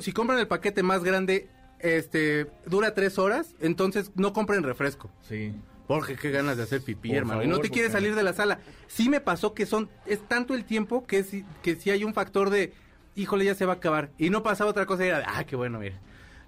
si 0.00 0.12
compran 0.12 0.38
el 0.38 0.48
paquete 0.48 0.82
más 0.82 1.04
grande, 1.04 1.48
este, 1.80 2.46
dura 2.66 2.94
tres 2.94 3.18
horas, 3.18 3.54
entonces 3.60 4.10
no 4.14 4.32
compren 4.32 4.62
refresco. 4.62 5.10
sí. 5.22 5.52
Porque 5.86 6.16
qué 6.16 6.32
ganas 6.32 6.56
de 6.56 6.64
hacer 6.64 6.82
pipí, 6.82 7.10
Por 7.10 7.18
hermano. 7.18 7.44
y 7.44 7.46
no 7.46 7.60
te 7.60 7.70
quieres 7.70 7.92
salir 7.92 8.16
de 8.16 8.24
la 8.24 8.32
sala. 8.32 8.58
Sí 8.88 9.08
me 9.08 9.20
pasó 9.20 9.54
que 9.54 9.66
son... 9.66 9.88
Es 10.04 10.18
tanto 10.26 10.54
el 10.56 10.64
tiempo 10.64 11.06
que 11.06 11.22
si, 11.22 11.44
que 11.62 11.76
si 11.76 11.90
hay 11.90 12.02
un 12.02 12.12
factor 12.12 12.50
de... 12.50 12.72
Híjole, 13.14 13.44
ya 13.44 13.54
se 13.54 13.66
va 13.66 13.74
a 13.74 13.76
acabar. 13.76 14.10
Y 14.18 14.30
no 14.30 14.42
pasaba 14.42 14.68
otra 14.68 14.84
cosa 14.84 15.04
y 15.04 15.10
era 15.10 15.18
de... 15.20 15.24
Ah, 15.28 15.44
qué 15.44 15.54
bueno, 15.54 15.78
mira. 15.78 15.94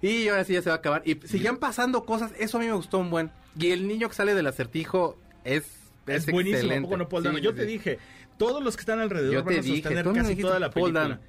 Y 0.01 0.27
ahora 0.27 0.43
sí 0.43 0.51
ya 0.51 0.61
se 0.61 0.67
va 0.69 0.75
a 0.75 0.79
acabar. 0.79 1.03
Y 1.05 1.25
seguían 1.25 1.55
pasando 1.55 2.03
cosas. 2.03 2.33
Eso 2.37 2.57
a 2.57 2.59
mí 2.59 2.67
me 2.67 2.73
gustó 2.73 2.97
un 2.99 3.09
buen. 3.11 3.31
Y 3.57 3.71
el 3.71 3.87
niño 3.87 4.09
que 4.09 4.15
sale 4.15 4.33
del 4.33 4.45
acertijo 4.45 5.17
es... 5.45 5.63
Es, 6.05 6.25
Es, 6.27 6.31
buenísimo, 6.33 6.57
¿a 6.57 6.75
excelente. 6.75 6.81
poco 6.81 6.97
no, 6.97 7.07
Paul 7.07 7.23
Sí? 7.23 7.41
Yo 7.41 7.51
sí, 7.51 7.55
te 7.55 7.65
dije, 7.65 7.99
todos 8.37 8.61
los 8.61 8.75
que 8.75 8.81
están 8.81 8.99
alrededor 8.99 9.31
Yo 9.33 9.43
van 9.45 9.53
te 9.53 9.59
a 9.61 9.63
sostener 9.63 10.03
dije, 10.05 10.19
casi 10.21 10.35
toda 10.35 10.59
la 10.59 10.69
Paul 10.69 10.91
película. 10.91 11.21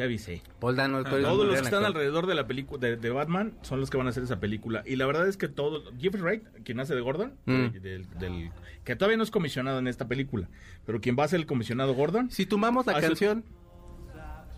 Te 0.00 0.04
avisé. 0.04 0.40
Paul 0.60 0.76
Dano, 0.76 0.96
un 1.00 1.04
Todos 1.04 1.22
los 1.46 1.48
que 1.48 1.54
están 1.56 1.74
actor. 1.74 1.84
alrededor 1.84 2.26
de 2.26 2.34
la 2.34 2.46
película 2.46 2.80
de, 2.80 2.96
de 2.96 3.10
Batman 3.10 3.52
son 3.60 3.80
los 3.80 3.90
que 3.90 3.98
van 3.98 4.06
a 4.06 4.10
hacer 4.10 4.22
esa 4.22 4.40
película. 4.40 4.82
Y 4.86 4.96
la 4.96 5.04
verdad 5.04 5.28
es 5.28 5.36
que 5.36 5.46
todo. 5.46 5.92
Jeffrey 6.00 6.22
Wright, 6.22 6.42
quien 6.64 6.80
hace 6.80 6.94
de 6.94 7.02
Gordon, 7.02 7.34
Mm. 7.44 7.52
de- 7.68 7.80
del- 7.80 8.06
del- 8.18 8.50
que 8.82 8.96
todavía 8.96 9.18
no 9.18 9.24
es 9.24 9.30
comisionado 9.30 9.78
en 9.78 9.88
esta 9.88 10.08
película, 10.08 10.48
pero 10.86 11.02
quien 11.02 11.16
va 11.18 11.24
a 11.24 11.28
ser 11.28 11.38
el 11.40 11.44
comisionado 11.44 11.92
Gordon. 11.92 12.30
Si 12.30 12.46
tomamos 12.46 12.86
la 12.86 12.92
Hace- 12.94 13.08
canción, 13.08 13.44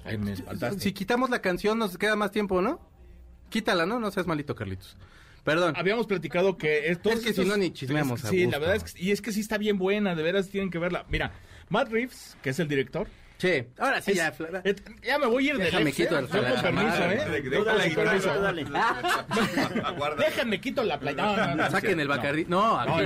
Ay, 0.04 0.16
me 0.16 0.32
espantaste. 0.32 0.78
si 0.78 0.92
quitamos 0.92 1.28
la 1.28 1.40
canción 1.40 1.76
nos 1.76 1.98
queda 1.98 2.14
más 2.14 2.30
tiempo, 2.30 2.62
¿no? 2.62 2.78
Quítala, 3.48 3.84
¿no? 3.84 3.98
No 3.98 4.12
seas 4.12 4.28
malito, 4.28 4.54
Carlitos. 4.54 4.96
Perdón. 5.42 5.74
Habíamos 5.76 6.06
platicado 6.06 6.56
que 6.56 6.88
es, 6.90 7.02
todos 7.02 7.16
Es 7.18 7.24
que 7.24 7.32
si 7.32 7.44
no, 7.44 7.56
ni 7.56 7.72
chismeamos 7.72 8.24
a 8.24 8.28
Sí, 8.28 8.44
gusto. 8.44 8.52
la 8.52 8.58
verdad 8.60 8.76
es 8.76 8.94
que, 8.94 9.02
y 9.02 9.10
es 9.10 9.20
que 9.20 9.32
sí 9.32 9.40
está 9.40 9.58
bien 9.58 9.76
buena, 9.76 10.14
de 10.14 10.22
veras 10.22 10.48
tienen 10.50 10.70
que 10.70 10.78
verla. 10.78 11.04
Mira, 11.08 11.32
Matt 11.68 11.90
Reeves, 11.90 12.36
que 12.44 12.50
es 12.50 12.60
el 12.60 12.68
director. 12.68 13.08
Che, 13.42 13.70
ahora 13.76 14.00
sí 14.00 14.12
es- 14.12 14.18
ya. 14.18 14.32
Eh, 14.62 14.76
me 15.18 15.26
voy 15.26 15.48
a 15.48 15.50
ir 15.50 15.58
de 15.58 15.64
Déjame 15.64 15.92
quito 15.92 16.16
¿eh? 16.16 16.20
el-. 16.20 16.26
¿eh? 16.26 16.28
Déjame 20.16 20.60
quito 20.60 20.84
la 20.84 21.00
playa. 21.00 21.26
No, 21.26 21.36
no, 21.36 21.56
no, 21.56 21.70
Saquen 21.72 21.98
el 21.98 22.06
Bacardí. 22.06 22.44
No, 22.44 22.78
aquí 22.78 23.04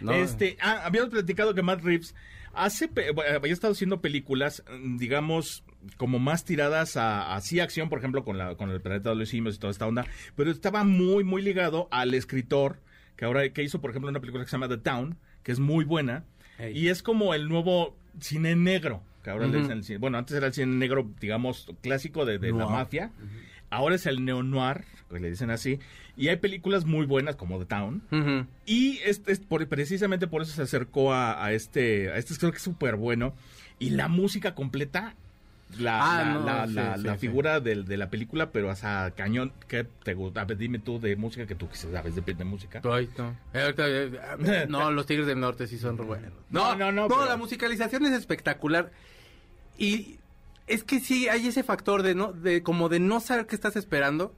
no. 0.00 0.12
Este, 0.12 0.56
ah, 0.60 0.82
habíamos 0.84 1.10
platicado 1.10 1.54
que 1.54 1.62
Matt 1.62 1.84
Reeves 1.84 2.16
hace, 2.52 2.88
bueno, 2.88 3.36
había 3.36 3.52
estado 3.52 3.74
haciendo 3.74 4.00
películas, 4.00 4.64
digamos, 4.96 5.62
como 5.98 6.18
más 6.18 6.44
tiradas 6.44 6.96
a, 6.96 7.36
a 7.36 7.40
sí 7.42 7.60
acción, 7.60 7.88
por 7.88 8.00
ejemplo, 8.00 8.24
con 8.24 8.38
la 8.38 8.56
con 8.56 8.70
el 8.70 8.80
planeta 8.80 9.10
de 9.10 9.14
los 9.14 9.28
simios 9.28 9.54
y 9.54 9.60
toda 9.60 9.70
esta 9.70 9.86
onda, 9.86 10.04
pero 10.34 10.50
estaba 10.50 10.82
muy, 10.82 11.22
muy 11.22 11.42
ligado 11.42 11.86
al 11.92 12.12
escritor 12.12 12.80
que 13.14 13.24
ahora 13.24 13.48
que 13.50 13.62
hizo, 13.62 13.80
por 13.80 13.90
ejemplo, 13.90 14.10
una 14.10 14.18
película 14.18 14.42
que 14.42 14.50
se 14.50 14.56
llama 14.56 14.68
The 14.68 14.78
Town, 14.78 15.16
que 15.44 15.52
es 15.52 15.60
muy 15.60 15.84
buena 15.84 16.24
y 16.72 16.88
es 16.88 17.04
como 17.04 17.34
el 17.34 17.48
nuevo 17.48 17.96
cine 18.20 18.56
negro. 18.56 19.02
Que 19.22 19.30
ahora 19.30 19.46
le 19.46 19.58
dicen 19.62 19.78
el 19.78 19.84
cine- 19.84 19.98
bueno, 19.98 20.18
antes 20.18 20.36
era 20.36 20.46
el 20.46 20.52
cine 20.54 20.74
negro, 20.76 21.10
digamos, 21.20 21.68
clásico 21.82 22.24
de, 22.24 22.38
de 22.38 22.52
la 22.52 22.64
mafia. 22.78 23.10
Ahora 23.70 23.96
es 23.96 24.06
el 24.06 24.24
neo-noir, 24.24 24.84
que 25.10 25.18
le 25.18 25.30
dicen 25.30 25.50
así. 25.50 25.80
Y 26.16 26.28
hay 26.28 26.36
películas 26.36 26.84
muy 26.84 27.04
buenas 27.06 27.34
como 27.34 27.58
The 27.58 27.64
Town. 27.66 28.02
Y 28.64 28.98
este, 29.04 29.32
es 29.32 29.40
por- 29.40 29.66
precisamente 29.66 30.28
por 30.28 30.42
eso 30.42 30.52
se 30.52 30.62
acercó 30.62 31.12
a, 31.12 31.44
a 31.44 31.52
este, 31.52 32.10
a 32.12 32.16
este 32.16 32.36
creo 32.36 32.52
que 32.52 32.58
es 32.58 32.62
súper 32.62 32.94
bueno. 32.96 33.34
Y 33.80 33.90
la 33.90 34.06
música 34.08 34.54
completa, 34.54 35.16
la, 35.78 36.00
Ah, 36.00 36.24
la, 36.24 36.34
no, 36.34 36.44
la, 36.44 36.66
sí, 36.66 36.72
la- 36.74 36.96
sí, 36.96 37.02
la 37.04 37.12
sí. 37.14 37.18
figura 37.18 37.60
de, 37.60 37.74
la 37.96 38.08
película, 38.08 38.50
pero 38.52 38.70
hasta 38.70 39.10
cañón, 39.12 39.52
¿qué 39.68 39.84
te 40.04 40.14
gusta? 40.14 40.42
A 40.42 40.44
ver, 40.44 40.56
dime 40.56 40.78
tú 40.78 41.00
de 41.00 41.16
música 41.16 41.46
que 41.46 41.54
tú 41.54 41.68
que 41.68 41.76
sabes 41.76 42.14
de, 42.14 42.22
de 42.22 42.44
música. 42.44 42.80
Ay, 42.84 43.08
no. 43.18 43.36
Eh, 43.52 43.62
ahorita, 43.62 43.84
eh, 43.88 44.66
no, 44.68 44.90
los 44.92 45.06
Tigres 45.06 45.26
del 45.26 45.40
Norte 45.40 45.66
sí 45.66 45.78
son 45.78 45.96
buenos. 45.96 46.32
No, 46.50 46.76
no, 46.76 46.92
no, 46.92 47.02
No, 47.02 47.08
pero- 47.08 47.26
la 47.26 47.36
musicalización 47.36 48.06
es 48.06 48.12
espectacular. 48.12 48.90
Y 49.78 50.18
es 50.66 50.84
que 50.84 51.00
sí, 51.00 51.28
hay 51.28 51.46
ese 51.48 51.62
factor 51.62 52.02
de 52.02 52.14
no, 52.14 52.32
de 52.32 52.62
como 52.62 52.88
de 52.88 53.00
no 53.00 53.20
saber 53.20 53.46
qué 53.46 53.54
estás 53.54 53.76
esperando, 53.76 54.34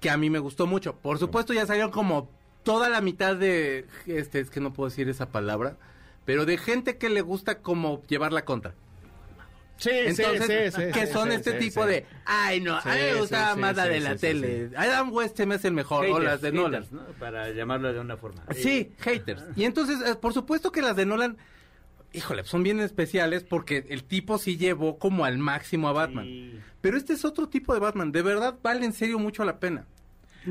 que 0.00 0.10
a 0.10 0.16
mí 0.16 0.30
me 0.30 0.38
gustó 0.38 0.66
mucho. 0.66 0.96
Por 0.96 1.18
supuesto, 1.18 1.52
ya 1.52 1.66
salieron 1.66 1.90
como 1.90 2.30
toda 2.62 2.88
la 2.88 3.00
mitad 3.00 3.36
de, 3.36 3.86
este, 4.06 4.40
es 4.40 4.50
que 4.50 4.60
no 4.60 4.72
puedo 4.72 4.88
decir 4.90 5.08
esa 5.08 5.26
palabra, 5.30 5.76
pero 6.24 6.46
de 6.46 6.58
gente 6.58 6.96
que 6.96 7.08
le 7.10 7.20
gusta 7.20 7.58
como 7.58 8.02
llevar 8.08 8.32
la 8.32 8.44
contra. 8.44 8.74
Sí, 9.80 9.90
Entonces, 9.92 10.74
que 10.92 11.06
son 11.06 11.32
este 11.32 11.54
tipo 11.54 11.86
de, 11.86 12.04
ay 12.26 12.60
no, 12.60 12.80
Sí, 12.82 12.88
a 12.90 12.92
mí 12.94 13.00
me 13.00 13.12
sí, 13.14 13.18
gustaba 13.18 13.54
sí, 13.54 13.60
más 13.60 13.76
la 13.76 13.84
sí, 13.84 13.88
de 13.88 14.00
la 14.00 14.10
sí, 14.10 14.14
sí, 14.16 14.20
tele. 14.20 14.70
Adam 14.76 15.12
West 15.12 15.36
se 15.38 15.46
me 15.46 15.54
hace 15.54 15.68
el 15.68 15.74
mejor, 15.74 16.06
o 16.06 16.18
las 16.20 16.42
de 16.42 16.52
Nolan. 16.52 16.82
haters, 16.82 16.92
¿no? 16.92 17.02
Para 17.18 17.50
llamarlo 17.50 17.92
de 17.92 17.98
una 17.98 18.16
forma. 18.18 18.44
Sí, 18.54 18.92
haters. 18.98 19.42
Y 19.56 19.64
entonces, 19.64 19.98
eh, 20.06 20.14
por 20.16 20.34
supuesto 20.34 20.70
que 20.70 20.82
las 20.82 20.96
de 20.96 21.06
Nolan, 21.06 21.38
híjole, 22.12 22.44
son 22.44 22.62
bien 22.62 22.78
especiales 22.80 23.42
porque 23.42 23.86
el 23.88 24.04
tipo 24.04 24.36
sí 24.36 24.58
llevó 24.58 24.98
como 24.98 25.24
al 25.24 25.38
máximo 25.38 25.88
a 25.88 25.92
Batman. 25.92 26.26
Sí. 26.26 26.60
Pero 26.82 26.96
este 26.98 27.14
es 27.14 27.24
otro 27.24 27.48
tipo 27.48 27.72
de 27.72 27.80
Batman, 27.80 28.12
de 28.12 28.22
verdad 28.22 28.58
vale 28.62 28.84
en 28.84 28.92
serio 28.92 29.18
mucho 29.18 29.44
la 29.44 29.58
pena. 29.60 29.86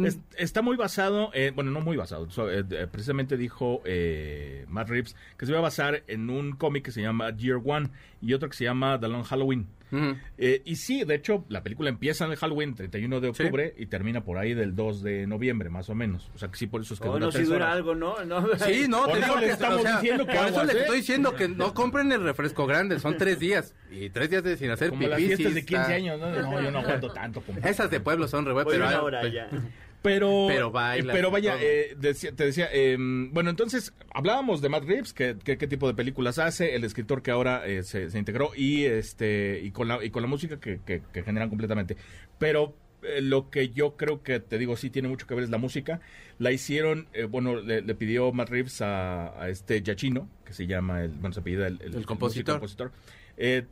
Es- 0.05 0.19
está 0.37 0.61
muy 0.61 0.75
basado, 0.77 1.31
eh, 1.33 1.51
bueno, 1.53 1.71
no 1.71 1.81
muy 1.81 1.97
basado, 1.97 2.27
eh, 2.51 2.63
precisamente 2.91 3.37
dijo 3.37 3.81
eh, 3.85 4.65
Matt 4.67 4.89
Reeves 4.89 5.15
que 5.37 5.45
se 5.45 5.51
iba 5.51 5.59
a 5.59 5.63
basar 5.63 6.03
en 6.07 6.29
un 6.29 6.51
cómic 6.53 6.85
que 6.85 6.91
se 6.91 7.01
llama 7.01 7.35
Year 7.35 7.59
One 7.63 7.89
y 8.21 8.33
otro 8.33 8.49
que 8.49 8.55
se 8.57 8.65
llama 8.65 8.99
The 8.99 9.07
Long 9.07 9.23
Halloween. 9.23 9.67
Ujú. 9.91 10.15
Eh, 10.37 10.61
y 10.65 10.75
sí, 10.75 11.03
de 11.03 11.15
hecho, 11.15 11.45
la 11.49 11.63
película 11.63 11.89
empieza 11.89 12.25
en 12.25 12.31
el 12.31 12.37
Halloween, 12.37 12.75
31 12.75 13.19
de 13.19 13.33
Sí. 13.33 13.43
octubre, 13.43 13.73
y 13.77 13.85
termina 13.87 14.23
por 14.23 14.37
ahí 14.37 14.53
del 14.53 14.75
2 14.75 15.01
de 15.03 15.25
noviembre, 15.27 15.69
más 15.69 15.89
o 15.89 15.95
menos. 15.95 16.29
O 16.35 16.37
sea 16.37 16.49
que 16.49 16.57
sí, 16.57 16.67
por 16.67 16.81
eso 16.81 16.93
es 16.93 16.99
que 16.99 17.07
Oh, 17.07 17.13
dura 17.13 17.25
no, 17.27 17.31
si 17.31 17.43
dura 17.43 17.55
horas. 17.65 17.73
algo, 17.75 17.95
¿no? 17.95 18.23
no 18.25 18.41
Sí, 18.59 18.85
no, 18.87 19.05
Por 19.05 19.13
te 19.13 19.19
eso 19.19 19.25
digo 19.27 19.39
le 19.39 19.45
que 19.47 19.51
estamos 19.53 19.79
o 19.79 19.81
sea, 19.81 19.99
diciendo 19.99 20.25
que 20.27 20.35
por 20.35 20.47
eso 20.47 20.63
les 20.63 20.75
estoy 20.75 20.97
diciendo 20.97 21.35
que 21.35 21.47
no 21.47 21.73
compren 21.73 22.11
el 22.11 22.23
refresco 22.23 22.65
grande, 22.67 22.99
son 22.99 23.17
tres 23.17 23.39
días. 23.39 23.73
Y 23.91 24.09
tres 24.09 24.29
días 24.29 24.43
de 24.43 24.55
sin 24.57 24.69
hacer 24.69 24.89
Como 24.91 25.07
las 25.07 25.17
pipí. 25.17 25.29
sí 25.31 25.35
fiestas 25.37 25.55
de 25.55 25.65
15 25.65 25.81
está- 25.81 25.93
años, 25.95 26.19
¿no? 26.19 26.29
No, 26.51 26.61
yo 26.61 26.71
no 26.71 26.79
aguanto 26.79 27.09
tanto. 27.11 27.41
como- 27.41 27.59
Esas 27.59 27.89
de 27.89 27.99
pueblo 27.99 28.27
son 28.27 28.45
re 28.45 28.53
pero, 28.65 28.85
una 28.85 28.89
ah, 28.97 29.01
hora 29.01 29.21
pues, 29.21 29.33
ya. 29.33 29.49
Pero, 30.01 30.45
Pero 30.47 30.71
baila, 30.71 31.11
pero 31.13 31.29
vaya, 31.29 31.57
eh, 31.59 31.93
decía- 31.97 32.31
te 32.31 32.45
decía, 32.45 32.69
eh, 32.71 32.95
bueno, 32.97 33.49
entonces 33.49 33.93
hablábamos 34.13 34.61
de 34.61 34.69
Matt 34.69 34.85
Reeves, 34.85 35.11
que, 35.13 35.35
que- 35.43 35.57
qué 35.57 35.67
tipo 35.67 35.87
de 35.89 35.93
películas 35.93 36.39
hace, 36.39 36.73
el 36.75 36.85
escritor 36.85 37.21
que 37.21 37.31
ahora 37.31 37.67
eh, 37.67 37.83
se, 37.83 38.09
se 38.09 38.17
integró 38.17 38.51
y 38.55 38.85
este 38.85 39.59
y 39.61 39.71
con 39.71 39.89
la 39.89 40.03
y 40.03 40.09
con 40.09 40.21
la 40.21 40.29
música 40.29 40.57
que, 40.59 40.79
que- 40.85 41.01
que 41.11 41.23
generan 41.23 41.49
completamente. 41.49 41.97
Pero 42.37 42.75
eh, 43.03 43.21
lo 43.21 43.49
que 43.49 43.69
yo 43.69 43.97
creo 43.97 44.23
que 44.23 44.39
te 44.39 44.57
digo 44.57 44.77
sí 44.77 44.89
tiene 44.89 45.09
mucho 45.09 45.27
que 45.27 45.35
ver 45.35 45.43
es 45.43 45.49
la 45.49 45.57
música. 45.57 45.99
La 46.37 46.53
hicieron, 46.53 47.07
eh, 47.11 47.25
bueno, 47.25 47.57
le, 47.59 47.81
le 47.81 47.95
pidió 47.95 48.31
Matt 48.31 48.49
Reeves 48.49 48.81
a, 48.81 49.41
a 49.41 49.49
este 49.49 49.81
Giacchino, 49.81 50.29
que 50.45 50.53
se 50.53 50.65
llama 50.65 51.03
el, 51.03 51.11
bueno, 51.11 51.33
se 51.33 51.41
apellida 51.41 51.67
el, 51.67 51.81
El 51.81 52.05
compositor. 52.05 52.59
músico 52.61 52.85
compositor. 52.87 52.91
Eh, 53.35 53.65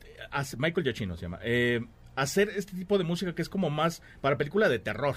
Michael 0.58 0.84
Giacchino 0.84 1.16
se 1.16 1.22
llama. 1.22 1.38
eh, 1.42 1.80
hacer 2.16 2.50
este 2.54 2.76
tipo 2.76 2.98
de 2.98 3.04
música 3.04 3.34
que 3.34 3.40
es 3.42 3.48
como 3.48 3.70
más 3.70 4.02
para 4.20 4.36
película 4.36 4.68
de 4.68 4.78
terror. 4.78 5.16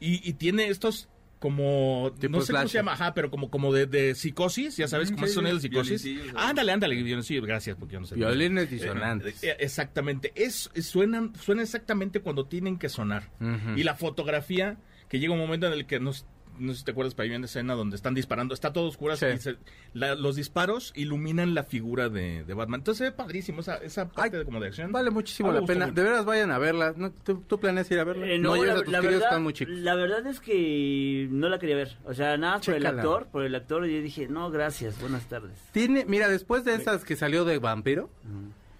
Y, 0.00 0.28
y 0.28 0.32
tiene 0.34 0.68
estos 0.68 1.08
como 1.40 2.12
Tipo 2.18 2.38
no 2.38 2.40
sé 2.42 2.52
cómo 2.52 2.66
se 2.68 2.78
llama, 2.78 2.92
ajá, 2.94 3.14
pero 3.14 3.30
como 3.30 3.48
como 3.48 3.72
de, 3.72 3.86
de 3.86 4.14
psicosis, 4.16 4.76
ya 4.76 4.88
sabes, 4.88 5.10
Mm, 5.12 5.14
como 5.14 5.26
sí, 5.26 5.30
esos 5.30 5.34
sonidos 5.42 5.62
de 5.62 5.68
psicosis. 5.68 6.06
Ándale, 6.34 6.72
ándale, 6.72 7.22
sí, 7.22 7.38
gracias, 7.40 7.76
porque 7.78 7.92
yo 7.94 8.00
no 8.00 8.06
sé. 8.06 8.16
Violines 8.16 8.64
Eh, 8.64 8.66
disonantes. 8.66 9.44
eh, 9.44 9.56
exactamente, 9.60 10.32
es, 10.34 10.68
suenan, 10.82 11.32
suena 11.36 11.62
exactamente 11.62 12.20
cuando 12.20 12.46
tienen 12.46 12.76
que 12.76 12.88
sonar. 12.88 13.30
Y 13.76 13.84
la 13.84 13.94
fotografía, 13.94 14.78
que 15.08 15.20
llega 15.20 15.32
un 15.32 15.38
momento 15.38 15.66
en 15.68 15.74
el 15.74 15.86
que 15.86 16.00
nos 16.00 16.26
no 16.58 16.72
sé 16.72 16.80
si 16.80 16.84
te 16.84 16.90
acuerdas, 16.92 17.14
pero 17.14 17.30
hay 17.30 17.36
una 17.36 17.46
escena 17.46 17.74
donde 17.74 17.96
están 17.96 18.14
disparando, 18.14 18.54
está 18.54 18.72
todo 18.72 18.88
oscuro 18.88 19.16
Sí. 19.16 19.26
y 19.34 19.38
se- 19.38 19.56
la- 19.94 20.14
los 20.14 20.36
disparos 20.36 20.92
iluminan 20.96 21.54
la 21.54 21.64
figura 21.64 22.08
de, 22.08 22.44
de 22.44 22.54
Batman. 22.54 22.80
Entonces 22.80 22.98
se 22.98 23.04
ve 23.04 23.12
padrísimo 23.12 23.60
esa, 23.60 23.76
esa 23.76 24.08
parte 24.08 24.36
Ay, 24.36 24.38
de, 24.40 24.44
como 24.44 24.60
de 24.60 24.68
acción. 24.68 24.92
Vale 24.92 25.10
muchísimo 25.10 25.50
Ah, 25.50 25.54
la 25.54 25.62
pena. 25.66 25.86
mucho. 25.86 25.94
De 25.96 26.02
veras 26.08 26.24
vayan 26.24 26.50
a 26.50 26.58
verla. 26.58 26.94
¿No? 26.96 27.10
¿Tú, 27.10 27.42
tú 27.46 27.58
planeas 27.58 27.90
ir 27.90 27.98
a 28.00 28.04
verla? 28.04 28.26
Eh, 28.26 28.38
no, 28.38 28.56
no, 28.56 28.64
la, 28.64 28.72
a 28.72 28.76
tus 28.82 28.88
la 28.92 28.98
críos, 28.98 29.12
verdad, 29.14 29.28
están 29.28 29.42
muy 29.42 29.52
chicos. 29.52 29.74
la 29.76 29.94
verdad 29.94 30.26
es 30.26 30.40
que 30.40 31.28
no 31.30 31.48
la 31.48 31.58
quería 31.58 31.76
ver. 31.76 31.96
O 32.04 32.14
sea, 32.14 32.36
nada 32.36 32.56
más 32.56 32.66
por 32.66 32.74
el 32.74 32.86
actor, 32.86 33.26
por 33.32 33.42
el 33.44 33.54
actor, 33.54 33.86
y 33.86 33.94
yo 33.96 34.02
dije, 34.02 34.28
no, 34.28 34.50
gracias, 34.50 35.00
buenas 35.00 35.28
tardes. 35.28 35.52
Tiene, 35.72 36.04
mira, 36.06 36.28
después 36.28 36.64
de 36.64 36.74
esas 36.74 37.04
que 37.04 37.16
salió 37.16 37.44
de 37.44 37.58
Vampiro, 37.58 38.10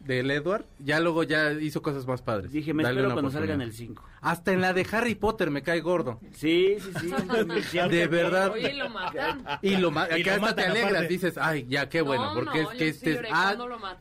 del 0.09 0.31
Edward, 0.31 0.65
ya 0.79 0.99
luego 1.01 1.23
ya 1.23 1.53
hizo 1.53 1.83
cosas 1.83 2.07
más 2.07 2.23
padres. 2.23 2.51
Dije, 2.51 2.73
me 2.73 2.83
Dale 2.83 3.01
espero 3.01 3.13
cuando 3.15 3.31
salga 3.31 3.53
en 3.53 3.61
el 3.61 3.75
5. 3.75 4.03
Hasta 4.23 4.53
en 4.55 4.63
la 4.63 4.73
de 4.73 4.87
Harry 4.91 5.15
Potter 5.15 5.51
me 5.51 5.63
cae 5.63 5.81
gordo. 5.81 6.19
Sí, 6.33 6.77
sí, 6.81 6.91
sí. 6.99 7.11
De 7.91 8.07
verdad. 8.07 8.51
Oye, 8.53 8.73
lo 8.73 8.89
matan. 8.89 9.45
Y 9.63 9.77
lo 9.77 9.91
ma- 9.91 10.09
Y 10.17 10.23
que 10.23 10.31
lo 10.31 10.37
hasta 10.37 10.55
te 10.57 10.63
matan 10.63 10.71
alegras, 10.71 10.93
aparte. 10.93 11.09
dices, 11.09 11.39
ay, 11.39 11.67
ya, 11.69 11.89
qué 11.91 12.01
bueno, 12.01 12.29
No, 12.29 12.35
porque 12.35 12.63
no, 12.63 12.71
es 12.73 12.79
que 12.79 12.87
yo 12.87 12.93
sí 12.93 12.99
este... 12.99 13.15
lloré 13.15 13.29
ah, 13.33 13.55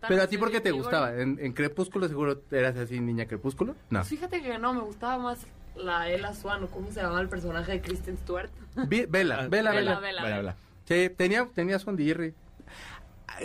pero 0.08 0.22
a 0.24 0.28
ti, 0.28 0.38
¿por 0.38 0.50
qué 0.50 0.62
te 0.62 0.72
gustaba? 0.72 1.14
¿En, 1.14 1.38
en 1.42 1.52
Crepúsculo 1.52 2.08
seguro 2.08 2.42
eras 2.52 2.78
así, 2.78 3.00
niña 3.02 3.26
Crepúsculo? 3.28 3.76
No. 3.90 4.00
Pues 4.00 4.08
fíjate 4.10 4.42
que 4.42 4.58
no, 4.58 4.74
me 4.74 4.82
gustaba 4.82 5.18
más 5.22 5.46
la 5.76 6.10
Ella 6.10 6.34
Swan, 6.34 6.64
o 6.64 6.68
cómo 6.68 6.90
se 6.92 7.02
llamaba 7.02 7.20
el 7.22 7.28
personaje 7.30 7.74
de 7.74 7.82
Kristen 7.82 8.18
Stewart. 8.18 8.50
Vi- 8.88 9.06
vela, 9.08 9.48
vela, 9.50 9.72
Vela, 9.72 10.00
vela. 10.00 10.24
vela. 10.24 10.56
Sí, 10.86 11.10
tenía, 11.16 11.46
tenía 11.54 11.78
son 11.80 11.98
Jerry. 11.98 12.34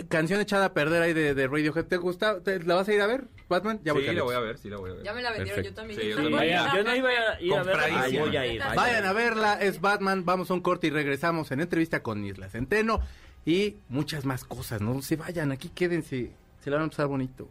Canción 0.07 0.39
echada 0.39 0.65
a 0.65 0.73
perder 0.73 1.01
ahí 1.03 1.13
de, 1.13 1.33
de 1.35 1.47
Radiohead. 1.47 1.85
¿Te 1.85 1.97
gusta? 1.97 2.39
¿Te- 2.41 2.63
¿La 2.63 2.75
vas 2.75 2.87
a 2.87 2.93
ir 2.93 3.01
a 3.01 3.07
ver, 3.07 3.25
Batman? 3.49 3.79
Ya 3.83 3.93
voy, 3.93 4.05
sí, 4.07 4.13
la 4.13 4.23
voy 4.23 4.33
a 4.35 4.39
ver, 4.39 4.57
sí, 4.57 4.69
la 4.69 4.77
voy 4.77 4.91
a 4.91 4.93
ver. 4.93 5.03
Ya 5.03 5.13
me 5.13 5.21
la 5.21 5.31
vendieron, 5.31 5.63
yo 5.63 5.73
también. 5.73 5.99
Sí, 5.99 6.07
yo 6.09 6.15
también. 6.15 6.31
no 6.33 6.43
iba 6.43 7.09
a 7.09 7.41
ir 7.41 7.53
a 7.53 7.63
ver, 7.63 7.65
Compradísima. 7.67 8.25
voy 8.25 8.37
a 8.37 8.45
ir. 8.47 8.59
vaya. 8.59 8.75
Vayan 8.75 9.05
a 9.05 9.13
verla, 9.13 9.53
es 9.61 9.81
Batman. 9.81 10.23
Vamos 10.25 10.49
a 10.49 10.53
un 10.53 10.61
corte 10.61 10.87
y 10.87 10.89
regresamos 10.89 11.51
en 11.51 11.59
entrevista 11.61 12.01
con 12.01 12.23
Isla 12.25 12.49
Centeno 12.49 13.01
y 13.45 13.75
muchas 13.89 14.23
más 14.25 14.45
cosas. 14.45 14.81
No 14.81 15.01
se 15.01 15.15
vayan, 15.17 15.51
aquí 15.51 15.69
quédense. 15.69 16.31
Se 16.63 16.69
la 16.69 16.77
van 16.77 16.85
a 16.85 16.89
pasar 16.89 17.07
bonito. 17.07 17.49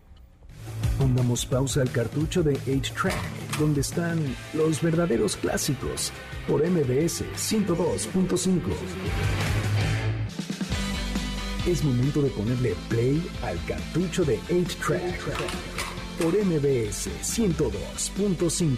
Pongamos 0.99 1.45
pausa 1.47 1.83
al 1.83 1.91
cartucho 1.93 2.43
de 2.43 2.55
8-Track, 2.55 3.59
donde 3.59 3.83
están 3.83 4.19
los 4.55 4.81
verdaderos 4.81 5.37
clásicos, 5.37 6.13
por 6.49 6.67
MBS 6.67 7.25
102.5. 7.37 8.61
Es 11.65 11.85
momento 11.85 12.21
de 12.23 12.31
ponerle 12.31 12.75
play 12.89 13.25
al 13.45 13.57
cartucho 13.67 14.25
de 14.25 14.41
8-Track, 14.51 15.21
por 16.21 16.35
MBS 16.35 17.09
102.5, 17.23 18.77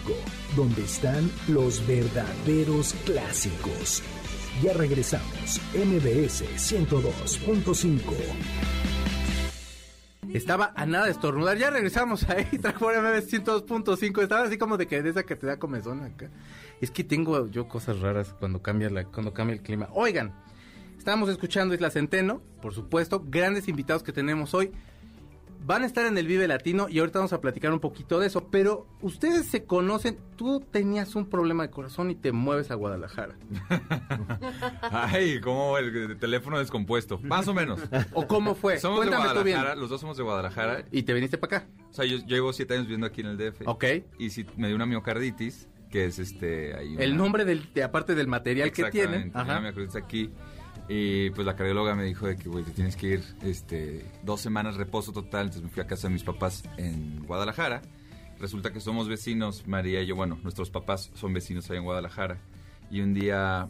donde 0.55 0.83
están 0.83 1.31
los 1.47 1.85
verdaderos 1.87 2.93
clásicos. 3.05 4.03
Ya 4.61 4.73
regresamos, 4.73 5.59
MBS 5.73 6.43
102.5. 6.57 7.99
Estaba 10.31 10.71
a 10.75 10.85
nada 10.85 11.05
de 11.05 11.11
estornudar. 11.11 11.57
Ya 11.57 11.71
regresamos 11.71 12.29
ahí. 12.29 12.45
Trajo 12.61 12.89
MB 12.89 13.23
102.5. 13.23 14.21
Estaba 14.21 14.43
así 14.43 14.57
como 14.57 14.77
de 14.77 14.85
que 14.85 15.01
de 15.01 15.09
esa 15.09 15.23
que 15.23 15.37
te 15.37 15.47
da 15.47 15.57
comezón 15.57 16.03
acá. 16.03 16.29
Es 16.81 16.91
que 16.91 17.05
tengo 17.05 17.47
yo 17.47 17.67
cosas 17.69 17.99
raras 18.01 18.35
cuando 18.37 18.61
cambia, 18.61 18.89
cuando 19.05 19.33
cambia 19.33 19.53
el 19.55 19.61
clima. 19.61 19.87
Oigan, 19.93 20.35
estábamos 21.05 21.29
escuchando 21.29 21.75
Isla 21.75 21.91
Centeno, 21.91 22.41
por 22.63 22.73
supuesto. 22.73 23.23
Grandes 23.23 23.67
invitados 23.67 24.01
que 24.01 24.11
tenemos 24.11 24.55
hoy. 24.55 24.71
Van 25.63 25.83
a 25.83 25.85
estar 25.85 26.03
en 26.07 26.17
el 26.17 26.25
Vive 26.25 26.47
Latino 26.47 26.87
y 26.89 26.97
ahorita 26.97 27.19
vamos 27.19 27.31
a 27.31 27.41
platicar 27.41 27.71
un 27.71 27.79
poquito 27.79 28.19
de 28.19 28.25
eso. 28.25 28.47
Pero 28.49 28.87
ustedes 29.01 29.45
se 29.45 29.65
conocen. 29.65 30.17
Tú 30.35 30.61
tenías 30.61 31.15
un 31.15 31.29
problema 31.29 31.61
de 31.61 31.69
corazón 31.69 32.09
y 32.09 32.15
te 32.15 32.31
mueves 32.31 32.71
a 32.71 32.73
Guadalajara. 32.73 33.35
Ay, 34.81 35.39
como 35.41 35.77
el, 35.77 35.95
el 35.95 36.17
teléfono 36.17 36.57
descompuesto. 36.57 37.19
Más 37.19 37.47
o 37.47 37.53
menos. 37.53 37.79
¿O 38.13 38.25
cómo 38.25 38.55
fue? 38.55 38.79
Somos 38.79 39.05
de 39.05 39.11
Cuéntame 39.11 39.37
tú 39.37 39.43
bien. 39.43 39.57
Guadalajara, 39.57 39.79
los 39.79 39.91
dos 39.91 40.01
somos 40.01 40.17
de 40.17 40.23
Guadalajara. 40.23 40.85
Y 40.91 41.03
te 41.03 41.13
viniste 41.13 41.37
para 41.37 41.57
acá. 41.57 41.67
O 41.91 41.93
sea, 41.93 42.05
yo 42.05 42.17
llevo 42.25 42.51
siete 42.51 42.73
años 42.73 42.87
viviendo 42.87 43.05
aquí 43.05 43.21
en 43.21 43.27
el 43.27 43.37
DF. 43.37 43.61
Ok. 43.67 43.85
Y 44.17 44.31
sí, 44.31 44.43
me 44.57 44.69
dio 44.69 44.75
una 44.75 44.87
miocarditis, 44.87 45.67
que 45.91 46.05
es 46.05 46.17
este... 46.17 46.75
ahí 46.75 46.95
El 46.97 47.15
nombre 47.15 47.45
del, 47.45 47.71
de, 47.75 47.83
aparte 47.83 48.15
del 48.15 48.27
material 48.27 48.71
que 48.71 48.85
tienen. 48.85 49.27
Exactamente, 49.27 49.51
una 49.51 49.61
miocarditis 49.61 49.95
aquí. 49.95 50.31
Y 50.87 51.31
pues 51.31 51.45
la 51.47 51.55
cardióloga 51.55 51.95
me 51.95 52.03
dijo 52.03 52.27
de 52.27 52.35
que, 52.37 52.47
güey, 52.47 52.63
te 52.63 52.71
tienes 52.71 52.95
que 52.95 53.07
ir 53.07 53.23
este, 53.41 54.05
dos 54.23 54.39
semanas 54.41 54.75
reposo 54.75 55.11
total. 55.11 55.43
Entonces 55.47 55.63
me 55.63 55.69
fui 55.69 55.81
a 55.81 55.87
casa 55.87 56.07
de 56.07 56.13
mis 56.13 56.23
papás 56.23 56.63
en 56.77 57.25
Guadalajara. 57.25 57.81
Resulta 58.39 58.71
que 58.71 58.79
somos 58.79 59.07
vecinos, 59.07 59.65
María 59.67 60.01
y 60.01 60.07
yo, 60.07 60.15
bueno, 60.15 60.37
nuestros 60.43 60.69
papás 60.69 61.09
son 61.15 61.33
vecinos 61.33 61.69
ahí 61.71 61.77
en 61.77 61.83
Guadalajara. 61.85 62.37
Y 62.91 63.01
un 63.01 63.13
día 63.13 63.67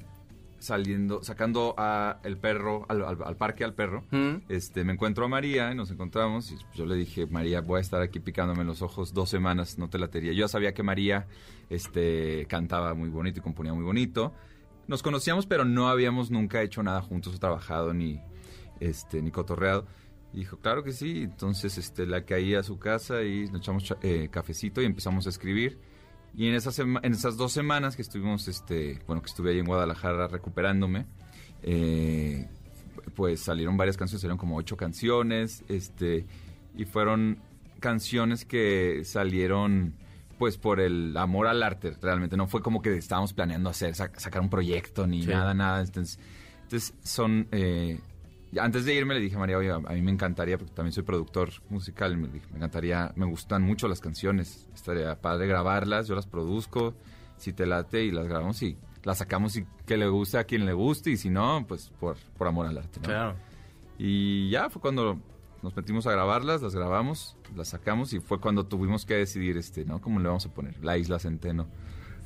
saliendo, 0.59 1.21
sacando 1.23 1.75
a 1.77 2.19
el 2.23 2.37
perro, 2.37 2.85
al, 2.89 3.03
al- 3.03 3.23
al 3.23 3.35
parque 3.37 3.63
al 3.63 3.73
perro, 3.75 4.03
Mm. 4.11 4.37
este, 4.49 4.83
me 4.83 4.93
encuentro 4.93 5.25
a 5.25 5.27
María 5.27 5.71
y 5.71 5.75
nos 5.75 5.91
encontramos 5.91 6.51
y 6.51 6.57
yo 6.75 6.85
le 6.87 6.95
dije, 6.95 7.27
María, 7.27 7.61
voy 7.61 7.77
a 7.77 7.81
estar 7.81 8.01
aquí 8.01 8.19
picándome 8.19 8.63
los 8.63 8.81
ojos 8.81 9.13
dos 9.13 9.29
semanas, 9.29 9.77
no 9.77 9.89
te 9.89 9.99
latería. 9.99 10.31
Yo 10.33 10.39
ya 10.41 10.47
sabía 10.47 10.73
que 10.73 10.81
María 10.81 11.27
este, 11.69 12.45
cantaba 12.49 12.93
muy 12.95 13.09
bonito 13.09 13.39
y 13.39 13.43
componía 13.43 13.73
muy 13.73 13.83
bonito. 13.83 14.33
Nos 14.87 15.01
conocíamos, 15.01 15.45
pero 15.45 15.65
no 15.65 15.87
habíamos 15.89 16.29
nunca 16.31 16.61
hecho 16.61 16.83
nada 16.83 17.01
juntos 17.01 17.35
o 17.35 17.39
trabajado 17.39 17.93
ni, 17.93 18.21
este, 18.79 19.21
ni 19.21 19.31
cotorreado. 19.31 19.85
Y 20.33 20.39
dijo, 20.39 20.57
claro 20.57 20.83
que 20.83 20.91
sí. 20.91 21.23
Entonces 21.23 21.77
este, 21.77 22.05
la 22.05 22.23
caí 22.25 22.55
a 22.55 22.63
su 22.63 22.77
casa 22.77 23.23
y 23.23 23.45
nos 23.47 23.61
echamos 23.61 23.83
cha- 23.83 23.97
eh, 24.01 24.27
cafecito 24.29 24.81
y 24.81 24.85
empezamos 24.85 25.25
a 25.25 25.29
escribir. 25.29 25.79
Y 26.35 26.47
en 26.49 26.55
esas, 26.55 26.77
en 26.79 26.99
esas 27.05 27.37
dos 27.37 27.53
semanas 27.53 27.95
que 27.95 28.01
estuvimos, 28.01 28.47
este, 28.49 28.99
bueno, 29.07 29.21
que 29.21 29.27
estuve 29.29 29.51
ahí 29.51 29.59
en 29.59 29.65
Guadalajara 29.65 30.27
recuperándome, 30.27 31.05
eh, 31.63 32.49
pues 33.15 33.39
salieron 33.39 33.77
varias 33.77 33.95
canciones, 33.95 34.21
salieron 34.21 34.37
como 34.37 34.57
ocho 34.57 34.75
canciones, 34.75 35.63
este, 35.69 36.25
y 36.75 36.83
fueron 36.83 37.39
canciones 37.79 38.43
que 38.43 39.03
salieron 39.05 39.95
pues 40.37 40.57
por 40.57 40.79
el 40.79 41.15
amor 41.17 41.47
al 41.47 41.63
arte, 41.63 41.95
realmente 42.01 42.35
no 42.37 42.47
fue 42.47 42.61
como 42.61 42.81
que 42.81 42.95
estábamos 42.97 43.33
planeando 43.33 43.69
hacer, 43.69 43.93
sac- 43.93 44.17
sacar 44.17 44.41
un 44.41 44.49
proyecto 44.49 45.07
ni 45.07 45.23
Sí. 45.23 45.29
nada, 45.29 45.53
nada, 45.53 45.81
entonces, 45.81 46.19
entonces 46.63 46.93
son, 47.03 47.47
eh, 47.51 47.99
antes 48.59 48.85
de 48.85 48.93
irme 48.93 49.13
le 49.15 49.19
dije 49.21 49.35
a 49.35 49.39
María, 49.39 49.57
oye, 49.57 49.71
a 49.71 49.75
a 49.75 49.93
mí 49.93 50.01
me 50.01 50.11
encantaría, 50.11 50.57
porque 50.57 50.73
también 50.73 50.93
soy 50.93 51.03
productor 51.03 51.49
musical, 51.69 52.17
me, 52.17 52.27
dije, 52.27 52.45
me 52.51 52.57
encantaría, 52.57 53.11
me 53.15 53.25
gustan 53.25 53.61
mucho 53.63 53.87
las 53.87 53.99
canciones, 54.01 54.67
estaría 54.73 55.19
padre 55.21 55.47
grabarlas, 55.47 56.07
yo 56.07 56.15
las 56.15 56.27
produzco, 56.27 56.93
si 57.37 57.51
te 57.53 57.65
late 57.65 58.03
y 58.03 58.11
las 58.11 58.27
grabamos 58.27 58.61
y 58.63 58.77
las 59.03 59.17
sacamos 59.19 59.55
y 59.57 59.65
que 59.85 59.97
le 59.97 60.07
guste 60.07 60.37
a 60.37 60.45
quien 60.45 60.65
le 60.65 60.73
guste 60.73 61.11
y 61.11 61.17
si 61.17 61.29
no, 61.29 61.65
pues 61.67 61.91
por, 61.99 62.17
por 62.37 62.47
amor 62.47 62.65
al 62.67 62.77
arte, 62.77 62.99
¿no? 63.01 63.07
Claro. 63.07 63.35
Y 63.97 64.49
ya 64.49 64.69
fue 64.69 64.81
cuando 64.81 65.19
nos 65.63 65.75
metimos 65.75 66.05
a 66.07 66.11
grabarlas, 66.11 66.61
las 66.61 66.75
grabamos, 66.75 67.35
las 67.55 67.69
sacamos 67.69 68.13
y 68.13 68.19
fue 68.19 68.39
cuando 68.39 68.65
tuvimos 68.65 69.05
que 69.05 69.15
decidir, 69.15 69.57
este, 69.57 69.83
¿no? 69.85 69.99
¿Cómo 70.01 70.19
le 70.19 70.27
vamos 70.27 70.45
a 70.45 70.53
poner? 70.53 70.75
La 70.83 70.97
Isla 70.97 71.19
Centeno. 71.19 71.67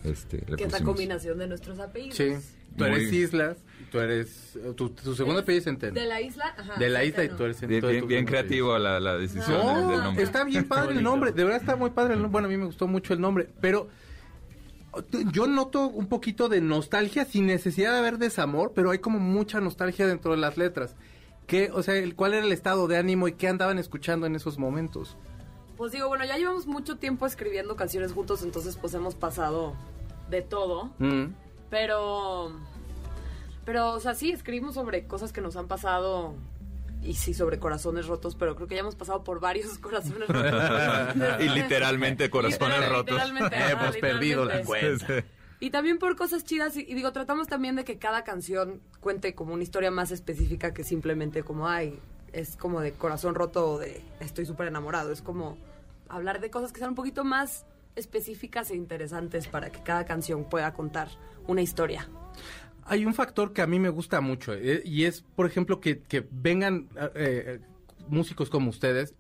este, 0.04 0.40
Que 0.56 0.64
es 0.66 0.72
la 0.72 0.82
combinación 0.82 1.38
de 1.40 1.48
nuestros 1.48 1.80
apellidos. 1.80 2.16
Sí. 2.18 2.34
Tú 2.78 2.84
Muy- 2.86 2.94
eres 2.94 3.12
Islas, 3.14 3.58
tú 3.92 4.00
eres... 4.00 4.58
Tu, 4.76 4.90
tu 4.92 5.16
segundo 5.16 5.40
apellido 5.42 5.60
es 5.60 5.64
Centeno. 5.66 5.94
De 5.94 6.06
la 6.06 6.22
isla, 6.22 6.54
ajá. 6.58 6.76
De 6.78 6.88
la 6.90 7.04
isla 7.04 7.24
y 7.24 7.28
Centeno. 7.28 7.38
tú 7.38 7.44
eres 7.46 7.64
eres 7.64 7.82
bien, 7.92 8.08
bien 8.08 8.26
creativo 8.26 8.78
la, 8.78 9.00
la 9.00 9.18
decisión 9.18 9.58
del- 9.66 9.88
del 9.88 9.98
No, 9.98 10.04
nombre. 10.04 10.24
está 10.24 10.44
bien 10.44 10.68
padre 10.68 10.94
el 10.96 11.04
nombre, 11.04 11.32
de 11.32 11.44
verdad 11.44 11.60
está 11.60 11.76
muy 11.76 11.90
padre 11.90 12.14
el 12.14 12.20
nombre. 12.22 12.32
Bueno, 12.34 12.48
a 12.48 12.52
mí 12.52 12.58
me 12.58 12.66
gustó 12.66 12.88
mucho 12.88 13.14
el 13.14 13.20
nombre, 13.22 13.50
pero 13.60 13.90
yo 15.32 15.48
noto 15.48 15.88
un 15.88 16.08
poquito 16.08 16.50
de 16.50 16.62
nostalgia 16.62 17.26
sin 17.26 17.46
necesidad 17.46 17.94
de 17.94 18.00
haber 18.00 18.18
desamor, 18.18 18.72
pero 18.74 18.92
hay 18.92 19.00
como 19.00 19.20
mucha 19.20 19.60
nostalgia 19.62 20.08
dentro 20.08 20.32
de 20.32 20.38
las 20.38 20.58
letras. 20.58 20.96
¿Qué, 21.50 21.70
o 21.74 21.84
sea, 21.84 21.96
el- 21.96 22.16
cuál 22.16 22.34
era 22.36 22.46
el 22.46 22.52
estado 22.54 22.88
de 22.88 22.98
ánimo 22.98 23.28
y 23.28 23.34
qué 23.34 23.48
andaban 23.50 23.78
escuchando 23.80 24.26
en 24.26 24.36
esos 24.36 24.58
momentos? 24.58 25.18
Pues 25.76 25.92
digo, 25.92 26.08
bueno, 26.08 26.24
ya 26.26 26.38
llevamos 26.38 26.68
mucho 26.68 26.98
tiempo 26.98 27.26
escribiendo 27.26 27.76
canciones 27.76 28.14
juntos, 28.14 28.44
entonces 28.44 28.78
pues 28.78 28.94
hemos 28.94 29.16
pasado 29.16 29.74
de 30.30 30.42
todo. 30.42 30.92
Mm. 31.00 31.34
Pero, 31.70 32.52
pero, 33.66 33.92
o 33.94 34.00
sea, 34.00 34.14
sí, 34.16 34.32
escribimos 34.32 34.76
sobre 34.76 35.06
cosas 35.08 35.32
que 35.34 35.42
nos 35.42 35.56
han 35.56 35.68
pasado 35.68 36.36
y 37.02 37.14
sí, 37.14 37.34
sobre 37.34 37.60
corazones 37.60 38.08
rotos, 38.08 38.36
pero 38.36 38.56
creo 38.56 38.68
que 38.68 38.76
ya 38.76 38.82
hemos 38.82 38.96
pasado 38.96 39.24
por 39.24 39.40
varios 39.40 39.78
corazones 39.80 40.28
rotos. 40.28 40.64
y 41.40 41.50
literalmente 41.50 42.30
corazones 42.30 42.78
Literal- 42.80 42.90
rotos. 42.90 43.16
literalmente, 43.16 43.58
Hemos 43.72 43.98
perdido 43.98 44.46
la 44.46 44.62
cuenta. 44.64 45.24
Y 45.62 45.72
también 45.72 46.00
por 46.00 46.16
cosas 46.16 46.46
chidas, 46.46 46.78
y, 46.78 46.86
digo, 46.86 47.12
tratamos 47.12 47.48
también 47.48 47.76
de 47.76 47.84
que 47.84 47.98
cada 47.98 48.24
canción 48.24 48.82
cuente 49.02 49.36
como 49.36 49.54
una 49.54 49.64
historia 49.64 49.92
más 49.92 50.12
específica 50.12 50.74
que 50.74 50.86
simplemente 50.86 51.44
como, 51.44 51.68
ay, 51.68 52.00
es 52.32 52.56
como 52.56 52.80
de 52.80 52.94
corazón 52.94 53.36
roto 53.36 53.74
o 53.74 53.80
de 53.80 54.02
estoy 54.22 54.46
súper 54.46 54.68
enamorado. 54.68 55.12
Es 55.12 55.22
como 55.22 55.58
hablar 56.08 56.40
de 56.40 56.50
cosas 56.50 56.72
que 56.72 56.80
sean 56.80 56.92
un 56.92 56.96
poquito 56.96 57.26
más 57.26 57.66
específicas 57.96 58.72
e 58.72 58.76
interesantes 58.76 59.48
para 59.48 59.70
que 59.70 59.84
cada 59.84 60.06
canción 60.06 60.46
pueda 60.46 60.74
contar 60.74 61.10
una 61.48 61.62
historia. 61.62 62.08
Hay 62.86 63.06
un 63.06 63.14
factor 63.14 63.52
que 63.52 63.62
a 63.62 63.68
mí 63.68 63.80
me 63.80 63.90
gusta 63.90 64.22
mucho 64.22 64.54
eh, 64.54 64.82
y 64.86 65.04
es, 65.04 65.22
por 65.22 65.46
ejemplo, 65.46 65.82
que, 65.82 66.00
que 66.00 66.26
vengan 66.32 66.88
eh, 66.96 67.10
eh, 67.16 67.60
músicos 68.08 68.50
como 68.50 68.70
ustedes 68.70 69.14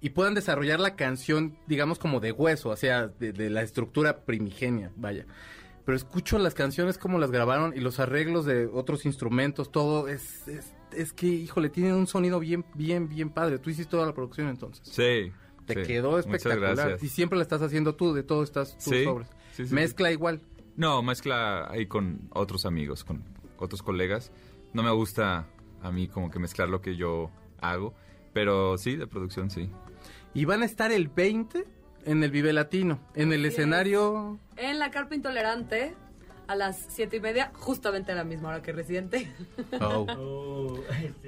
y 0.00 0.10
puedan 0.10 0.34
desarrollar 0.34 0.78
la 0.78 0.94
canción, 0.94 1.56
digamos, 1.66 1.98
como 1.98 2.20
de 2.20 2.32
hueso, 2.32 2.68
o 2.68 2.76
sea, 2.76 3.08
de 3.08 3.50
la 3.50 3.62
estructura 3.62 4.24
primigenia, 4.24 4.92
vaya. 4.94 5.24
Pero 5.86 5.96
escucho 5.96 6.38
las 6.38 6.52
canciones 6.52 6.98
como 6.98 7.18
las 7.18 7.30
grabaron 7.30 7.72
y 7.74 7.80
los 7.80 8.00
arreglos 8.00 8.44
de 8.44 8.66
otros 8.66 9.06
instrumentos, 9.06 9.70
todo 9.70 10.08
es, 10.08 10.46
es, 10.48 10.74
es 10.92 11.12
que, 11.12 11.28
híjole, 11.28 11.70
tienen 11.70 11.94
un 11.94 12.08
sonido 12.08 12.40
bien, 12.40 12.64
bien, 12.74 13.08
bien 13.08 13.30
padre. 13.30 13.58
Tú 13.60 13.70
hiciste 13.70 13.92
toda 13.92 14.04
la 14.04 14.12
producción 14.12 14.48
entonces. 14.48 14.86
Sí. 14.86 15.32
Te 15.64 15.74
sí. 15.74 15.82
quedó 15.86 16.18
espectacular. 16.18 16.98
Y 17.00 17.08
siempre 17.08 17.38
la 17.38 17.42
estás 17.42 17.62
haciendo 17.62 17.94
tú, 17.94 18.12
de 18.12 18.24
todo 18.24 18.42
estás 18.42 18.76
tú 18.78 18.90
Sí, 18.90 19.04
sobres. 19.04 19.28
sí, 19.52 19.66
sí, 19.66 19.74
Mezcla 19.74 20.10
igual. 20.10 20.40
No, 20.76 21.02
mezcla 21.02 21.70
ahí 21.70 21.86
con 21.86 22.28
otros 22.32 22.66
amigos, 22.66 23.04
con 23.04 23.22
otros 23.56 23.82
colegas. 23.82 24.32
No 24.72 24.82
me 24.82 24.90
gusta 24.90 25.46
a 25.82 25.92
mí 25.92 26.08
como 26.08 26.30
que 26.32 26.38
mezclar 26.40 26.68
lo 26.68 26.80
que 26.82 26.96
yo 26.96 27.30
hago, 27.60 27.94
pero 28.32 28.76
sí, 28.76 28.96
de 28.96 29.06
producción 29.06 29.50
sí. 29.50 29.70
Y 30.34 30.44
van 30.46 30.62
a 30.62 30.66
estar 30.66 30.90
el 30.92 31.08
20 31.08 31.64
en 32.06 32.22
el 32.24 32.30
Vive 32.30 32.52
Latino, 32.52 32.98
en 33.14 33.32
el 33.32 33.40
Así 33.40 33.48
es. 33.48 33.52
escenario... 33.58 34.38
En 34.56 34.78
la 34.78 34.90
carpa 34.90 35.14
intolerante, 35.14 35.94
a 36.48 36.54
las 36.56 36.86
siete 36.88 37.16
y 37.16 37.20
media, 37.20 37.50
justamente 37.54 38.12
a 38.12 38.14
la 38.14 38.24
misma 38.24 38.48
hora 38.50 38.62
que 38.62 38.72
Residente. 38.72 39.30
Oh. 39.80 40.06
Oh, 40.18 40.80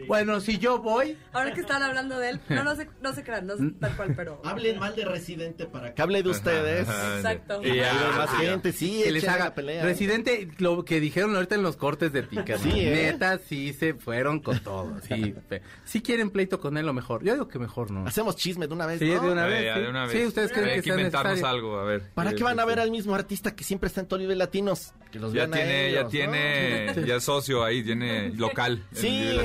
Bueno, 0.07 0.41
si 0.41 0.59
yo 0.59 0.79
voy, 0.81 1.17
Ahora 1.33 1.53
que 1.53 1.61
están 1.61 1.83
hablando 1.83 2.19
de 2.19 2.31
él, 2.31 2.41
no, 2.49 2.65
no 2.65 2.75
se, 2.75 2.89
no 3.01 3.13
se 3.13 3.23
crean, 3.23 3.47
no 3.47 3.55
tal 3.79 3.97
cual, 3.97 4.15
pero... 4.17 4.41
Hablen 4.45 4.79
mal 4.79 4.95
de 4.97 5.05
Residente 5.05 5.67
para 5.67 5.95
que 5.95 6.03
hable 6.03 6.23
de 6.23 6.29
ustedes. 6.31 6.89
Ajá, 6.89 7.17
Exacto. 7.17 7.63
Y 7.63 7.81
hay 7.81 7.97
más 8.17 8.31
gente, 8.37 8.73
sí, 8.73 9.03
que 9.05 9.13
les 9.13 9.29
haga 9.29 9.55
pelea. 9.55 9.85
Residente, 9.85 10.49
lo 10.59 10.85
que 10.85 11.01
dijeron 11.01 11.35
ahorita 11.35 11.55
en 11.55 11.63
los 11.63 11.77
cortes 11.77 12.13
de 12.13 12.23
pica. 12.23 12.59
Sí, 12.59 12.71
¿eh? 12.75 13.11
Neta, 13.13 13.39
sí 13.39 13.73
se 13.73 13.95
fueron 13.95 14.41
con 14.41 14.59
todo. 14.61 14.99
Sí, 15.07 15.35
sí 15.85 16.01
quieren 16.03 16.31
pleito 16.31 16.59
con 16.61 16.77
él, 16.79 16.87
lo 16.87 16.93
mejor. 16.93 17.23
Yo 17.25 17.35
digo 17.35 17.49
que 17.49 17.59
mejor 17.59 17.91
no. 17.91 18.07
Hacemos 18.07 18.37
chisme 18.37 18.67
de 18.67 18.75
una 18.75 18.87
vez, 18.87 18.99
Sí, 18.99 19.09
¿no? 19.11 19.21
de 19.21 19.31
una 19.33 19.45
ver, 19.47 19.53
vez. 19.53 19.65
ya, 19.67 19.75
sí. 19.75 19.81
de 19.83 19.89
una 19.91 20.07
vez. 20.07 20.13
Sí, 20.13 20.27
ustedes 20.27 20.53
creen 20.53 20.77
que 20.77 20.83
que 20.83 20.91
inventarnos 20.91 21.33
necesario. 21.33 21.57
algo, 21.57 21.79
a 21.79 21.85
ver. 21.85 22.03
¿Para 22.15 22.33
qué 22.33 22.43
van 22.43 22.59
a 22.61 22.65
ver 22.65 22.81
al 22.81 22.91
mismo 22.91 23.15
artista 23.15 23.55
que 23.55 23.65
siempre 23.65 23.89
está 23.89 24.01
en 24.01 24.09
Tolivia 24.09 24.37
Latinos? 24.37 24.95
Que 25.11 25.19
los 25.19 25.33
Ya 25.33 25.47
tiene, 25.47 25.89
ellos, 25.89 25.95
ya 25.97 26.03
¿no? 26.03 26.09
tiene, 26.11 26.95
ya 27.07 27.17
es 27.17 27.25
socio 27.25 27.65
ahí, 27.65 27.83
tiene 27.83 28.29
local. 28.37 28.85
Sí, 28.93 29.39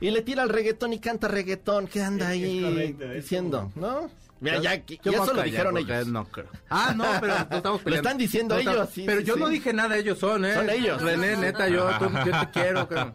y 0.00 0.10
le 0.10 0.22
tira 0.22 0.42
al 0.42 0.48
reggaetón 0.48 0.92
y 0.92 0.98
canta 0.98 1.28
reggaetón. 1.28 1.86
¿Qué 1.86 2.02
anda 2.02 2.34
Es- 2.34 2.42
es 2.42 2.44
ahí 2.48 2.62
correcto, 2.62 3.04
es 3.04 3.14
diciendo? 3.22 3.72
¿No? 3.76 4.10
Mira, 4.38 4.58
ya, 4.60 4.74
ya 4.74 4.96
eso 5.12 5.32
lo 5.32 5.42
dijeron 5.42 5.74
porque 5.74 5.94
ellos. 5.94 6.08
No 6.08 6.24
creo. 6.26 6.46
Ah, 6.68 6.92
no, 6.94 7.06
pero 7.20 7.34
no 7.50 7.56
estamos 7.56 7.80
Lo 7.86 7.94
están 7.94 8.18
diciendo 8.18 8.54
No 8.54 8.60
ellos, 8.60 8.88
sí, 8.92 9.04
Pero 9.06 9.20
sí, 9.20 9.26
yo 9.26 9.34
sí. 9.34 9.40
no 9.40 9.48
dije 9.48 9.72
nada, 9.72 9.96
ellos 9.96 10.18
son, 10.18 10.44
¿eh? 10.44 10.52
Son 10.54 10.68
ellos. 10.68 11.00
René, 11.00 11.36
neta, 11.38 11.68
yo, 11.68 11.88
tú- 11.98 12.10
yo 12.26 12.40
te 12.40 12.50
quiero. 12.52 12.86
cabrón. 12.88 13.14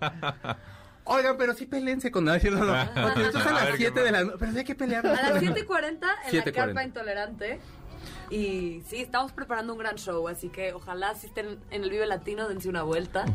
Oigan, 1.04 1.36
pero 1.38 1.54
sí 1.54 1.66
pelense 1.66 2.10
con 2.12 2.26
nadie. 2.26 2.50
No, 2.52 2.64
no. 2.64 2.74
Entonces 2.82 3.36
a 3.46 3.50
A 3.50 3.54
las 3.54 3.66
ver, 3.66 3.78
7 3.78 3.94
¿qué 3.94 4.02
de 4.02 4.12
la 4.12 4.24
noche. 4.24 4.36
Pero 4.39 4.52
sí 4.52 4.58
hay 4.60 4.64
que 4.64 4.76
pelear. 4.76 5.06
A 5.06 5.30
las 5.32 5.44
7.40 5.44 5.88
en 5.89 6.00
la 6.02 6.16
7:40. 6.46 6.52
carpa 6.54 6.84
intolerante. 6.84 7.60
Y 8.30 8.82
sí, 8.88 8.97
estamos 8.97 9.32
preparando 9.32 9.74
un 9.74 9.80
gran 9.80 9.95
show, 9.95 10.28
así 10.28 10.49
que 10.49 10.74
ojalá 10.74 11.16
si 11.16 11.28
estén 11.28 11.60
en 11.70 11.84
el 11.84 11.89
Vive 11.89 12.06
Latino, 12.06 12.47
dense 12.47 12.70
una 12.70 12.84
vuelta. 12.84 13.26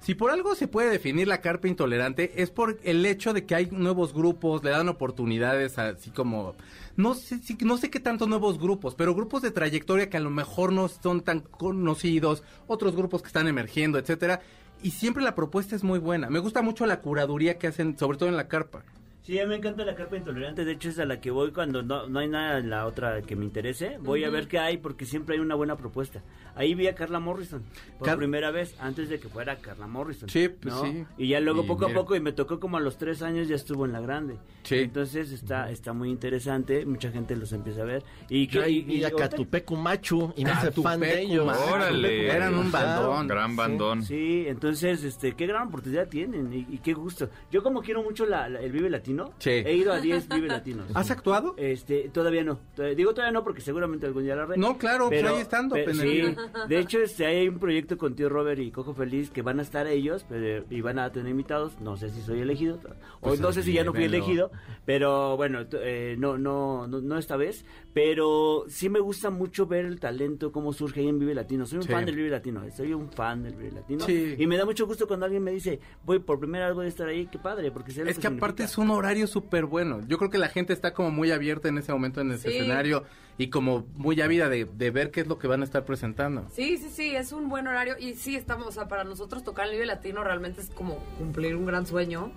Si 0.00 0.14
por 0.14 0.30
algo 0.30 0.54
se 0.54 0.68
puede 0.68 0.90
definir 0.90 1.26
la 1.26 1.40
carpa 1.40 1.66
intolerante 1.66 2.42
es 2.42 2.50
por 2.50 2.78
el 2.82 3.06
hecho 3.06 3.32
de 3.32 3.46
que 3.46 3.54
hay 3.54 3.70
nuevos 3.70 4.12
grupos, 4.12 4.62
le 4.62 4.68
dan 4.68 4.90
oportunidades 4.90 5.78
así 5.78 6.10
como 6.10 6.56
no 6.94 7.14
sé 7.14 7.40
no 7.60 7.78
sé 7.78 7.88
qué 7.88 8.00
tantos 8.00 8.28
nuevos 8.28 8.58
grupos, 8.58 8.94
pero 8.94 9.14
grupos 9.14 9.40
de 9.40 9.50
trayectoria 9.50 10.10
que 10.10 10.18
a 10.18 10.20
lo 10.20 10.28
mejor 10.28 10.74
no 10.74 10.88
son 10.88 11.22
tan 11.22 11.40
conocidos, 11.40 12.42
otros 12.66 12.94
grupos 12.94 13.22
que 13.22 13.28
están 13.28 13.48
emergiendo, 13.48 13.98
etcétera, 13.98 14.42
y 14.82 14.90
siempre 14.90 15.22
la 15.22 15.34
propuesta 15.34 15.74
es 15.74 15.82
muy 15.82 15.98
buena. 15.98 16.28
Me 16.28 16.38
gusta 16.38 16.60
mucho 16.60 16.84
la 16.84 17.00
curaduría 17.00 17.58
que 17.58 17.68
hacen, 17.68 17.96
sobre 17.96 18.18
todo 18.18 18.28
en 18.28 18.36
la 18.36 18.48
carpa. 18.48 18.84
Sí, 19.24 19.38
a 19.40 19.44
mí 19.44 19.48
me 19.48 19.56
encanta 19.56 19.86
la 19.86 19.94
carpa 19.94 20.18
intolerante. 20.18 20.66
De 20.66 20.72
hecho, 20.72 20.90
es 20.90 20.98
a 20.98 21.06
la 21.06 21.18
que 21.18 21.30
voy 21.30 21.50
cuando 21.50 21.82
no, 21.82 22.06
no 22.08 22.18
hay 22.18 22.28
nada 22.28 22.58
en 22.58 22.68
la 22.68 22.84
otra 22.84 23.22
que 23.22 23.34
me 23.36 23.46
interese. 23.46 23.96
Voy 24.00 24.22
a 24.22 24.28
ver 24.28 24.48
qué 24.48 24.58
hay 24.58 24.76
porque 24.76 25.06
siempre 25.06 25.34
hay 25.36 25.40
una 25.40 25.54
buena 25.54 25.76
propuesta. 25.76 26.22
Ahí 26.56 26.74
vi 26.74 26.86
a 26.88 26.94
Carla 26.94 27.20
Morrison 27.20 27.62
por 27.98 28.06
Car- 28.06 28.18
primera 28.18 28.50
vez, 28.50 28.76
antes 28.80 29.08
de 29.08 29.18
que 29.18 29.28
fuera 29.30 29.56
Carla 29.56 29.86
Morrison. 29.86 30.28
Sí, 30.28 30.48
pues 30.50 30.74
¿no? 30.74 30.82
sí. 30.82 31.06
Y 31.16 31.28
ya 31.28 31.40
luego 31.40 31.64
Y 31.64 31.66
poco 31.66 31.88
mira. 31.88 31.98
a 31.98 32.02
poco, 32.02 32.14
y 32.16 32.20
me 32.20 32.32
tocó 32.32 32.60
como 32.60 32.76
a 32.76 32.80
los 32.80 32.98
tres 32.98 33.22
años, 33.22 33.48
ya 33.48 33.56
estuvo 33.56 33.86
en 33.86 33.92
la 33.92 34.00
grande. 34.02 34.36
Sí. 34.62 34.76
Entonces 34.76 35.32
está 35.32 35.70
está 35.70 35.94
muy 35.94 36.10
interesante. 36.10 36.84
Mucha 36.84 37.10
gente 37.10 37.34
los 37.34 37.50
empieza 37.54 37.80
a 37.80 37.86
ver. 37.86 38.04
Y, 38.28 38.46
que- 38.46 38.68
y- 38.68 38.84
y 38.98 39.04
a 39.04 39.10
Catupecu 39.10 39.74
Machu 39.74 40.34
y 40.36 40.44
me 40.44 40.50
hice 40.50 40.60
Catupecu 40.66 40.82
fan 40.82 41.00
de 41.00 41.22
ellos. 41.22 41.46
Machu. 41.46 41.72
Órale. 41.72 42.28
Eran 42.30 42.54
un 42.54 42.70
bandón. 42.70 43.26
Gran 43.26 43.56
bandón. 43.56 44.02
Sí, 44.02 44.44
entonces, 44.46 45.02
este, 45.02 45.32
qué 45.34 45.46
gran 45.46 45.68
oportunidad 45.68 46.08
tienen 46.08 46.52
y, 46.52 46.66
y 46.74 46.78
qué 46.78 46.92
gusto. 46.92 47.30
Yo 47.50 47.62
como 47.62 47.80
quiero 47.80 48.02
mucho 48.02 48.26
la- 48.26 48.50
la- 48.50 48.60
el 48.60 48.70
Vive 48.70 48.90
Latino, 48.90 49.13
Sí. 49.38 49.50
he 49.50 49.74
ido 49.74 49.92
a 49.92 50.00
10 50.00 50.28
Vive 50.28 50.48
Latinos. 50.48 50.86
¿Has 50.94 51.10
actuado? 51.10 51.54
Este, 51.56 52.08
todavía 52.10 52.44
no. 52.44 52.58
Todavía- 52.74 52.96
digo 52.96 53.12
todavía 53.14 53.32
no 53.32 53.44
porque 53.44 53.60
seguramente 53.60 54.06
algún 54.06 54.24
día 54.24 54.36
la 54.36 54.44
haré. 54.44 54.56
No, 54.56 54.76
claro, 54.78 55.08
pues 55.08 55.24
ahí 55.24 55.40
estando, 55.40 55.76
Sí, 55.76 56.22
de 56.68 56.78
hecho, 56.78 57.00
este, 57.00 57.26
hay 57.26 57.48
un 57.48 57.58
proyecto 57.58 57.96
con 57.96 58.14
tío 58.14 58.28
Robert 58.28 58.60
y 58.60 58.70
Coco 58.70 58.94
Feliz 58.94 59.30
que 59.30 59.42
van 59.42 59.58
a 59.58 59.62
estar 59.62 59.86
ellos 59.86 60.24
pero, 60.28 60.64
y 60.70 60.80
van 60.80 60.98
a 60.98 61.10
tener 61.12 61.30
invitados. 61.30 61.80
No 61.80 61.96
sé 61.96 62.10
si 62.10 62.20
soy 62.22 62.40
elegido 62.40 62.78
o 63.20 63.28
Pues 63.28 63.40
no 63.40 63.52
sé 63.52 63.62
si 63.62 63.72
ya 63.72 63.84
no 63.84 63.92
fui 63.92 64.04
elegido, 64.04 64.50
pero 64.84 65.36
bueno, 65.36 65.60
eh, 65.72 66.16
no, 66.18 66.36
no, 66.38 66.86
no, 66.86 67.00
no 67.00 67.18
esta 67.18 67.36
vez. 67.36 67.64
Pero 67.94 68.64
sí 68.68 68.88
me 68.88 68.98
gusta 68.98 69.30
mucho 69.30 69.66
ver 69.66 69.84
el 69.84 70.00
talento, 70.00 70.50
cómo 70.50 70.72
surge 70.72 70.98
ahí 71.00 71.08
en 71.08 71.20
Vive 71.20 71.32
Latino. 71.32 71.64
Soy 71.64 71.78
un 71.78 71.84
Sí. 71.84 71.92
fan 71.92 72.04
del 72.04 72.16
Vive 72.16 72.28
Latino, 72.28 72.64
eh, 72.64 72.72
soy 72.72 72.92
un 72.92 73.08
fan 73.08 73.44
del 73.44 73.54
Vive 73.54 73.70
Latino. 73.70 74.04
Sí. 74.04 74.34
Y 74.36 74.46
me 74.48 74.56
da 74.56 74.64
mucho 74.64 74.84
gusto 74.86 75.06
cuando 75.06 75.26
alguien 75.26 75.44
me 75.44 75.52
dice, 75.52 75.78
voy 76.04 76.18
por 76.18 76.40
primera 76.40 76.66
vez 76.66 76.74
voy 76.74 76.86
a 76.86 76.88
estar 76.88 77.06
ahí, 77.06 77.26
qué 77.26 77.38
padre, 77.38 77.70
porque 77.70 77.92
sé 77.92 78.02
lo 78.04 78.10
Es 78.10 78.18
que 78.18 78.26
aparte 78.26 78.64
es 78.64 78.76
un 78.78 78.90
horario 78.90 79.28
súper 79.28 79.64
bueno. 79.66 80.00
Yo 80.08 80.18
creo 80.18 80.28
que 80.28 80.38
la 80.38 80.48
gente 80.48 80.72
está 80.72 80.92
como 80.92 81.12
muy 81.12 81.30
abierta 81.30 81.68
en 81.68 81.78
ese 81.78 81.92
momento 81.92 82.20
en 82.20 82.32
ese 82.32 82.50
Sí. 82.50 82.56
escenario 82.56 83.04
y 83.38 83.48
como 83.50 83.86
muy 83.94 84.20
ávida 84.20 84.48
de, 84.48 84.64
de 84.64 84.90
ver 84.90 85.12
qué 85.12 85.20
es 85.20 85.28
lo 85.28 85.38
que 85.38 85.46
van 85.46 85.60
a 85.60 85.64
estar 85.64 85.84
presentando. 85.84 86.46
Sí, 86.52 86.76
sí, 86.78 86.88
sí, 86.90 87.14
es 87.14 87.30
un 87.30 87.48
buen 87.48 87.68
horario. 87.68 87.94
Y 87.98 88.14
sí, 88.14 88.34
estamos, 88.34 88.66
o 88.66 88.72
sea, 88.72 88.88
para 88.88 89.04
nosotros 89.04 89.44
tocar 89.44 89.66
el 89.66 89.72
Vive 89.74 89.86
Latino 89.86 90.24
realmente 90.24 90.60
es 90.60 90.70
como 90.70 90.96
cumplir 91.16 91.54
un 91.54 91.64
gran 91.64 91.86
sueño. 91.86 92.32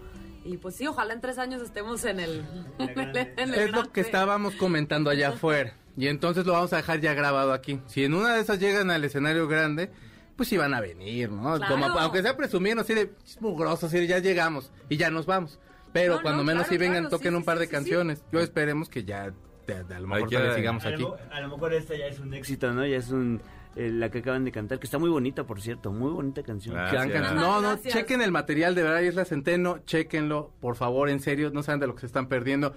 Y 0.47 0.57
pues 0.57 0.75
sí, 0.75 0.87
ojalá 0.87 1.13
en 1.13 1.21
tres 1.21 1.37
años 1.37 1.61
estemos 1.61 2.03
en 2.05 2.19
el... 2.19 2.43
En 2.79 2.97
el 2.99 3.53
Es 3.53 3.71
lo 3.71 3.91
que 3.91 4.01
estábamos 4.01 4.55
comentando 4.55 5.09
allá 5.09 5.29
afuera. 5.29 5.73
Y 5.97 6.07
entonces 6.07 6.45
lo 6.45 6.53
vamos 6.53 6.71
a 6.73 6.77
dejar 6.77 7.01
ya 7.01 7.13
grabado 7.13 7.51
aquí. 7.53 7.81
Si 7.87 8.03
en 8.05 8.13
una 8.13 8.35
de 8.35 8.41
esas 8.41 8.59
llegan 8.59 8.89
al 8.91 9.03
escenario 9.03 9.47
grande, 9.47 9.91
pues 10.35 10.47
sí 10.47 10.55
van 10.57 10.73
a 10.73 10.79
venir, 10.79 11.29
¿no? 11.31 11.57
Claro. 11.57 11.73
Como, 11.73 11.85
aunque 11.87 12.21
sea 12.21 12.37
presumiendo 12.37 12.83
así 12.83 12.93
de 12.93 13.11
"Es 13.25 13.41
mugroso, 13.41 13.87
así 13.87 13.97
de 13.99 14.07
ya 14.07 14.19
llegamos 14.19 14.71
y 14.89 14.97
ya 14.97 15.09
nos 15.09 15.25
vamos. 15.25 15.59
Pero 15.91 16.15
No, 16.17 16.21
cuando 16.21 16.43
no, 16.43 16.47
menos 16.47 16.63
claro, 16.63 16.73
si 16.73 16.77
vengan, 16.77 17.03
claro, 17.03 17.17
toquen 17.17 17.31
sí, 17.33 17.37
un 17.37 17.43
par 17.43 17.57
sí, 17.57 17.59
de 17.61 17.65
sí, 17.65 17.69
sí. 17.69 17.75
canciones. 17.75 18.23
Yo 18.31 18.39
esperemos 18.39 18.89
que 18.89 19.03
ya 19.03 19.31
de- 19.65 19.83
de- 19.83 19.95
a 19.95 19.99
lo 19.99 20.07
mejor 20.07 20.29
sigamos 20.55 20.85
A 20.85 20.89
aquí. 20.89 21.01
lo, 21.01 21.17
a 21.31 21.41
lo 21.41 21.47
mejor 21.49 21.73
esta 21.73 21.95
ya 21.97 22.05
es 22.05 22.19
un 22.19 22.33
éxito, 22.33 22.71
¿no? 22.73 22.85
Ya 22.85 22.97
es 22.97 23.09
un 23.09 23.41
eh, 23.77 23.91
la 23.91 24.09
que 24.09 24.19
acaban 24.19 24.43
de 24.45 24.51
cantar, 24.51 24.79
que 24.79 24.85
está 24.85 24.97
muy 24.97 25.09
bonita, 25.09 25.45
por 25.45 25.61
cierto, 25.61 25.91
muy 25.91 26.11
bonita 26.11 26.43
canción. 26.43 26.75
Gracias. 26.75 27.33
No, 27.33 27.61
no, 27.61 27.69
Gracias. 27.69 27.93
chequen 27.93 28.21
el 28.21 28.31
material 28.31 28.75
de 28.75 28.83
verdad, 28.83 29.01
Isla 29.01 29.25
Centeno, 29.25 29.79
chequenlo, 29.85 30.51
por 30.59 30.75
favor, 30.75 31.09
en 31.09 31.19
serio, 31.19 31.51
no 31.51 31.63
saben 31.63 31.79
de 31.79 31.87
lo 31.87 31.95
que 31.95 32.01
se 32.01 32.07
están 32.07 32.27
perdiendo. 32.27 32.73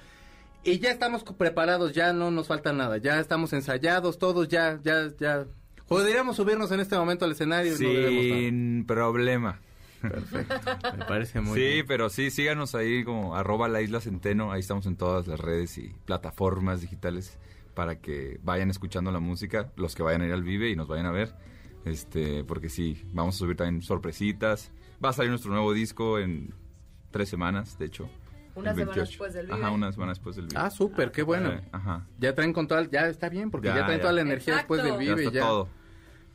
Y 0.63 0.79
ya 0.79 0.91
estamos 0.91 1.25
preparados, 1.25 1.93
ya 1.93 2.13
no 2.13 2.31
nos 2.31 2.49
falta 2.49 2.73
nada, 2.73 2.99
ya 2.99 3.19
estamos 3.19 3.53
ensayados, 3.53 4.19
todos 4.19 4.49
ya, 4.49 4.79
ya, 4.83 5.09
ya 5.19 5.47
Podríamos 5.91 6.37
subirnos 6.37 6.71
en 6.71 6.79
este 6.79 6.95
momento 6.95 7.25
al 7.25 7.33
escenario. 7.33 7.73
no. 7.73 7.79
Sin 7.79 8.85
problema. 8.87 9.59
Me 10.03 11.05
parece 11.05 11.41
muy 11.41 11.59
sí, 11.59 11.67
bien. 11.67 11.85
pero 11.89 12.09
sí, 12.09 12.31
síganos 12.31 12.77
ahí 12.77 13.03
como 13.03 13.35
arroba 13.35 13.69
la 13.69 13.83
isla 13.83 14.01
Centeno. 14.01 14.53
Ahí 14.53 14.61
estamos 14.61 14.87
en 14.87 14.95
todas 14.95 15.27
las 15.27 15.41
redes 15.41 15.77
y 15.79 15.93
plataformas 16.05 16.81
digitales 16.81 17.39
para 17.75 18.01
que 18.01 18.39
vayan 18.43 18.71
escuchando 18.71 19.11
la 19.13 19.21
música, 19.21 19.73
los 19.77 19.95
que 19.95 20.03
vayan 20.03 20.23
a 20.23 20.27
ir 20.27 20.33
al 20.33 20.43
Vive 20.43 20.71
y 20.71 20.77
nos 20.77 20.89
vayan 20.89 21.07
a 21.07 21.11
ver. 21.13 21.35
Este, 21.85 22.45
porque 22.45 22.69
sí, 22.69 23.03
vamos 23.13 23.37
a 23.37 23.39
subir 23.39 23.57
también 23.57 23.83
sorpresitas. 23.83 24.71
Va 25.03 25.11
a 25.11 25.13
salir 25.13 25.31
nuestro 25.31 25.51
nuevo 25.53 25.73
disco 25.73 26.19
en 26.19 26.53
tres 27.11 27.29
semanas, 27.29 27.79
de 27.79 27.87
hecho. 27.87 28.09
Una 28.55 28.73
semana 28.75 28.93
28. 28.93 29.01
después 29.11 29.33
del 29.33 29.47
Vive. 29.47 29.59
Ajá, 29.59 29.71
una 29.71 29.93
semana 29.93 30.11
después 30.13 30.37
del 30.37 30.47
Vive. 30.47 30.61
Ah, 30.61 30.71
súper, 30.71 31.11
qué 31.13 31.23
bueno. 31.23 31.51
Eh, 31.53 31.61
Ajá. 31.73 32.07
Ya 32.19 32.35
traen 32.35 32.53
con 32.53 32.67
toda, 32.69 32.83
ya 32.91 33.07
está 33.09 33.29
bien, 33.29 33.51
porque 33.51 33.69
ya, 33.69 33.77
Ya, 33.77 33.85
traen 33.87 33.99
ya. 33.99 34.03
toda 34.03 34.13
la 34.13 34.21
energía 34.21 34.55
Exacto. 34.55 34.75
después 34.75 34.99
del 34.99 35.07
Ya 35.07 35.15
Vive. 35.15 35.33
ya. 35.33 35.41
todo. 35.41 35.69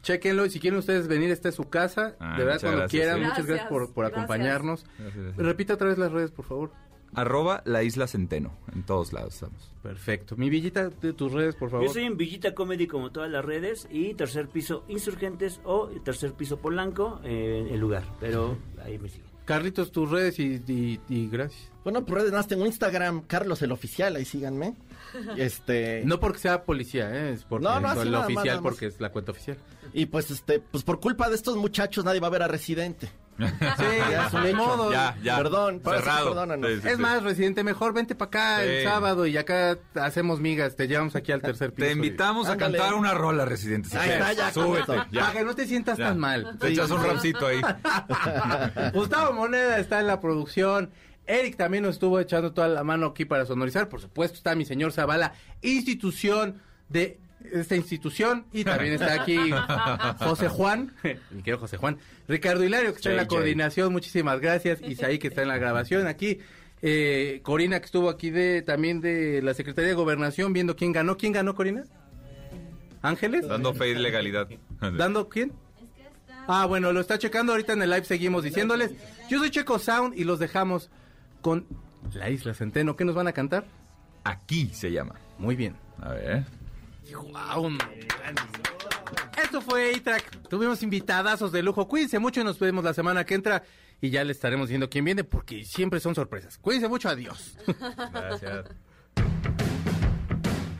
Chequenlo 0.01 0.45
y 0.45 0.49
si 0.51 0.59
quieren 0.59 0.77
ustedes 0.79 1.07
venir, 1.07 1.31
esta 1.31 1.49
es 1.49 1.55
su 1.55 1.67
casa. 1.69 2.15
Ah, 2.19 2.37
de 2.37 2.45
verdad, 2.45 2.61
cuando 2.61 2.77
gracias, 2.79 2.91
quieran, 2.91 3.15
sí. 3.17 3.21
muchas 3.23 3.37
gracias 3.45 3.47
Gracias, 3.47 3.69
por, 3.69 3.93
por 3.93 4.03
gracias. 4.05 4.23
acompañarnos. 4.23 4.85
Gracias, 4.99 5.15
gracias. 5.23 5.45
Repita 5.45 5.73
otra 5.73 5.87
vez 5.89 5.97
las 5.97 6.11
redes, 6.11 6.31
por 6.31 6.45
favor. 6.45 6.71
Arroba 7.15 7.61
la 7.65 7.83
isla 7.83 8.07
Centeno. 8.07 8.51
En 8.73 8.83
todos 8.83 9.13
lados 9.13 9.33
estamos. 9.35 9.71
Perfecto. 9.81 10.35
Mi 10.37 10.49
Villita, 10.49 10.89
de 10.89 11.13
tus 11.13 11.31
redes, 11.31 11.55
por 11.55 11.69
favor. 11.69 11.85
Yo 11.87 11.93
soy 11.93 12.03
en 12.03 12.17
Villita 12.17 12.53
Comedy 12.55 12.87
como 12.87 13.11
todas 13.11 13.29
las 13.29 13.43
redes 13.45 13.87
y 13.91 14.13
tercer 14.15 14.47
piso 14.47 14.83
Insurgentes 14.87 15.59
o 15.63 15.87
tercer 16.03 16.33
piso 16.33 16.57
Polanco, 16.57 17.19
eh, 17.23 17.67
el 17.71 17.79
lugar. 17.79 18.03
Pero 18.19 18.57
ahí 18.83 18.97
me 18.99 19.09
siguen. 19.09 19.25
Carlitos, 19.45 19.91
tus 19.91 20.09
redes 20.09 20.39
y, 20.39 20.59
y- 20.67 20.99
y 21.07 21.29
gracias. 21.29 21.71
Bueno, 21.83 22.03
por 22.03 22.17
redes 22.17 22.31
más 22.31 22.47
tengo 22.47 22.65
Instagram, 22.65 23.21
Carlos 23.27 23.61
el 23.61 23.71
Oficial, 23.71 24.15
ahí 24.15 24.25
síganme. 24.25 24.73
Este... 25.37 26.01
No 26.03 26.19
porque 26.19 26.39
sea 26.39 26.63
policía, 26.63 27.09
¿eh? 27.15 27.33
es 27.33 27.43
porque 27.43 27.63
No, 27.63 27.79
no, 27.79 27.87
así 27.89 27.99
el 28.01 28.11
nada 28.11 28.17
más, 28.23 28.25
oficial, 28.25 28.45
nada 28.47 28.61
más. 28.61 28.71
porque 28.71 28.85
es 28.87 28.99
la 28.99 29.11
cuenta 29.11 29.31
oficial. 29.31 29.57
Y 29.93 30.07
pues 30.07 30.31
este, 30.31 30.59
pues 30.59 30.83
por 30.83 30.99
culpa 30.99 31.29
de 31.29 31.35
estos 31.35 31.55
muchachos 31.57 32.03
nadie 32.03 32.19
va 32.19 32.27
a 32.27 32.31
ver 32.31 32.41
a 32.41 32.47
Residente. 32.47 33.07
Sí, 33.37 33.45
Ya 34.11 34.27
es 34.27 34.33
un 34.33 34.45
hecho. 34.45 34.57
modo. 34.57 34.91
Ya, 34.91 35.17
ya. 35.21 35.37
Perdón, 35.37 35.81
Cerrado. 35.83 36.29
perdónanos. 36.29 36.69
Sí, 36.69 36.81
sí, 36.81 36.87
Es 36.87 36.95
sí. 36.95 37.01
más, 37.01 37.21
residente, 37.23 37.63
mejor 37.63 37.93
vente 37.93 38.15
para 38.15 38.27
acá 38.27 38.63
el 38.63 38.83
sábado 38.83 39.25
y 39.25 39.35
acá 39.37 39.77
hacemos 39.95 40.39
migas, 40.39 40.75
te 40.75 40.87
llevamos 40.87 41.15
aquí 41.15 41.31
al 41.31 41.41
tercer 41.41 41.73
piso. 41.73 41.85
Te 41.87 41.91
invitamos 41.93 42.47
a 42.47 42.53
Ándale. 42.53 42.77
cantar 42.77 42.93
una 42.95 43.13
rola, 43.13 43.45
Residente. 43.45 43.89
si 43.89 43.97
Ahí 43.97 44.07
quieres. 44.09 44.29
está, 44.29 44.33
ya, 44.47 44.53
Súbete. 44.53 44.93
ya. 45.11 45.21
Para 45.21 45.33
que 45.33 45.43
no 45.43 45.55
te 45.55 45.67
sientas 45.67 45.97
Ya. 45.97 46.07
tan 46.09 46.19
mal. 46.19 46.57
Te 46.59 46.67
Sí. 46.67 46.73
echas 46.73 46.91
un 46.91 47.03
rapcito 47.03 47.47
ahí. 47.47 47.61
Gustavo 48.93 49.33
Moneda 49.33 49.79
está 49.79 49.99
en 49.99 50.07
la 50.07 50.19
producción. 50.19 50.91
Eric 51.27 51.57
también 51.57 51.83
nos 51.83 51.95
estuvo 51.95 52.19
echando 52.19 52.53
toda 52.53 52.67
la 52.67 52.83
mano 52.83 53.07
aquí 53.07 53.25
para 53.25 53.45
sonorizar. 53.45 53.89
Por 53.89 53.99
supuesto 53.99 54.37
está 54.37 54.53
mi 54.55 54.63
señor 54.65 54.91
Zavala, 54.91 55.33
institución 55.61 56.61
de 56.89 57.19
esta 57.53 57.75
institución. 57.75 58.45
Y 58.51 58.63
también 58.63 58.93
está 58.93 59.21
aquí 59.21 59.37
José 60.19 60.47
Juan, 60.47 60.93
mi 61.31 61.41
querido 61.41 61.59
José 61.59 61.77
Juan. 61.77 61.97
Ricardo 62.27 62.63
Hilario, 62.63 62.91
que 62.91 62.97
está 62.97 63.11
en 63.11 63.17
la 63.17 63.27
coordinación. 63.27 63.91
Muchísimas 63.91 64.39
gracias. 64.39 64.81
Isaí, 64.81 65.19
que 65.19 65.27
está 65.27 65.41
en 65.41 65.49
la 65.49 65.57
grabación 65.57 66.07
aquí. 66.07 66.39
Eh, 66.81 67.39
Corina, 67.43 67.79
que 67.79 67.85
estuvo 67.85 68.09
aquí 68.09 68.29
de 68.29 68.61
también 68.61 69.01
de 69.01 69.41
la 69.41 69.53
Secretaría 69.53 69.89
de 69.89 69.95
Gobernación, 69.95 70.53
viendo 70.53 70.75
quién 70.75 70.91
ganó. 70.91 71.17
¿Quién 71.17 71.33
ganó, 71.33 71.55
Corina? 71.55 71.83
¿Ángeles? 73.01 73.47
Dando 73.47 73.73
fe 73.73 73.89
y 73.89 73.95
legalidad. 73.95 74.47
¿Dando 74.97 75.29
quién? 75.29 75.53
Ah, 76.47 76.65
bueno, 76.65 76.91
lo 76.91 76.99
está 76.99 77.17
checando. 77.17 77.53
Ahorita 77.53 77.73
en 77.73 77.81
el 77.81 77.89
live 77.89 78.05
seguimos 78.05 78.43
diciéndoles. 78.43 78.91
Yo 79.29 79.39
soy 79.39 79.49
Checo 79.49 79.79
Sound 79.79 80.17
y 80.17 80.23
los 80.23 80.39
dejamos 80.39 80.89
con 81.41 81.65
La 82.13 82.29
Isla 82.29 82.53
Centeno. 82.53 82.95
¿Qué 82.95 83.05
nos 83.05 83.15
van 83.15 83.27
a 83.27 83.33
cantar? 83.33 83.65
Aquí 84.23 84.69
se 84.73 84.91
llama. 84.91 85.15
Muy 85.37 85.55
bien. 85.55 85.75
A 86.01 86.09
ver. 86.13 86.43
Wow, 87.13 87.77
Esto 89.41 89.61
fue 89.61 89.93
A-Track. 89.95 90.47
Tuvimos 90.49 90.81
invitadazos 90.83 91.51
de 91.51 91.61
lujo. 91.61 91.87
Cuídense 91.87 92.19
mucho 92.19 92.41
y 92.41 92.43
nos 92.43 92.57
vemos 92.59 92.83
la 92.83 92.93
semana 92.93 93.25
que 93.25 93.35
entra. 93.35 93.63
Y 94.01 94.09
ya 94.09 94.23
les 94.23 94.37
estaremos 94.37 94.67
diciendo 94.67 94.89
quién 94.89 95.05
viene 95.05 95.23
porque 95.23 95.63
siempre 95.65 95.99
son 95.99 96.15
sorpresas. 96.15 96.57
Cuídense 96.57 96.87
mucho. 96.87 97.09
Adiós. 97.09 97.57
Gracias. 98.11 98.65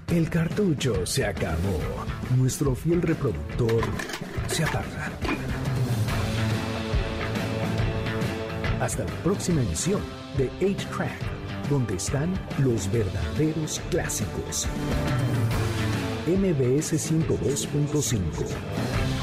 El 0.07 0.29
cartucho 0.29 1.05
se 1.05 1.25
acabó. 1.25 1.79
Nuestro 2.37 2.75
fiel 2.75 3.01
reproductor 3.01 3.83
se 4.47 4.63
apaga. 4.63 5.11
Hasta 8.79 9.03
la 9.03 9.13
próxima 9.23 9.61
emisión 9.61 10.01
de 10.37 10.49
8-Track, 10.59 11.69
donde 11.69 11.95
están 11.95 12.33
los 12.59 12.91
verdaderos 12.91 13.81
clásicos. 13.89 14.67
MBS 16.27 16.93
102.5 16.93 19.14